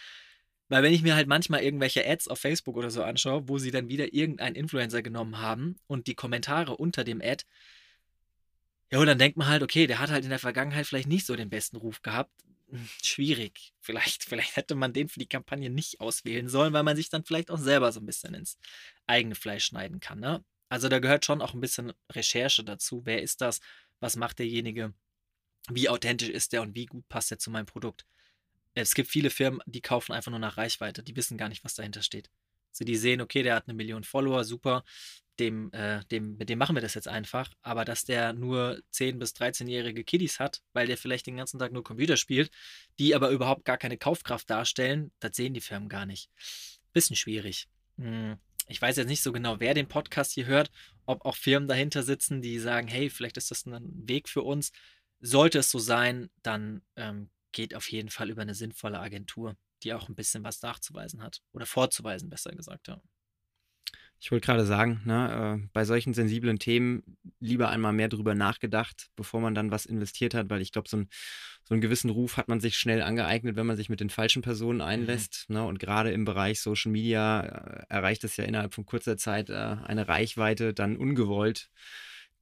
Weil 0.69 0.83
wenn 0.83 0.93
ich 0.93 1.03
mir 1.03 1.15
halt 1.15 1.29
manchmal 1.29 1.63
irgendwelche 1.63 2.05
Ads 2.05 2.27
auf 2.27 2.41
Facebook 2.41 2.77
oder 2.77 2.91
so 2.91 3.05
anschaue, 3.05 3.49
wo 3.49 3.59
sie 3.59 3.71
dann 3.71 3.89
wieder 3.89 4.13
irgendeinen 4.15 4.57
Influencer 4.57 5.03
genommen 5.03 5.39
haben 5.39 5.77
und 5.87 6.07
die 6.07 6.15
Kommentare 6.15 6.77
unter 6.77 7.05
dem 7.05 7.21
Ad, 7.21 7.45
ja, 8.91 8.99
und 8.99 9.07
dann 9.07 9.19
denkt 9.19 9.37
man 9.37 9.49
halt, 9.49 9.63
okay, 9.63 9.87
der 9.87 9.99
hat 9.99 10.11
halt 10.11 10.25
in 10.25 10.31
der 10.31 10.39
Vergangenheit 10.39 10.87
vielleicht 10.87 11.09
nicht 11.09 11.27
so 11.27 11.37
den 11.37 11.51
besten 11.51 11.77
Ruf 11.77 12.03
gehabt. 12.03 12.33
Hm, 12.71 12.89
schwierig. 13.03 13.73
Vielleicht, 13.81 14.25
vielleicht 14.29 14.57
hätte 14.57 14.75
man 14.75 14.93
den 14.93 15.09
für 15.09 15.19
die 15.19 15.29
Kampagne 15.29 15.71
nicht 15.71 16.01
auswählen 16.01 16.49
sollen, 16.49 16.73
weil 16.73 16.83
man 16.83 16.97
sich 16.97 17.09
dann 17.09 17.25
vielleicht 17.25 17.51
auch 17.51 17.59
selber 17.59 17.93
so 17.93 18.01
ein 18.01 18.07
bisschen 18.07 18.35
ins 18.35 18.59
eigene 19.07 19.35
Fleisch 19.35 19.65
schneiden 19.65 20.01
kann. 20.01 20.21
Ne? 20.21 20.45
Also 20.69 20.89
da 20.89 20.99
gehört 20.99 21.25
schon 21.25 21.43
auch 21.43 21.55
ein 21.55 21.61
bisschen 21.61 21.93
Recherche 22.13 22.65
dazu. 22.65 23.03
Wer 23.05 23.23
ist 23.23 23.41
das? 23.41 23.61
Was 24.01 24.17
macht 24.17 24.39
derjenige? 24.39 24.93
Wie 25.71 25.89
authentisch 25.89 26.29
ist 26.29 26.53
der 26.53 26.63
und 26.63 26.75
wie 26.75 26.87
gut 26.87 27.09
passt 27.09 27.31
er 27.31 27.39
zu 27.39 27.51
meinem 27.51 27.67
Produkt? 27.67 28.05
Es 28.75 28.95
gibt 28.95 29.09
viele 29.09 29.31
Firmen, 29.31 29.61
die 29.67 29.81
kaufen 29.81 30.13
einfach 30.13 30.31
nur 30.31 30.41
nach 30.41 30.57
Reichweite. 30.57 31.03
Die 31.03 31.17
wissen 31.17 31.39
gar 31.39 31.49
nicht, 31.49 31.65
was 31.65 31.75
dahinter 31.75 32.03
steht. 32.03 32.29
Also 32.73 32.85
die 32.85 32.97
sehen, 32.97 33.21
okay, 33.21 33.45
der 33.45 33.55
hat 33.55 33.69
eine 33.69 33.75
Million 33.75 34.03
Follower, 34.03 34.43
super, 34.43 34.85
dem, 35.39 35.73
äh, 35.73 36.05
dem, 36.07 36.37
mit 36.37 36.49
dem 36.49 36.59
machen 36.59 36.77
wir 36.77 36.83
das 36.83 36.95
jetzt 36.95 37.09
einfach. 37.09 37.53
Aber 37.63 37.85
dass 37.85 38.05
der 38.05 38.33
nur 38.33 38.81
10- 38.93 39.19
bis 39.19 39.33
13-jährige 39.33 40.05
Kiddies 40.05 40.39
hat, 40.39 40.63
weil 40.73 40.87
der 40.87 40.97
vielleicht 40.97 41.27
den 41.27 41.37
ganzen 41.37 41.59
Tag 41.59 41.73
nur 41.73 41.85
Computer 41.85 42.17
spielt, 42.17 42.51
die 42.99 43.15
aber 43.15 43.31
überhaupt 43.31 43.65
gar 43.65 43.79
keine 43.79 43.99
Kaufkraft 43.99 44.49
darstellen, 44.49 45.13
das 45.21 45.37
sehen 45.37 45.55
die 45.55 45.61
Firmen 45.61 45.89
gar 45.89 46.07
nicht. 46.07 46.31
Bisschen 46.93 47.17
schwierig. 47.17 47.69
Hm. 47.99 48.37
Ich 48.69 48.81
weiß 48.81 48.97
jetzt 48.97 49.09
nicht 49.09 49.23
so 49.23 49.33
genau, 49.33 49.61
wer 49.61 49.75
den 49.75 49.89
Podcast 49.89 50.33
hier 50.33 50.47
hört, 50.47 50.71
ob 51.05 51.25
auch 51.27 51.37
Firmen 51.37 51.69
dahinter 51.69 52.03
sitzen, 52.03 52.41
die 52.41 52.59
sagen, 52.59 52.89
hey, 52.89 53.11
vielleicht 53.11 53.37
ist 53.37 53.51
das 53.51 53.67
ein 53.67 54.09
Weg 54.09 54.29
für 54.29 54.43
uns. 54.43 54.73
Sollte 55.21 55.59
es 55.59 55.71
so 55.71 55.79
sein, 55.79 56.31
dann 56.43 56.83
ähm, 56.97 57.31
geht 57.53 57.75
auf 57.75 57.91
jeden 57.91 58.09
Fall 58.09 58.31
über 58.31 58.43
eine 58.43 58.55
sinnvolle 58.55 59.01
Agentur, 59.01 59.57
die 59.83 59.93
auch 59.93 60.09
ein 60.09 60.15
bisschen 60.15 60.45
was 60.45 60.63
nachzuweisen 60.63 61.23
hat. 61.23 61.43
Oder 61.53 61.67
vorzuweisen, 61.67 62.31
besser 62.31 62.53
gesagt, 62.53 62.89
ja. 62.89 63.01
Ich 64.21 64.31
wollte 64.31 64.47
gerade 64.47 64.65
sagen, 64.65 65.03
ne, 65.05 65.61
äh, 65.63 65.69
bei 65.73 65.85
solchen 65.85 66.15
sensiblen 66.15 66.59
Themen 66.59 67.03
lieber 67.41 67.69
einmal 67.69 67.93
mehr 67.93 68.09
drüber 68.09 68.35
nachgedacht, 68.35 69.09
bevor 69.17 69.41
man 69.41 69.55
dann 69.55 69.71
was 69.71 69.85
investiert 69.87 70.35
hat, 70.35 70.49
weil 70.49 70.63
ich 70.63 70.73
glaube, 70.73 70.89
so, 70.89 70.97
ein, 70.97 71.09
so 71.63 71.75
einen 71.75 71.83
gewissen 71.83 72.11
Ruf 72.11 72.37
hat 72.37 72.49
man 72.49 72.61
sich 72.61 72.79
schnell 72.79 73.03
angeeignet, 73.03 73.57
wenn 73.57 73.67
man 73.67 73.77
sich 73.77 73.91
mit 73.91 74.01
den 74.01 74.11
falschen 74.11 74.43
Personen 74.43 74.79
mhm. 74.79 74.85
einlässt. 74.85 75.47
Mhm. 75.49 75.57
Ne, 75.57 75.65
und 75.65 75.79
gerade 75.79 76.11
im 76.13 76.25
Bereich 76.25 76.61
Social 76.61 76.93
Media 76.93 77.43
äh, 77.43 77.85
erreicht 77.89 78.25
es 78.25 78.37
ja 78.37 78.45
innerhalb 78.45 78.75
von 78.75 78.87
kurzer 78.87 79.17
Zeit 79.17 79.51
äh, 79.51 79.55
eine 79.55 80.09
Reichweite 80.09 80.73
dann 80.73 80.97
ungewollt 80.97 81.69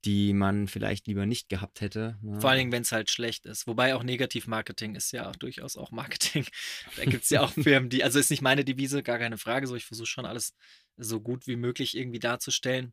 die 0.04 0.32
man 0.32 0.66
vielleicht 0.66 1.06
lieber 1.06 1.26
nicht 1.26 1.48
gehabt 1.48 1.80
hätte. 1.80 2.18
Ne? 2.22 2.40
Vor 2.40 2.50
allen 2.50 2.58
Dingen, 2.58 2.72
wenn 2.72 2.82
es 2.82 2.90
halt 2.90 3.10
schlecht 3.10 3.46
ist. 3.46 3.66
Wobei 3.66 3.94
auch 3.94 4.02
Negativ-Marketing 4.02 4.96
ist 4.96 5.12
ja 5.12 5.30
auch 5.30 5.36
durchaus 5.36 5.76
auch 5.76 5.90
Marketing. 5.90 6.44
Da 6.96 7.04
gibt 7.04 7.24
es 7.24 7.30
ja 7.30 7.40
auch 7.40 7.50
Firmen, 7.62 7.88
die, 7.88 8.02
also 8.02 8.18
ist 8.18 8.30
nicht 8.30 8.42
meine 8.42 8.64
Devise, 8.64 9.02
gar 9.02 9.18
keine 9.18 9.38
Frage. 9.38 9.66
So, 9.66 9.76
ich 9.76 9.84
versuche 9.84 10.06
schon 10.06 10.26
alles 10.26 10.54
so 10.96 11.20
gut 11.20 11.46
wie 11.46 11.56
möglich 11.56 11.96
irgendwie 11.96 12.18
darzustellen. 12.18 12.92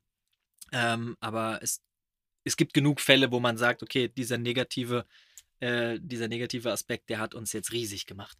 Ähm, 0.72 1.16
aber 1.20 1.60
es, 1.62 1.82
es 2.44 2.58
gibt 2.58 2.74
genug 2.74 3.02
Fälle, 3.02 3.32
wo 3.32 3.40
man 3.40 3.58
sagt, 3.58 3.84
okay, 3.84 4.08
dieser 4.08 4.38
negative, 4.38 5.06
äh, 5.60 6.00
dieser 6.02 6.28
negative 6.28 6.72
Aspekt, 6.72 7.10
der 7.10 7.20
hat 7.20 7.36
uns 7.36 7.54
jetzt 7.54 7.72
riesig 7.72 8.06
gemacht. 8.06 8.38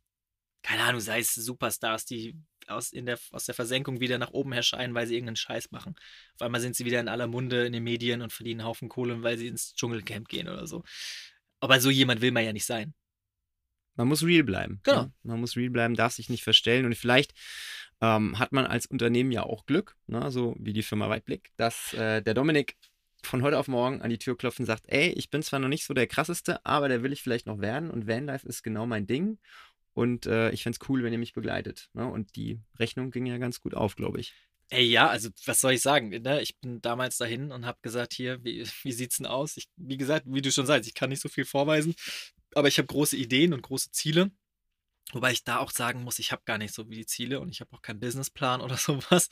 Keine 0.62 0.84
Ahnung, 0.84 1.02
sei 1.02 1.20
es 1.20 1.34
Superstars, 1.34 2.06
die 2.06 2.36
aus, 2.68 2.92
in 2.92 3.06
der, 3.06 3.18
aus 3.32 3.46
der 3.46 3.56
Versenkung 3.56 4.00
wieder 4.00 4.18
nach 4.18 4.32
oben 4.32 4.52
erscheinen, 4.52 4.94
weil 4.94 5.08
sie 5.08 5.16
irgendeinen 5.16 5.38
Scheiß 5.38 5.72
machen. 5.72 5.96
Auf 6.36 6.42
einmal 6.42 6.62
sind 6.62 6.76
sie 6.76 6.86
wieder 6.86 7.00
in 7.00 7.08
aller 7.08 7.28
Munde 7.28 7.66
in 7.66 7.74
den 7.74 7.84
Medien 7.84 8.22
und 8.22 8.34
verdienen 8.34 8.62
einen 8.62 8.68
Haufen 8.68 8.90
Kohle, 8.90 9.24
weil 9.24 9.38
sie 9.38 9.48
ins 9.48 9.74
Dschungelcamp 9.74 10.28
gehen 10.28 10.48
oder 10.48 10.68
so. 10.68 10.84
Aber 11.60 11.80
so 11.80 11.90
jemand 11.90 12.22
will 12.22 12.32
man 12.32 12.46
ja 12.46 12.54
nicht 12.54 12.66
sein. 12.66 12.94
Man 13.96 14.08
muss 14.08 14.24
real 14.24 14.44
bleiben. 14.44 14.80
Genau. 14.84 15.04
Ne? 15.04 15.14
Man 15.24 15.40
muss 15.42 15.58
real 15.58 15.72
bleiben, 15.72 15.96
darf 15.96 16.14
sich 16.14 16.30
nicht 16.30 16.44
verstellen. 16.44 16.86
Und 16.86 16.96
vielleicht 16.96 17.34
ähm, 18.02 18.40
hat 18.40 18.52
man 18.52 18.66
als 18.66 18.86
Unternehmen 18.86 19.32
ja 19.32 19.44
auch 19.44 19.66
Glück, 19.66 19.96
ne? 20.08 20.32
so 20.32 20.56
wie 20.60 20.74
die 20.74 20.84
Firma 20.84 21.10
Weitblick, 21.10 21.52
dass 21.58 21.94
äh, 21.94 22.22
der 22.22 22.34
Dominik 22.34 22.76
von 23.24 23.42
heute 23.42 23.58
auf 23.58 23.68
morgen 23.68 24.02
an 24.02 24.10
die 24.10 24.18
Tür 24.18 24.38
klopft 24.38 24.60
und 24.60 24.66
sagt, 24.66 24.86
ey, 24.88 25.10
ich 25.10 25.30
bin 25.30 25.44
zwar 25.44 25.60
noch 25.60 25.68
nicht 25.68 25.86
so 25.86 25.94
der 25.94 26.08
krasseste, 26.08 26.66
aber 26.66 26.88
der 26.88 27.04
will 27.04 27.12
ich 27.12 27.22
vielleicht 27.22 27.48
noch 27.48 27.60
werden 27.60 27.92
und 27.92 28.08
Vanlife 28.08 28.48
ist 28.48 28.64
genau 28.64 28.86
mein 28.86 29.08
Ding. 29.08 29.38
Und 29.94 30.28
äh, 30.28 30.52
ich 30.52 30.64
fände 30.64 30.78
es 30.80 30.90
cool, 30.90 31.04
wenn 31.04 31.12
ihr 31.12 31.20
mich 31.20 31.34
begleitet. 31.34 31.90
Ne? 31.94 32.08
Und 32.08 32.36
die 32.38 32.60
Rechnung 32.78 33.12
ging 33.12 33.26
ja 33.26 33.38
ganz 33.38 33.60
gut 33.60 33.74
auf, 33.74 33.98
glaube 33.98 34.20
ich. 34.22 34.34
Ey, 34.70 34.86
ja, 34.86 35.08
also 35.08 35.30
was 35.46 35.62
soll 35.62 35.74
ich 35.74 35.82
sagen? 35.82 36.10
Ne? 36.10 36.42
Ich 36.42 36.58
bin 36.60 36.80
damals 36.80 37.18
dahin 37.18 37.52
und 37.52 37.66
habe 37.66 37.80
gesagt, 37.82 38.14
hier, 38.14 38.44
wie, 38.44 38.64
wie 38.84 38.92
sieht's 38.92 39.18
denn 39.18 39.26
aus? 39.26 39.58
Ich, 39.58 39.68
wie 39.76 39.98
gesagt, 39.98 40.26
wie 40.28 40.42
du 40.42 40.52
schon 40.52 40.66
sagst, 40.66 40.88
ich 40.88 40.94
kann 40.94 41.10
nicht 41.10 41.22
so 41.22 41.28
viel 41.28 41.46
vorweisen, 41.46 41.96
aber 42.56 42.68
ich 42.68 42.78
habe 42.78 42.88
große 42.88 43.18
Ideen 43.18 43.54
und 43.54 43.64
große 43.64 43.92
Ziele. 43.92 44.32
Wobei 45.12 45.32
ich 45.32 45.44
da 45.44 45.58
auch 45.58 45.72
sagen 45.72 46.04
muss, 46.04 46.20
ich 46.20 46.32
habe 46.32 46.44
gar 46.46 46.58
nicht 46.58 46.74
so 46.74 46.90
wie 46.90 46.96
die 46.96 47.06
Ziele 47.06 47.40
und 47.40 47.50
ich 47.50 47.62
habe 47.62 47.76
auch 47.76 47.82
keinen 47.82 48.00
Businessplan 48.00 48.62
oder 48.62 48.78
sowas. 48.78 49.30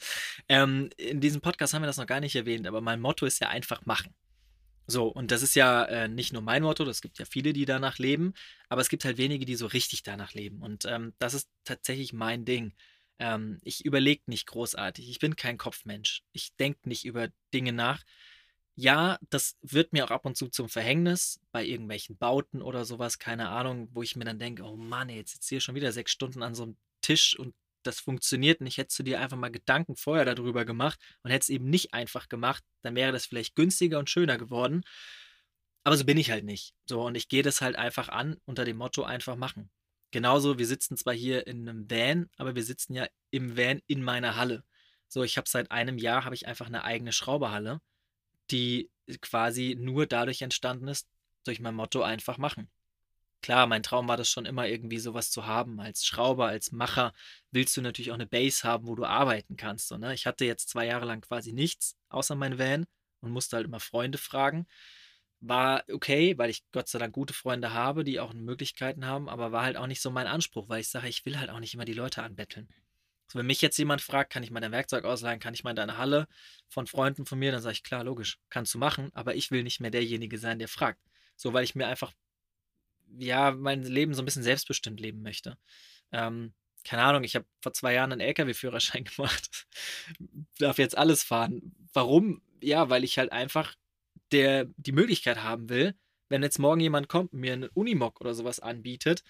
Ähm, 0.50 0.90
in 0.98 1.22
diesem 1.22 1.42
Podcast 1.42 1.74
haben 1.74 1.82
wir 1.84 1.88
das 1.88 1.98
noch 1.98 2.08
gar 2.08 2.20
nicht 2.20 2.36
erwähnt, 2.36 2.68
aber 2.68 2.82
mein 2.82 3.00
Motto 3.02 3.26
ist 3.26 3.40
ja 3.40 3.50
einfach 3.50 3.86
machen. 3.86 4.13
So, 4.90 5.08
und 5.08 5.32
das 5.32 5.44
ist 5.44 5.56
ja 5.56 5.84
äh, 5.84 6.08
nicht 6.08 6.32
nur 6.32 6.42
mein 6.42 6.63
Motto, 6.63 6.86
es 6.86 7.02
gibt 7.02 7.20
ja 7.20 7.26
viele, 7.26 7.52
die 7.52 7.66
danach 7.66 7.98
leben, 7.98 8.34
aber 8.70 8.80
es 8.80 8.88
gibt 8.88 9.04
halt 9.04 9.18
wenige, 9.18 9.46
die 9.46 9.56
so 9.56 9.66
richtig 9.66 10.02
danach 10.04 10.34
leben. 10.34 10.62
Und 10.62 10.86
ähm, 10.86 11.13
das 11.20 11.34
ist 11.34 11.50
tatsächlich 11.66 12.13
mein 12.13 12.46
Ding. 12.46 12.74
Ähm, 13.20 13.60
ich 13.63 13.84
überlege 13.84 14.24
nicht 14.28 14.48
großartig. 14.48 15.10
Ich 15.10 15.20
bin 15.20 15.36
kein 15.36 15.58
Kopfmensch. 15.58 16.24
Ich 16.32 16.56
denke 16.56 16.88
nicht 16.88 17.04
über 17.04 17.28
Dinge 17.54 17.74
nach. 17.74 18.04
Ja, 18.80 19.18
das 19.32 19.58
wird 19.62 19.92
mir 19.92 20.06
auch 20.06 20.12
ab 20.12 20.26
und 20.26 20.38
zu 20.38 20.50
zum 20.50 20.70
Verhängnis 20.70 21.40
bei 21.52 21.66
irgendwelchen 21.66 22.16
Bauten 22.16 22.62
oder 22.62 22.86
sowas, 22.86 23.18
keine 23.18 23.50
Ahnung, 23.50 23.90
wo 23.92 24.04
ich 24.04 24.16
mir 24.16 24.24
dann 24.24 24.38
denke, 24.38 24.62
oh 24.63 24.76
Mann, 24.76 25.10
jetzt 25.10 25.32
sitze 25.34 25.50
hier 25.50 25.62
schon 25.62 25.74
wieder 25.74 25.92
sechs 25.92 26.12
Stunden 26.12 26.44
an 26.44 26.54
so 26.54 26.62
einem 26.62 26.78
Tisch 27.02 27.38
und 27.40 27.56
das 27.82 28.00
funktioniert 28.00 28.62
nicht, 28.62 28.78
hättest 28.78 29.00
du 29.00 29.04
dir 29.04 29.20
einfach 29.20 29.36
mal 29.38 29.50
Gedanken 29.50 29.96
vorher 29.96 30.26
darüber 30.26 30.63
gemacht 30.63 31.00
und 31.24 31.32
hättest 31.32 31.50
es 31.50 31.56
eben 31.56 31.72
nicht 31.72 31.96
einfach 31.96 32.30
gemacht, 32.30 32.63
dann 32.84 32.96
wäre 32.96 33.12
das 33.12 33.26
vielleicht 33.26 33.56
günstiger 33.56 33.98
und 33.98 34.12
schöner 34.12 34.38
geworden. 34.38 34.84
Aber 35.84 35.98
so 35.98 36.06
bin 36.06 36.18
ich 36.18 36.30
halt 36.30 36.44
nicht. 36.46 36.76
So, 36.86 37.02
und 37.04 37.16
ich 37.16 37.30
gehe 37.30 37.42
das 37.44 37.62
halt 37.62 37.78
einfach 37.78 38.10
an 38.10 38.38
unter 38.46 38.63
dem 38.63 38.78
Motto 38.78 39.04
einfach 39.04 39.38
machen. 39.38 39.72
Genauso, 40.12 40.60
wir 40.60 40.68
sitzen 40.68 40.98
zwar 40.98 41.16
hier 41.16 41.48
in 41.48 41.68
einem 41.68 41.90
Van, 41.90 42.30
aber 42.38 42.54
wir 42.56 42.63
sitzen 42.63 42.94
ja 42.94 43.08
im 43.32 43.58
Van 43.58 43.82
in 43.88 44.04
meiner 44.04 44.36
Halle. 44.36 44.63
So, 45.08 45.24
ich 45.24 45.38
habe 45.38 45.50
seit 45.50 45.72
einem 45.72 45.98
Jahr 45.98 46.26
habe 46.26 46.36
ich 46.36 46.46
einfach 46.46 46.68
eine 46.68 46.84
eigene 46.84 47.12
Schrauberhalle, 47.12 47.82
die 48.52 48.90
quasi 49.22 49.76
nur 49.80 50.06
dadurch 50.06 50.42
entstanden 50.42 50.88
ist, 50.88 51.08
durch 51.46 51.60
mein 51.60 51.76
Motto 51.76 52.02
einfach 52.02 52.38
machen. 52.38 52.70
Klar, 53.42 53.68
mein 53.68 53.84
Traum 53.84 54.08
war 54.08 54.18
das 54.18 54.30
schon 54.30 54.46
immer 54.46 54.68
irgendwie 54.68 54.98
sowas 54.98 55.32
zu 55.32 55.46
haben. 55.46 55.80
Als 55.80 56.06
Schrauber, 56.06 56.48
als 56.48 56.72
Macher 56.72 57.14
willst 57.52 57.78
du 57.78 57.82
natürlich 57.82 58.12
auch 58.12 58.16
eine 58.16 58.26
Base 58.28 58.68
haben, 58.68 58.88
wo 58.88 58.96
du 58.96 59.06
arbeiten 59.06 59.56
kannst. 59.58 59.88
So, 59.88 59.98
ne? 59.98 60.14
Ich 60.14 60.26
hatte 60.26 60.44
jetzt 60.46 60.70
zwei 60.70 60.86
Jahre 60.88 61.06
lang 61.06 61.22
quasi 61.22 61.54
nichts 61.54 61.96
außer 62.10 62.36
mein 62.36 62.58
Van 62.60 62.86
und 63.22 63.32
musste 63.32 63.56
halt 63.58 63.68
immer 63.68 63.80
Freunde 63.80 64.18
fragen. 64.18 64.68
War 65.40 65.84
okay, 65.92 66.38
weil 66.38 66.50
ich 66.50 66.64
Gott 66.72 66.88
sei 66.88 67.00
Dank 67.00 67.14
gute 67.14 67.34
Freunde 67.34 67.74
habe, 67.74 68.04
die 68.04 68.20
auch 68.20 68.34
Möglichkeiten 68.34 69.06
haben, 69.06 69.30
aber 69.30 69.52
war 69.52 69.64
halt 69.64 69.78
auch 69.78 69.88
nicht 69.88 70.02
so 70.02 70.10
mein 70.10 70.28
Anspruch, 70.28 70.68
weil 70.68 70.82
ich 70.82 70.90
sage, 70.90 71.08
ich 71.08 71.26
will 71.26 71.40
halt 71.40 71.52
auch 71.52 71.60
nicht 71.60 71.76
immer 71.76 71.86
die 71.86 71.94
Leute 71.94 72.24
anbetteln. 72.24 72.68
So, 73.28 73.40
wenn 73.40 73.46
mich 73.46 73.62
jetzt 73.62 73.78
jemand 73.78 74.02
fragt, 74.02 74.32
kann 74.32 74.44
ich 74.44 74.52
mal 74.52 74.60
dein 74.60 74.72
Werkzeug 74.72 75.06
ausleihen, 75.06 75.40
kann 75.40 75.54
ich 75.54 75.63
mal 75.63 75.72
in 75.72 75.76
deine 75.76 75.98
Halle 75.98 76.28
von 76.70 76.88
Freunden 76.88 77.26
von 77.26 77.40
mir, 77.40 77.52
dann 77.52 77.62
sage 77.62 77.74
ich, 77.74 77.84
klar, 77.84 78.04
logisch, 78.04 78.40
kannst 78.50 78.74
du 78.74 78.78
machen, 78.78 79.12
aber 79.13 79.36
ich 79.36 79.52
will 79.52 79.63
nicht 79.63 79.80
mehr 79.80 79.92
derjenige 79.92 80.38
sein, 80.38 80.60
der 80.60 80.68
fragt. 80.68 81.02
So, 81.36 81.54
weil 81.54 81.63
ich 81.63 81.76
mir 81.76 81.88
einfach 81.88 82.13
ja, 83.18 83.52
mein 83.52 83.84
Leben 83.84 84.13
so 84.13 84.22
ein 84.22 84.26
bisschen 84.26 84.44
selbstbestimmt 84.44 85.00
leben 85.00 85.22
möchte. 85.22 85.58
Ähm, 86.12 86.54
keine 86.84 87.04
Ahnung, 87.04 87.24
ich 87.24 87.36
habe 87.36 87.46
vor 87.62 87.74
zwei 87.74 87.94
Jahren 87.94 88.12
einen 88.12 88.22
LKW-Führerschein 88.22 89.04
gemacht. 89.16 89.68
Darf 90.60 90.78
jetzt 90.78 90.98
alles 90.98 91.24
fahren. 91.24 91.76
Warum? 91.94 92.42
Ja, 92.62 92.90
weil 92.90 93.04
ich 93.04 93.18
halt 93.18 93.32
einfach 93.32 93.76
der, 94.32 94.66
die 94.78 94.92
Möglichkeit 94.92 95.44
haben 95.44 95.70
will, 95.70 95.96
wenn 96.30 96.44
jetzt 96.44 96.60
morgen 96.60 96.82
jemand 96.82 97.08
kommt 97.08 97.34
und 97.34 97.40
mir 97.40 97.54
einen 97.54 97.70
Unimog 97.70 98.20
oder 98.20 98.34
sowas 98.34 98.60
anbietet, 98.60 99.24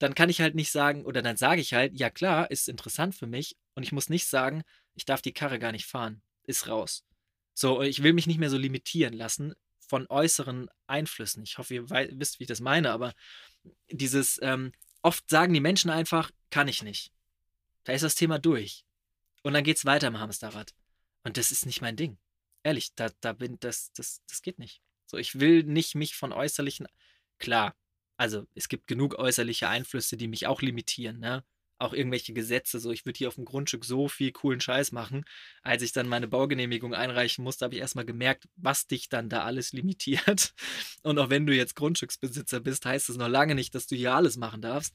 dann 0.00 0.14
kann 0.14 0.30
ich 0.30 0.40
halt 0.40 0.54
nicht 0.54 0.72
sagen, 0.72 1.04
oder 1.04 1.20
dann 1.20 1.36
sage 1.36 1.60
ich 1.60 1.74
halt, 1.74 1.92
ja 1.94 2.08
klar, 2.08 2.50
ist 2.50 2.68
interessant 2.68 3.14
für 3.14 3.26
mich. 3.26 3.56
Und 3.74 3.82
ich 3.82 3.92
muss 3.92 4.08
nicht 4.08 4.26
sagen, 4.26 4.62
ich 4.94 5.04
darf 5.04 5.20
die 5.20 5.34
Karre 5.34 5.58
gar 5.58 5.72
nicht 5.72 5.86
fahren. 5.86 6.22
Ist 6.44 6.68
raus. 6.68 7.04
So, 7.52 7.82
ich 7.82 8.02
will 8.02 8.14
mich 8.14 8.26
nicht 8.26 8.38
mehr 8.38 8.48
so 8.48 8.56
limitieren 8.56 9.12
lassen 9.12 9.54
von 9.78 10.06
äußeren 10.08 10.70
Einflüssen. 10.86 11.42
Ich 11.42 11.58
hoffe, 11.58 11.74
ihr 11.74 11.90
wisst, 11.90 12.40
wie 12.40 12.44
ich 12.44 12.48
das 12.48 12.60
meine, 12.60 12.92
aber 12.92 13.12
dieses, 13.90 14.38
ähm, 14.40 14.72
oft 15.02 15.28
sagen 15.28 15.52
die 15.52 15.60
Menschen 15.60 15.90
einfach, 15.90 16.30
kann 16.48 16.66
ich 16.66 16.82
nicht. 16.82 17.12
Da 17.84 17.92
ist 17.92 18.02
das 18.02 18.14
Thema 18.14 18.38
durch. 18.38 18.86
Und 19.42 19.52
dann 19.52 19.64
geht 19.64 19.76
es 19.76 19.84
weiter 19.84 20.08
im 20.08 20.18
Hamsterrad. 20.18 20.72
Und 21.24 21.36
das 21.36 21.50
ist 21.50 21.66
nicht 21.66 21.82
mein 21.82 21.96
Ding. 21.96 22.18
Ehrlich, 22.62 22.94
da, 22.94 23.10
da 23.20 23.34
bin, 23.34 23.58
das, 23.60 23.92
das, 23.92 24.22
das 24.26 24.40
geht 24.40 24.58
nicht. 24.58 24.80
So, 25.04 25.18
ich 25.18 25.40
will 25.40 25.62
nicht 25.64 25.94
mich 25.94 26.16
von 26.16 26.32
äußerlichen, 26.32 26.86
klar, 27.38 27.74
also 28.20 28.46
es 28.54 28.68
gibt 28.68 28.86
genug 28.86 29.18
äußerliche 29.18 29.66
Einflüsse, 29.70 30.18
die 30.18 30.28
mich 30.28 30.46
auch 30.46 30.60
limitieren, 30.60 31.20
ne? 31.20 31.42
Auch 31.78 31.94
irgendwelche 31.94 32.34
Gesetze, 32.34 32.78
so 32.78 32.90
ich 32.90 33.06
würde 33.06 33.16
hier 33.16 33.28
auf 33.28 33.36
dem 33.36 33.46
Grundstück 33.46 33.86
so 33.86 34.08
viel 34.08 34.30
coolen 34.30 34.60
Scheiß 34.60 34.92
machen. 34.92 35.24
Als 35.62 35.82
ich 35.82 35.92
dann 35.92 36.06
meine 36.06 36.28
Baugenehmigung 36.28 36.92
einreichen 36.92 37.42
musste, 37.42 37.64
habe 37.64 37.76
ich 37.76 37.80
erstmal 37.80 38.04
gemerkt, 38.04 38.46
was 38.56 38.86
dich 38.86 39.08
dann 39.08 39.30
da 39.30 39.44
alles 39.44 39.72
limitiert. 39.72 40.52
Und 41.02 41.18
auch 41.18 41.30
wenn 41.30 41.46
du 41.46 41.56
jetzt 41.56 41.76
Grundstücksbesitzer 41.76 42.60
bist, 42.60 42.84
heißt 42.84 43.08
das 43.08 43.16
noch 43.16 43.28
lange 43.28 43.54
nicht, 43.54 43.74
dass 43.74 43.86
du 43.86 43.96
hier 43.96 44.12
alles 44.12 44.36
machen 44.36 44.60
darfst. 44.60 44.94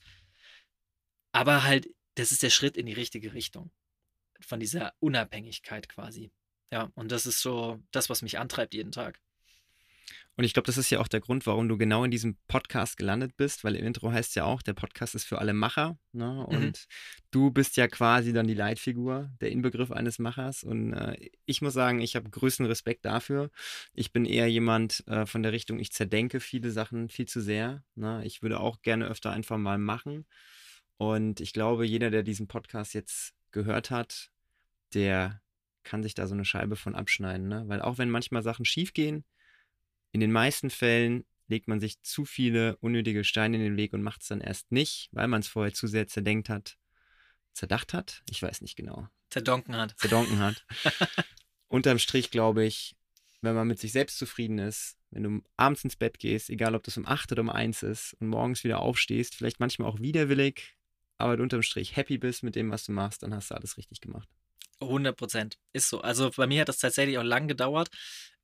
Aber 1.31 1.63
halt, 1.63 1.89
das 2.13 2.31
ist 2.31 2.43
der 2.43 2.51
Schritt 2.51 2.77
in 2.77 2.85
die 2.85 2.93
richtige 2.93 3.33
Richtung. 3.33 3.71
Von 4.39 4.59
dieser 4.59 4.93
Unabhängigkeit 4.99 5.89
quasi. 5.89 6.31
Ja, 6.71 6.91
und 6.93 7.11
das 7.11 7.25
ist 7.25 7.41
so 7.41 7.81
das, 7.89 8.11
was 8.11 8.21
mich 8.21 8.37
antreibt 8.37 8.75
jeden 8.75 8.91
Tag. 8.91 9.19
Und 10.37 10.43
ich 10.43 10.53
glaube, 10.53 10.65
das 10.65 10.77
ist 10.77 10.89
ja 10.89 10.99
auch 10.99 11.07
der 11.07 11.21
Grund, 11.21 11.47
warum 11.47 11.69
du 11.69 11.77
genau 11.77 12.03
in 12.03 12.11
diesem 12.11 12.35
Podcast 12.47 12.97
gelandet 12.97 13.37
bist, 13.37 13.63
weil 13.63 13.75
im 13.75 13.85
Intro 13.85 14.11
heißt 14.11 14.35
ja 14.35 14.43
auch, 14.43 14.61
der 14.61 14.73
Podcast 14.73 15.15
ist 15.15 15.23
für 15.23 15.39
alle 15.39 15.53
Macher. 15.53 15.97
Ne? 16.11 16.25
Mhm. 16.25 16.55
Und 16.55 16.65
mhm. 16.65 16.73
du 17.31 17.51
bist 17.51 17.77
ja 17.77 17.87
quasi 17.87 18.33
dann 18.33 18.45
die 18.45 18.53
Leitfigur, 18.53 19.31
der 19.39 19.51
Inbegriff 19.51 19.91
eines 19.91 20.19
Machers. 20.19 20.63
Und 20.63 20.91
äh, 20.91 21.29
ich 21.45 21.61
muss 21.61 21.73
sagen, 21.73 22.01
ich 22.01 22.17
habe 22.17 22.29
größten 22.29 22.65
Respekt 22.65 23.05
dafür. 23.05 23.49
Ich 23.93 24.11
bin 24.11 24.25
eher 24.25 24.47
jemand 24.47 25.07
äh, 25.07 25.25
von 25.25 25.41
der 25.41 25.53
Richtung, 25.53 25.79
ich 25.79 25.93
zerdenke 25.93 26.41
viele 26.41 26.69
Sachen 26.71 27.07
viel 27.07 27.27
zu 27.27 27.39
sehr. 27.39 27.83
Ne? 27.95 28.21
Ich 28.25 28.41
würde 28.41 28.59
auch 28.59 28.81
gerne 28.81 29.07
öfter 29.07 29.31
einfach 29.31 29.57
mal 29.57 29.77
machen. 29.77 30.25
Und 30.97 31.39
ich 31.39 31.53
glaube, 31.53 31.85
jeder, 31.85 32.09
der 32.09 32.23
diesen 32.23 32.47
Podcast 32.47 32.93
jetzt 32.93 33.33
gehört 33.51 33.89
hat, 33.89 34.31
der 34.93 35.41
kann 35.83 36.03
sich 36.03 36.13
da 36.13 36.27
so 36.27 36.33
eine 36.33 36.43
Scheibe 36.43 36.75
von 36.75 36.93
abschneiden. 36.93 37.47
Ne? 37.47 37.63
Weil 37.67 37.81
auch 37.81 37.97
wenn 37.97 38.09
manchmal 38.09 38.43
Sachen 38.43 38.65
schief 38.65 38.93
gehen, 38.93 39.23
in 40.15 40.21
den 40.21 40.31
meisten 40.31 40.69
Fällen 40.69 41.25
legt 41.47 41.67
man 41.67 41.81
sich 41.81 42.01
zu 42.01 42.23
viele 42.23 42.77
unnötige 42.77 43.25
Steine 43.25 43.57
in 43.57 43.63
den 43.63 43.75
Weg 43.75 43.91
und 43.91 44.01
macht 44.01 44.21
es 44.21 44.29
dann 44.29 44.39
erst 44.39 44.71
nicht, 44.71 45.09
weil 45.11 45.27
man 45.27 45.41
es 45.41 45.49
vorher 45.49 45.73
zu 45.73 45.87
sehr 45.87 46.07
zerdenkt 46.07 46.47
hat, 46.47 46.77
zerdacht 47.51 47.93
hat. 47.93 48.23
Ich 48.29 48.41
weiß 48.41 48.61
nicht 48.61 48.77
genau. 48.77 49.09
Zerdonken 49.29 49.75
hat. 49.75 49.93
Zerdonken 49.99 50.39
hat. 50.39 50.65
Unterm 51.67 51.99
Strich 51.99 52.31
glaube 52.31 52.63
ich, 52.63 52.95
wenn 53.41 53.55
man 53.55 53.67
mit 53.67 53.77
sich 53.77 53.91
selbst 53.91 54.17
zufrieden 54.17 54.57
ist, 54.57 54.97
wenn 55.11 55.23
du 55.23 55.41
abends 55.57 55.83
ins 55.83 55.97
Bett 55.97 56.17
gehst, 56.17 56.49
egal 56.49 56.75
ob 56.75 56.83
das 56.83 56.95
um 56.95 57.05
8 57.05 57.33
oder 57.33 57.41
um 57.41 57.49
1 57.49 57.83
ist 57.83 58.13
und 58.21 58.29
morgens 58.29 58.63
wieder 58.63 58.79
aufstehst, 58.79 59.35
vielleicht 59.35 59.59
manchmal 59.59 59.89
auch 59.89 59.99
widerwillig, 59.99 60.77
aber 61.17 61.35
du 61.35 61.43
unterm 61.43 61.61
Strich 61.61 61.97
happy 61.97 62.17
bist 62.17 62.41
mit 62.41 62.55
dem, 62.55 62.71
was 62.71 62.85
du 62.85 62.93
machst, 62.93 63.21
dann 63.21 63.33
hast 63.33 63.51
du 63.51 63.55
alles 63.55 63.75
richtig 63.75 63.99
gemacht. 63.99 64.29
100 64.81 65.15
Prozent. 65.15 65.57
Ist 65.73 65.89
so. 65.89 66.01
Also 66.01 66.31
bei 66.35 66.47
mir 66.47 66.61
hat 66.61 66.69
das 66.69 66.79
tatsächlich 66.79 67.17
auch 67.17 67.23
lang 67.23 67.47
gedauert. 67.47 67.89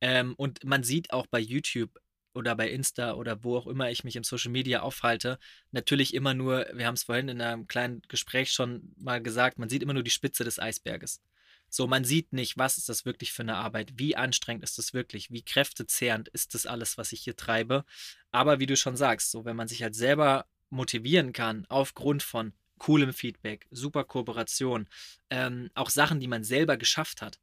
Ähm, 0.02 0.34
und 0.38 0.64
man 0.64 0.84
sieht 0.84 1.14
auch 1.14 1.28
bei 1.28 1.40
YouTube 1.40 1.92
oder 2.34 2.56
bei 2.56 2.70
Insta 2.70 3.14
oder 3.14 3.44
wo 3.44 3.58
auch 3.58 3.68
immer 3.68 3.92
ich 3.92 4.04
mich 4.04 4.16
im 4.16 4.24
Social 4.24 4.52
Media 4.52 4.82
aufhalte, 4.82 5.38
natürlich 5.72 6.14
immer 6.14 6.34
nur, 6.34 6.66
wir 6.74 6.88
haben 6.88 6.96
es 6.96 7.04
vorhin 7.04 7.30
in 7.30 7.42
einem 7.42 7.68
kleinen 7.68 8.02
Gespräch 8.08 8.52
schon 8.52 8.94
mal 8.98 9.22
gesagt, 9.22 9.60
man 9.60 9.70
sieht 9.70 9.84
immer 9.84 9.94
nur 9.94 10.04
die 10.04 10.12
Spitze 10.12 10.44
des 10.44 10.60
Eisberges. 10.60 11.22
So, 11.70 11.88
man 11.88 12.04
sieht 12.04 12.34
nicht, 12.34 12.58
was 12.58 12.78
ist 12.78 12.90
das 12.90 13.06
wirklich 13.06 13.32
für 13.32 13.44
eine 13.44 13.56
Arbeit, 13.56 13.94
wie 13.96 14.16
anstrengend 14.16 14.64
ist 14.64 14.78
das 14.78 14.94
wirklich, 14.94 15.32
wie 15.32 15.44
kräftezehrend 15.44 16.28
ist 16.30 16.54
das 16.54 16.66
alles, 16.66 16.98
was 16.98 17.14
ich 17.14 17.22
hier 17.22 17.36
treibe. 17.36 17.86
Aber 18.32 18.60
wie 18.60 18.66
du 18.66 18.76
schon 18.76 18.98
sagst, 18.98 19.32
so 19.32 19.46
wenn 19.46 19.56
man 19.56 19.70
sich 19.70 19.82
halt 19.82 19.96
selber 19.96 20.46
motivieren 20.70 21.32
kann 21.34 21.66
aufgrund 21.70 22.24
von 22.24 22.54
coolem 22.82 23.14
Feedback, 23.14 23.68
super 23.70 24.04
Kooperation, 24.04 24.88
ähm, 25.30 25.70
auch 25.76 25.92
Sachen, 25.92 26.20
die 26.20 26.28
man 26.28 26.44
selber 26.44 26.78
geschafft 26.78 27.22
hat. 27.22 27.40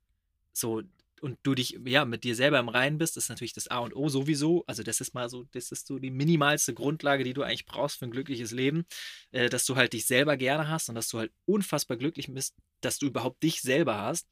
So, 0.53 0.83
und 1.21 1.39
du 1.45 1.55
dich 1.55 1.79
ja 1.85 2.05
mit 2.05 2.25
dir 2.25 2.35
selber 2.35 2.59
im 2.59 2.69
Reinen 2.69 2.99
bist, 2.99 3.17
ist 3.17 3.29
natürlich 3.29 3.53
das 3.53 3.69
A 3.69 3.79
und 3.79 3.95
O 3.95 4.09
sowieso. 4.09 4.65
Also 4.67 4.83
das 4.83 5.01
ist 5.01 5.15
mal 5.15 5.29
so, 5.29 5.45
das 5.53 5.71
ist 5.71 5.87
so 5.87 6.01
die 6.01 6.11
minimalste 6.11 6.75
Grundlage, 6.75 7.23
die 7.23 7.35
du 7.35 7.43
eigentlich 7.43 7.67
brauchst 7.67 7.99
für 7.99 8.07
ein 8.07 8.11
glückliches 8.11 8.51
Leben, 8.51 8.85
äh, 9.31 9.49
dass 9.49 9.65
du 9.65 9.77
halt 9.77 9.93
dich 9.93 10.07
selber 10.07 10.37
gerne 10.37 10.69
hast 10.69 10.89
und 10.89 10.97
dass 10.97 11.09
du 11.09 11.19
halt 11.19 11.33
unfassbar 11.45 11.97
glücklich 11.97 12.27
bist, 12.33 12.57
dass 12.81 12.99
du 12.99 13.07
überhaupt 13.07 13.41
dich 13.43 13.61
selber 13.61 13.97
hast 13.99 14.29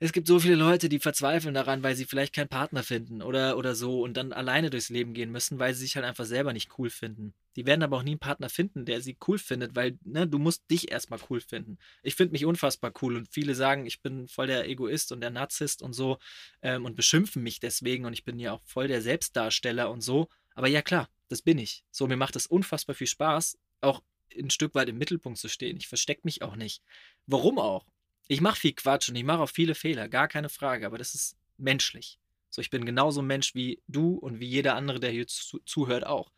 es 0.00 0.12
gibt 0.12 0.28
so 0.28 0.38
viele 0.38 0.54
Leute, 0.54 0.88
die 0.88 1.00
verzweifeln 1.00 1.54
daran, 1.54 1.82
weil 1.82 1.96
sie 1.96 2.04
vielleicht 2.04 2.32
keinen 2.32 2.48
Partner 2.48 2.84
finden 2.84 3.20
oder, 3.20 3.56
oder 3.56 3.74
so 3.74 4.02
und 4.02 4.16
dann 4.16 4.32
alleine 4.32 4.70
durchs 4.70 4.90
Leben 4.90 5.12
gehen 5.12 5.32
müssen, 5.32 5.58
weil 5.58 5.74
sie 5.74 5.80
sich 5.80 5.96
halt 5.96 6.06
einfach 6.06 6.24
selber 6.24 6.52
nicht 6.52 6.78
cool 6.78 6.88
finden. 6.88 7.34
Die 7.56 7.66
werden 7.66 7.82
aber 7.82 7.96
auch 7.96 8.04
nie 8.04 8.12
einen 8.12 8.20
Partner 8.20 8.48
finden, 8.48 8.84
der 8.84 9.00
sie 9.00 9.16
cool 9.26 9.38
findet, 9.38 9.74
weil 9.74 9.98
ne, 10.04 10.28
du 10.28 10.38
musst 10.38 10.70
dich 10.70 10.92
erstmal 10.92 11.18
cool 11.28 11.40
finden. 11.40 11.78
Ich 12.04 12.14
finde 12.14 12.32
mich 12.32 12.44
unfassbar 12.44 12.92
cool 13.02 13.16
und 13.16 13.28
viele 13.28 13.56
sagen, 13.56 13.86
ich 13.86 14.00
bin 14.00 14.28
voll 14.28 14.46
der 14.46 14.68
Egoist 14.68 15.10
und 15.10 15.20
der 15.20 15.30
Narzisst 15.30 15.82
und 15.82 15.94
so 15.94 16.18
ähm, 16.62 16.84
und 16.84 16.94
beschimpfen 16.94 17.42
mich 17.42 17.58
deswegen 17.58 18.04
und 18.04 18.12
ich 18.12 18.24
bin 18.24 18.38
ja 18.38 18.52
auch 18.52 18.62
voll 18.62 18.86
der 18.86 19.02
Selbstdarsteller 19.02 19.90
und 19.90 20.02
so. 20.02 20.28
Aber 20.54 20.68
ja 20.68 20.82
klar, 20.82 21.08
das 21.28 21.42
bin 21.42 21.58
ich. 21.58 21.82
So, 21.90 22.06
mir 22.06 22.16
macht 22.16 22.36
es 22.36 22.46
unfassbar 22.46 22.94
viel 22.94 23.08
Spaß, 23.08 23.58
auch 23.80 24.00
ein 24.38 24.50
Stück 24.50 24.76
weit 24.76 24.88
im 24.88 24.98
Mittelpunkt 24.98 25.40
zu 25.40 25.48
stehen. 25.48 25.76
Ich 25.76 25.88
verstecke 25.88 26.20
mich 26.22 26.42
auch 26.42 26.54
nicht. 26.54 26.82
Warum 27.26 27.58
auch? 27.58 27.84
Ich 28.28 28.40
mache 28.40 28.60
viel 28.60 28.74
Quatsch 28.74 29.08
und 29.08 29.16
ich 29.16 29.24
mache 29.24 29.40
auch 29.40 29.48
viele 29.48 29.74
Fehler, 29.74 30.08
gar 30.08 30.28
keine 30.28 30.50
Frage, 30.50 30.86
aber 30.86 30.98
das 30.98 31.14
ist 31.14 31.36
menschlich. 31.56 32.18
So, 32.50 32.60
ich 32.60 32.70
bin 32.70 32.84
genauso 32.84 33.22
Mensch 33.22 33.54
wie 33.54 33.82
du 33.88 34.14
und 34.14 34.38
wie 34.38 34.46
jeder 34.46 34.74
andere, 34.74 35.00
der 35.00 35.10
hier 35.10 35.26
zu 35.26 35.58
zuhört, 35.64 36.06
auch. 36.06 36.30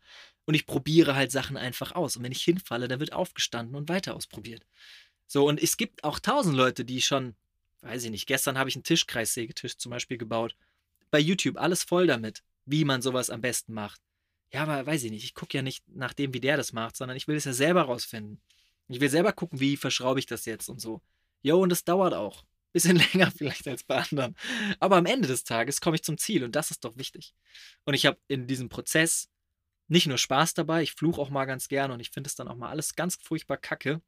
Und 0.45 0.55
ich 0.55 0.65
probiere 0.65 1.15
halt 1.15 1.31
Sachen 1.31 1.57
einfach 1.57 1.93
aus. 1.93 2.17
Und 2.17 2.23
wenn 2.23 2.31
ich 2.31 2.43
hinfalle, 2.43 2.87
dann 2.87 2.99
wird 2.99 3.13
aufgestanden 3.13 3.75
und 3.75 3.89
weiter 3.89 4.15
ausprobiert. 4.15 4.65
So, 5.27 5.47
und 5.47 5.61
es 5.61 5.77
gibt 5.77 6.03
auch 6.03 6.19
tausend 6.19 6.55
Leute, 6.55 6.83
die 6.83 7.01
schon, 7.01 7.35
weiß 7.81 8.03
ich 8.05 8.11
nicht, 8.11 8.25
gestern 8.25 8.57
habe 8.57 8.69
ich 8.69 8.75
einen 8.75 8.83
Tischkreissägetisch 8.83 9.77
zum 9.77 9.91
Beispiel 9.91 10.17
gebaut. 10.17 10.55
Bei 11.09 11.19
YouTube 11.19 11.57
alles 11.57 11.83
voll 11.83 12.07
damit, 12.07 12.43
wie 12.65 12.85
man 12.85 13.01
sowas 13.01 13.29
am 13.29 13.41
besten 13.41 13.73
macht. 13.73 14.01
Ja, 14.51 14.63
aber 14.63 14.85
weiß 14.85 15.03
ich 15.03 15.11
nicht, 15.11 15.23
ich 15.23 15.33
gucke 15.33 15.57
ja 15.57 15.61
nicht 15.61 15.83
nach 15.87 16.13
dem, 16.13 16.33
wie 16.33 16.41
der 16.41 16.57
das 16.57 16.73
macht, 16.73 16.97
sondern 16.97 17.15
ich 17.15 17.27
will 17.27 17.37
es 17.37 17.45
ja 17.45 17.53
selber 17.53 17.83
rausfinden. 17.83 18.41
Ich 18.89 18.99
will 18.99 19.09
selber 19.09 19.31
gucken, 19.31 19.59
wie 19.61 19.77
verschraube 19.77 20.19
ich 20.19 20.25
das 20.25 20.45
jetzt 20.45 20.67
und 20.67 20.81
so. 20.81 21.01
Jo, 21.41 21.61
und 21.61 21.69
das 21.69 21.83
dauert 21.83 22.13
auch. 22.13 22.43
Bisschen 22.73 22.95
länger 23.13 23.31
vielleicht 23.31 23.67
als 23.67 23.83
bei 23.83 23.97
anderen. 23.97 24.35
Aber 24.79 24.97
am 24.97 25.05
Ende 25.05 25.27
des 25.27 25.43
Tages 25.43 25.81
komme 25.81 25.95
ich 25.95 26.03
zum 26.03 26.17
Ziel 26.17 26.43
und 26.43 26.55
das 26.55 26.71
ist 26.71 26.83
doch 26.83 26.97
wichtig. 26.97 27.33
Und 27.85 27.93
ich 27.93 28.05
habe 28.05 28.19
in 28.27 28.47
diesem 28.47 28.69
Prozess 28.69 29.29
nicht 29.87 30.07
nur 30.07 30.17
Spaß 30.17 30.53
dabei, 30.53 30.83
ich 30.83 30.93
fluche 30.93 31.19
auch 31.19 31.29
mal 31.29 31.45
ganz 31.45 31.67
gern 31.67 31.91
und 31.91 31.99
ich 31.99 32.11
finde 32.11 32.29
es 32.29 32.35
dann 32.35 32.47
auch 32.47 32.55
mal 32.55 32.69
alles 32.69 32.95
ganz 32.95 33.17
furchtbar 33.21 33.57
kacke. 33.57 34.01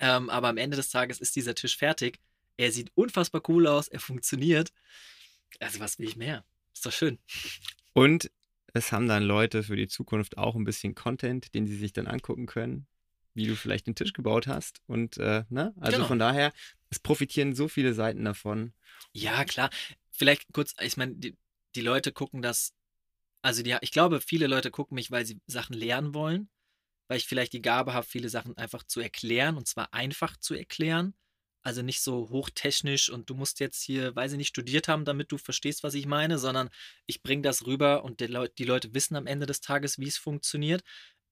Ähm, 0.00 0.28
aber 0.28 0.48
am 0.48 0.56
Ende 0.56 0.76
des 0.76 0.88
Tages 0.88 1.20
ist 1.20 1.36
dieser 1.36 1.54
Tisch 1.54 1.76
fertig. 1.76 2.18
Er 2.56 2.72
sieht 2.72 2.90
unfassbar 2.96 3.42
cool 3.48 3.68
aus, 3.68 3.86
er 3.86 4.00
funktioniert. 4.00 4.72
Also, 5.60 5.78
was 5.78 5.98
will 6.00 6.08
ich 6.08 6.16
mehr? 6.16 6.44
Ist 6.72 6.84
doch 6.84 6.92
schön. 6.92 7.20
Und 7.92 8.28
es 8.72 8.90
haben 8.90 9.06
dann 9.06 9.22
Leute 9.22 9.62
für 9.62 9.76
die 9.76 9.86
Zukunft 9.86 10.36
auch 10.36 10.56
ein 10.56 10.64
bisschen 10.64 10.96
Content, 10.96 11.54
den 11.54 11.68
sie 11.68 11.76
sich 11.76 11.92
dann 11.92 12.08
angucken 12.08 12.46
können 12.46 12.88
wie 13.34 13.46
du 13.46 13.56
vielleicht 13.56 13.86
den 13.86 13.94
Tisch 13.94 14.12
gebaut 14.12 14.46
hast. 14.46 14.80
Und 14.86 15.18
äh, 15.18 15.44
ne? 15.48 15.74
Also 15.80 15.98
genau. 15.98 16.08
von 16.08 16.18
daher, 16.18 16.52
es 16.90 17.00
profitieren 17.00 17.54
so 17.54 17.68
viele 17.68 17.92
Seiten 17.92 18.24
davon. 18.24 18.72
Ja, 19.12 19.44
klar. 19.44 19.70
Vielleicht 20.10 20.52
kurz, 20.52 20.74
ich 20.80 20.96
meine, 20.96 21.14
die, 21.16 21.36
die 21.74 21.80
Leute 21.80 22.12
gucken 22.12 22.40
das, 22.40 22.72
also 23.42 23.62
die, 23.62 23.76
ich 23.80 23.90
glaube, 23.90 24.20
viele 24.20 24.46
Leute 24.46 24.70
gucken 24.70 24.94
mich, 24.94 25.10
weil 25.10 25.26
sie 25.26 25.40
Sachen 25.46 25.74
lernen 25.74 26.14
wollen, 26.14 26.48
weil 27.08 27.18
ich 27.18 27.26
vielleicht 27.26 27.52
die 27.52 27.62
Gabe 27.62 27.92
habe, 27.92 28.06
viele 28.06 28.28
Sachen 28.28 28.56
einfach 28.56 28.84
zu 28.84 29.00
erklären 29.00 29.56
und 29.56 29.66
zwar 29.66 29.92
einfach 29.92 30.36
zu 30.36 30.54
erklären. 30.54 31.14
Also 31.62 31.80
nicht 31.80 32.02
so 32.02 32.28
hochtechnisch 32.28 33.08
und 33.08 33.30
du 33.30 33.34
musst 33.34 33.58
jetzt 33.58 33.82
hier, 33.82 34.14
weiß 34.14 34.32
ich 34.32 34.38
nicht, 34.38 34.48
studiert 34.48 34.86
haben, 34.86 35.06
damit 35.06 35.32
du 35.32 35.38
verstehst, 35.38 35.82
was 35.82 35.94
ich 35.94 36.04
meine, 36.04 36.38
sondern 36.38 36.68
ich 37.06 37.22
bringe 37.22 37.40
das 37.40 37.66
rüber 37.66 38.04
und 38.04 38.20
die 38.20 38.64
Leute 38.64 38.92
wissen 38.92 39.16
am 39.16 39.26
Ende 39.26 39.46
des 39.46 39.62
Tages, 39.62 39.98
wie 39.98 40.08
es 40.08 40.18
funktioniert 40.18 40.84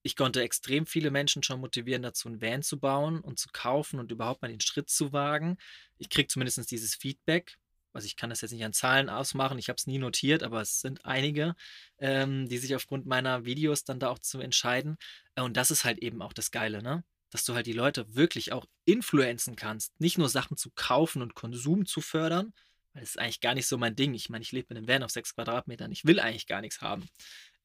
ich 0.02 0.16
konnte 0.16 0.42
extrem 0.42 0.86
viele 0.86 1.10
Menschen 1.10 1.42
schon 1.42 1.60
motivieren, 1.60 2.02
dazu 2.02 2.28
ein 2.28 2.40
Van 2.40 2.62
zu 2.62 2.78
bauen 2.78 3.20
und 3.20 3.38
zu 3.38 3.48
kaufen 3.52 4.00
und 4.00 4.10
überhaupt 4.10 4.42
mal 4.42 4.48
den 4.48 4.60
Schritt 4.60 4.90
zu 4.90 5.12
wagen. 5.12 5.56
Ich 5.98 6.10
kriege 6.10 6.28
zumindest 6.28 6.70
dieses 6.70 6.94
Feedback. 6.94 7.56
Also 7.92 8.06
ich 8.06 8.16
kann 8.16 8.30
das 8.30 8.40
jetzt 8.40 8.52
nicht 8.52 8.64
an 8.64 8.72
Zahlen 8.72 9.10
ausmachen, 9.10 9.58
ich 9.58 9.68
habe 9.68 9.76
es 9.76 9.86
nie 9.86 9.98
notiert, 9.98 10.42
aber 10.42 10.62
es 10.62 10.80
sind 10.80 11.04
einige, 11.04 11.54
ähm, 11.98 12.48
die 12.48 12.56
sich 12.58 12.74
aufgrund 12.74 13.06
meiner 13.06 13.44
Videos 13.44 13.84
dann 13.84 14.00
da 14.00 14.08
auch 14.08 14.18
zu 14.18 14.40
entscheiden. 14.40 14.96
Und 15.36 15.56
das 15.56 15.70
ist 15.70 15.84
halt 15.84 15.98
eben 15.98 16.22
auch 16.22 16.32
das 16.32 16.50
Geile, 16.50 16.82
ne? 16.82 17.04
Dass 17.30 17.44
du 17.44 17.54
halt 17.54 17.66
die 17.66 17.72
Leute 17.72 18.14
wirklich 18.14 18.52
auch 18.52 18.66
influenzen 18.86 19.56
kannst. 19.56 19.98
Nicht 20.00 20.18
nur 20.18 20.28
Sachen 20.28 20.56
zu 20.56 20.70
kaufen 20.74 21.22
und 21.22 21.34
Konsum 21.34 21.86
zu 21.86 22.00
fördern, 22.00 22.54
weil 22.92 23.02
das 23.02 23.10
ist 23.10 23.18
eigentlich 23.18 23.40
gar 23.40 23.54
nicht 23.54 23.66
so 23.66 23.78
mein 23.78 23.94
Ding. 23.96 24.14
Ich 24.14 24.30
meine, 24.30 24.42
ich 24.42 24.52
lebe 24.52 24.68
in 24.70 24.78
einem 24.78 24.88
Van 24.88 25.02
auf 25.02 25.10
sechs 25.10 25.34
Quadratmetern. 25.34 25.92
Ich 25.92 26.04
will 26.04 26.18
eigentlich 26.18 26.46
gar 26.46 26.60
nichts 26.62 26.80
haben. 26.80 27.08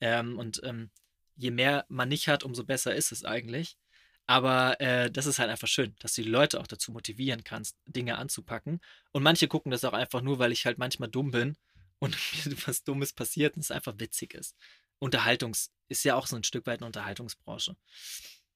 Ähm, 0.02 0.38
und 0.38 0.62
ähm, 0.64 0.92
je 1.38 1.52
mehr 1.52 1.86
man 1.88 2.10
nicht 2.10 2.28
hat, 2.28 2.44
umso 2.44 2.64
besser 2.66 2.94
ist 2.96 3.12
es 3.12 3.24
eigentlich. 3.24 3.78
Aber 4.26 4.80
äh, 4.82 5.10
das 5.10 5.26
ist 5.26 5.40
halt 5.40 5.50
einfach 5.50 5.70
schön, 5.70 5.96
dass 6.00 6.14
du 6.14 6.22
die 6.22 6.30
Leute 6.30 6.60
auch 6.60 6.68
dazu 6.68 6.92
motivieren 6.92 7.46
kannst, 7.46 7.78
Dinge 7.86 8.18
anzupacken. 8.18 8.82
Und 9.14 9.24
manche 9.24 9.48
gucken 9.48 9.72
das 9.72 9.86
auch 9.86 9.94
einfach 9.94 10.22
nur, 10.22 10.38
weil 10.38 10.52
ich 10.52 10.66
halt 10.66 10.78
manchmal 10.78 11.10
dumm 11.10 11.32
bin 11.32 11.58
und 12.00 12.18
mir 12.46 12.56
was 12.68 12.84
Dummes 12.84 13.14
passiert 13.14 13.56
und 13.56 13.62
es 13.62 13.72
einfach 13.72 13.94
witzig 13.98 14.34
ist. 14.34 14.56
Unterhaltungs 15.00 15.72
ist 15.88 16.04
ja 16.04 16.16
auch 16.16 16.28
so 16.28 16.36
ein 16.36 16.44
Stück 16.44 16.66
weit 16.68 16.80
eine 16.80 16.88
Unterhaltungsbranche. 16.88 17.76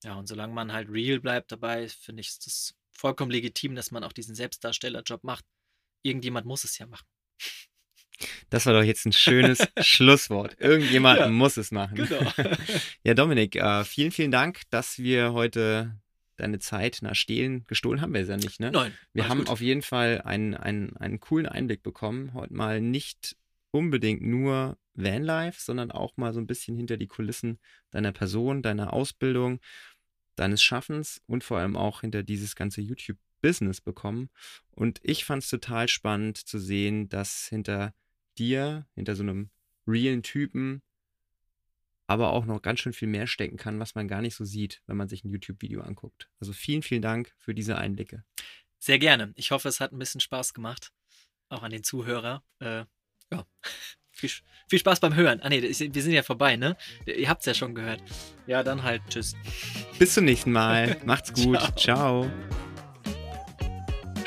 Ja, 0.04 0.16
und 0.16 0.28
solange 0.28 0.54
man 0.54 0.74
halt 0.74 0.90
real 0.90 1.20
bleibt 1.20 1.52
dabei, 1.52 1.88
finde 1.88 2.22
ich 2.22 2.30
es 2.30 2.76
vollkommen 2.92 3.32
legitim, 3.32 3.76
dass 3.76 3.92
man 3.92 4.04
auch 4.04 4.14
diesen 4.14 4.36
Selbstdarstellerjob 4.36 5.24
macht. 5.24 5.46
Irgendjemand 6.04 6.46
muss 6.46 6.64
es 6.64 6.78
ja 6.78 6.88
machen. 6.88 7.08
Das 8.50 8.66
war 8.66 8.74
doch 8.74 8.84
jetzt 8.84 9.06
ein 9.06 9.14
schönes 9.14 9.68
Schlusswort. 9.82 10.56
Irgendjemand 10.60 11.20
ja, 11.20 11.30
muss 11.30 11.58
es 11.58 11.72
machen. 11.72 11.96
Genau. 11.96 12.32
ja, 13.04 13.14
Dominik, 13.14 13.56
äh, 13.56 13.84
vielen, 13.84 14.12
vielen 14.12 14.32
Dank, 14.32 14.62
dass 14.70 15.00
wir 15.00 15.34
heute 15.34 15.96
deine 16.38 16.60
Zeit 16.60 17.00
nach 17.02 17.16
Stehlen 17.16 17.66
gestohlen 17.68 18.02
haben 18.02 18.14
wir 18.14 18.22
es 18.22 18.30
ja 18.30 18.38
nicht, 18.38 18.60
ne? 18.60 18.72
Nein. 18.72 18.94
Wir 19.14 19.30
haben 19.30 19.40
gut. 19.40 19.50
auf 19.50 19.62
jeden 19.62 19.84
Fall 19.84 20.22
einen, 20.26 20.56
einen, 20.56 20.98
einen 20.98 21.20
coolen 21.20 21.46
Einblick 21.46 21.84
bekommen. 21.84 22.34
Heute 22.34 22.54
mal 22.54 22.82
nicht 22.82 23.36
unbedingt 23.72 24.22
nur 24.22 24.78
Vanlife, 24.94 25.62
sondern 25.62 25.92
auch 25.92 26.18
mal 26.18 26.34
so 26.34 26.40
ein 26.40 26.48
bisschen 26.48 26.76
hinter 26.76 26.98
die 26.98 27.08
Kulissen 27.08 27.60
deiner 27.92 28.12
Person, 28.12 28.62
deiner 28.62 28.94
Ausbildung, 28.94 29.60
deines 30.36 30.62
Schaffens 30.62 31.22
und 31.28 31.44
vor 31.44 31.60
allem 31.60 31.78
auch 31.78 32.02
hinter 32.02 32.24
dieses 32.24 32.56
ganze 32.56 32.82
YouTube-Business 32.82 33.82
bekommen. 33.82 34.30
Und 34.72 35.00
ich 35.04 35.26
fand 35.26 35.44
es 35.44 35.50
total 35.50 35.88
spannend 35.88 36.38
zu 36.38 36.60
sehen, 36.60 37.08
dass 37.10 37.48
hinter 37.48 37.94
dir, 38.38 38.86
hinter 38.96 39.16
so 39.16 39.24
einem 39.24 39.50
realen 39.88 40.24
Typen, 40.24 40.82
aber 42.08 42.34
auch 42.34 42.46
noch 42.46 42.62
ganz 42.62 42.82
schön 42.82 42.94
viel 42.94 43.08
mehr 43.08 43.28
stecken 43.28 43.58
kann, 43.58 43.80
was 43.80 43.96
man 43.96 44.08
gar 44.08 44.22
nicht 44.22 44.36
so 44.36 44.44
sieht, 44.44 44.82
wenn 44.86 44.98
man 44.98 45.08
sich 45.08 45.24
ein 45.24 45.30
YouTube-Video 45.30 45.82
anguckt. 45.82 46.30
Also 46.40 46.52
vielen, 46.52 46.82
vielen 46.82 47.02
Dank 47.02 47.34
für 47.38 47.54
diese 47.54 47.78
Einblicke. 47.78 48.24
Sehr 48.80 49.00
gerne. 49.00 49.32
Ich 49.36 49.52
hoffe, 49.52 49.70
es 49.70 49.80
hat 49.80 49.94
ein 49.94 50.00
bisschen 50.00 50.20
Spaß 50.20 50.54
gemacht. 50.54 50.92
Auch 51.50 51.64
an 51.64 51.72
den 51.72 51.84
Zuhörer. 51.84 52.44
Äh, 52.60 52.86
ja. 53.32 53.46
Viel, 54.14 54.30
viel, 54.70 54.78
Spaß 54.78 55.00
beim 55.00 55.16
Hören. 55.16 55.40
Ah, 55.42 55.50
nee, 55.50 55.64
wir 55.64 55.74
sind 55.74 56.12
ja 56.12 56.22
vorbei, 56.22 56.56
ne? 56.56 56.76
Ihr 57.06 57.30
habt 57.30 57.40
es 57.42 57.46
ja 57.46 57.54
schon 57.54 57.74
gehört. 57.74 58.04
Ja, 58.46 58.62
dann 58.62 58.84
halt. 58.84 59.02
Tschüss. 59.10 59.36
Bis 59.98 60.14
zum 60.14 60.26
nächsten 60.26 60.52
Mal. 60.52 60.98
Macht's 61.06 61.34
gut. 61.34 61.58
Ciao. 61.58 62.26
Ciao. 62.28 62.32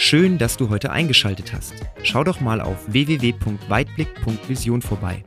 Schön, 0.06 0.36
dass 0.36 0.58
du 0.58 0.68
heute 0.68 0.92
eingeschaltet 0.92 1.54
hast. 1.54 1.72
Schau 2.02 2.24
doch 2.24 2.42
mal 2.42 2.60
auf 2.60 2.76
www.weitblick.vision 2.92 4.82
vorbei. 4.82 5.24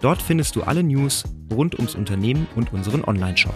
Dort 0.00 0.22
findest 0.22 0.56
du 0.56 0.62
alle 0.62 0.82
News 0.82 1.24
rund 1.52 1.74
ums 1.74 1.94
Unternehmen 1.94 2.46
und 2.56 2.72
unseren 2.72 3.04
Online-Shop. 3.04 3.52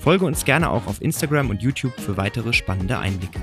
Folge 0.00 0.24
uns 0.24 0.44
gerne 0.44 0.70
auch 0.70 0.88
auf 0.88 1.00
Instagram 1.00 1.50
und 1.50 1.62
YouTube 1.62 1.92
für 2.00 2.16
weitere 2.16 2.52
spannende 2.52 2.98
Einblicke. 2.98 3.40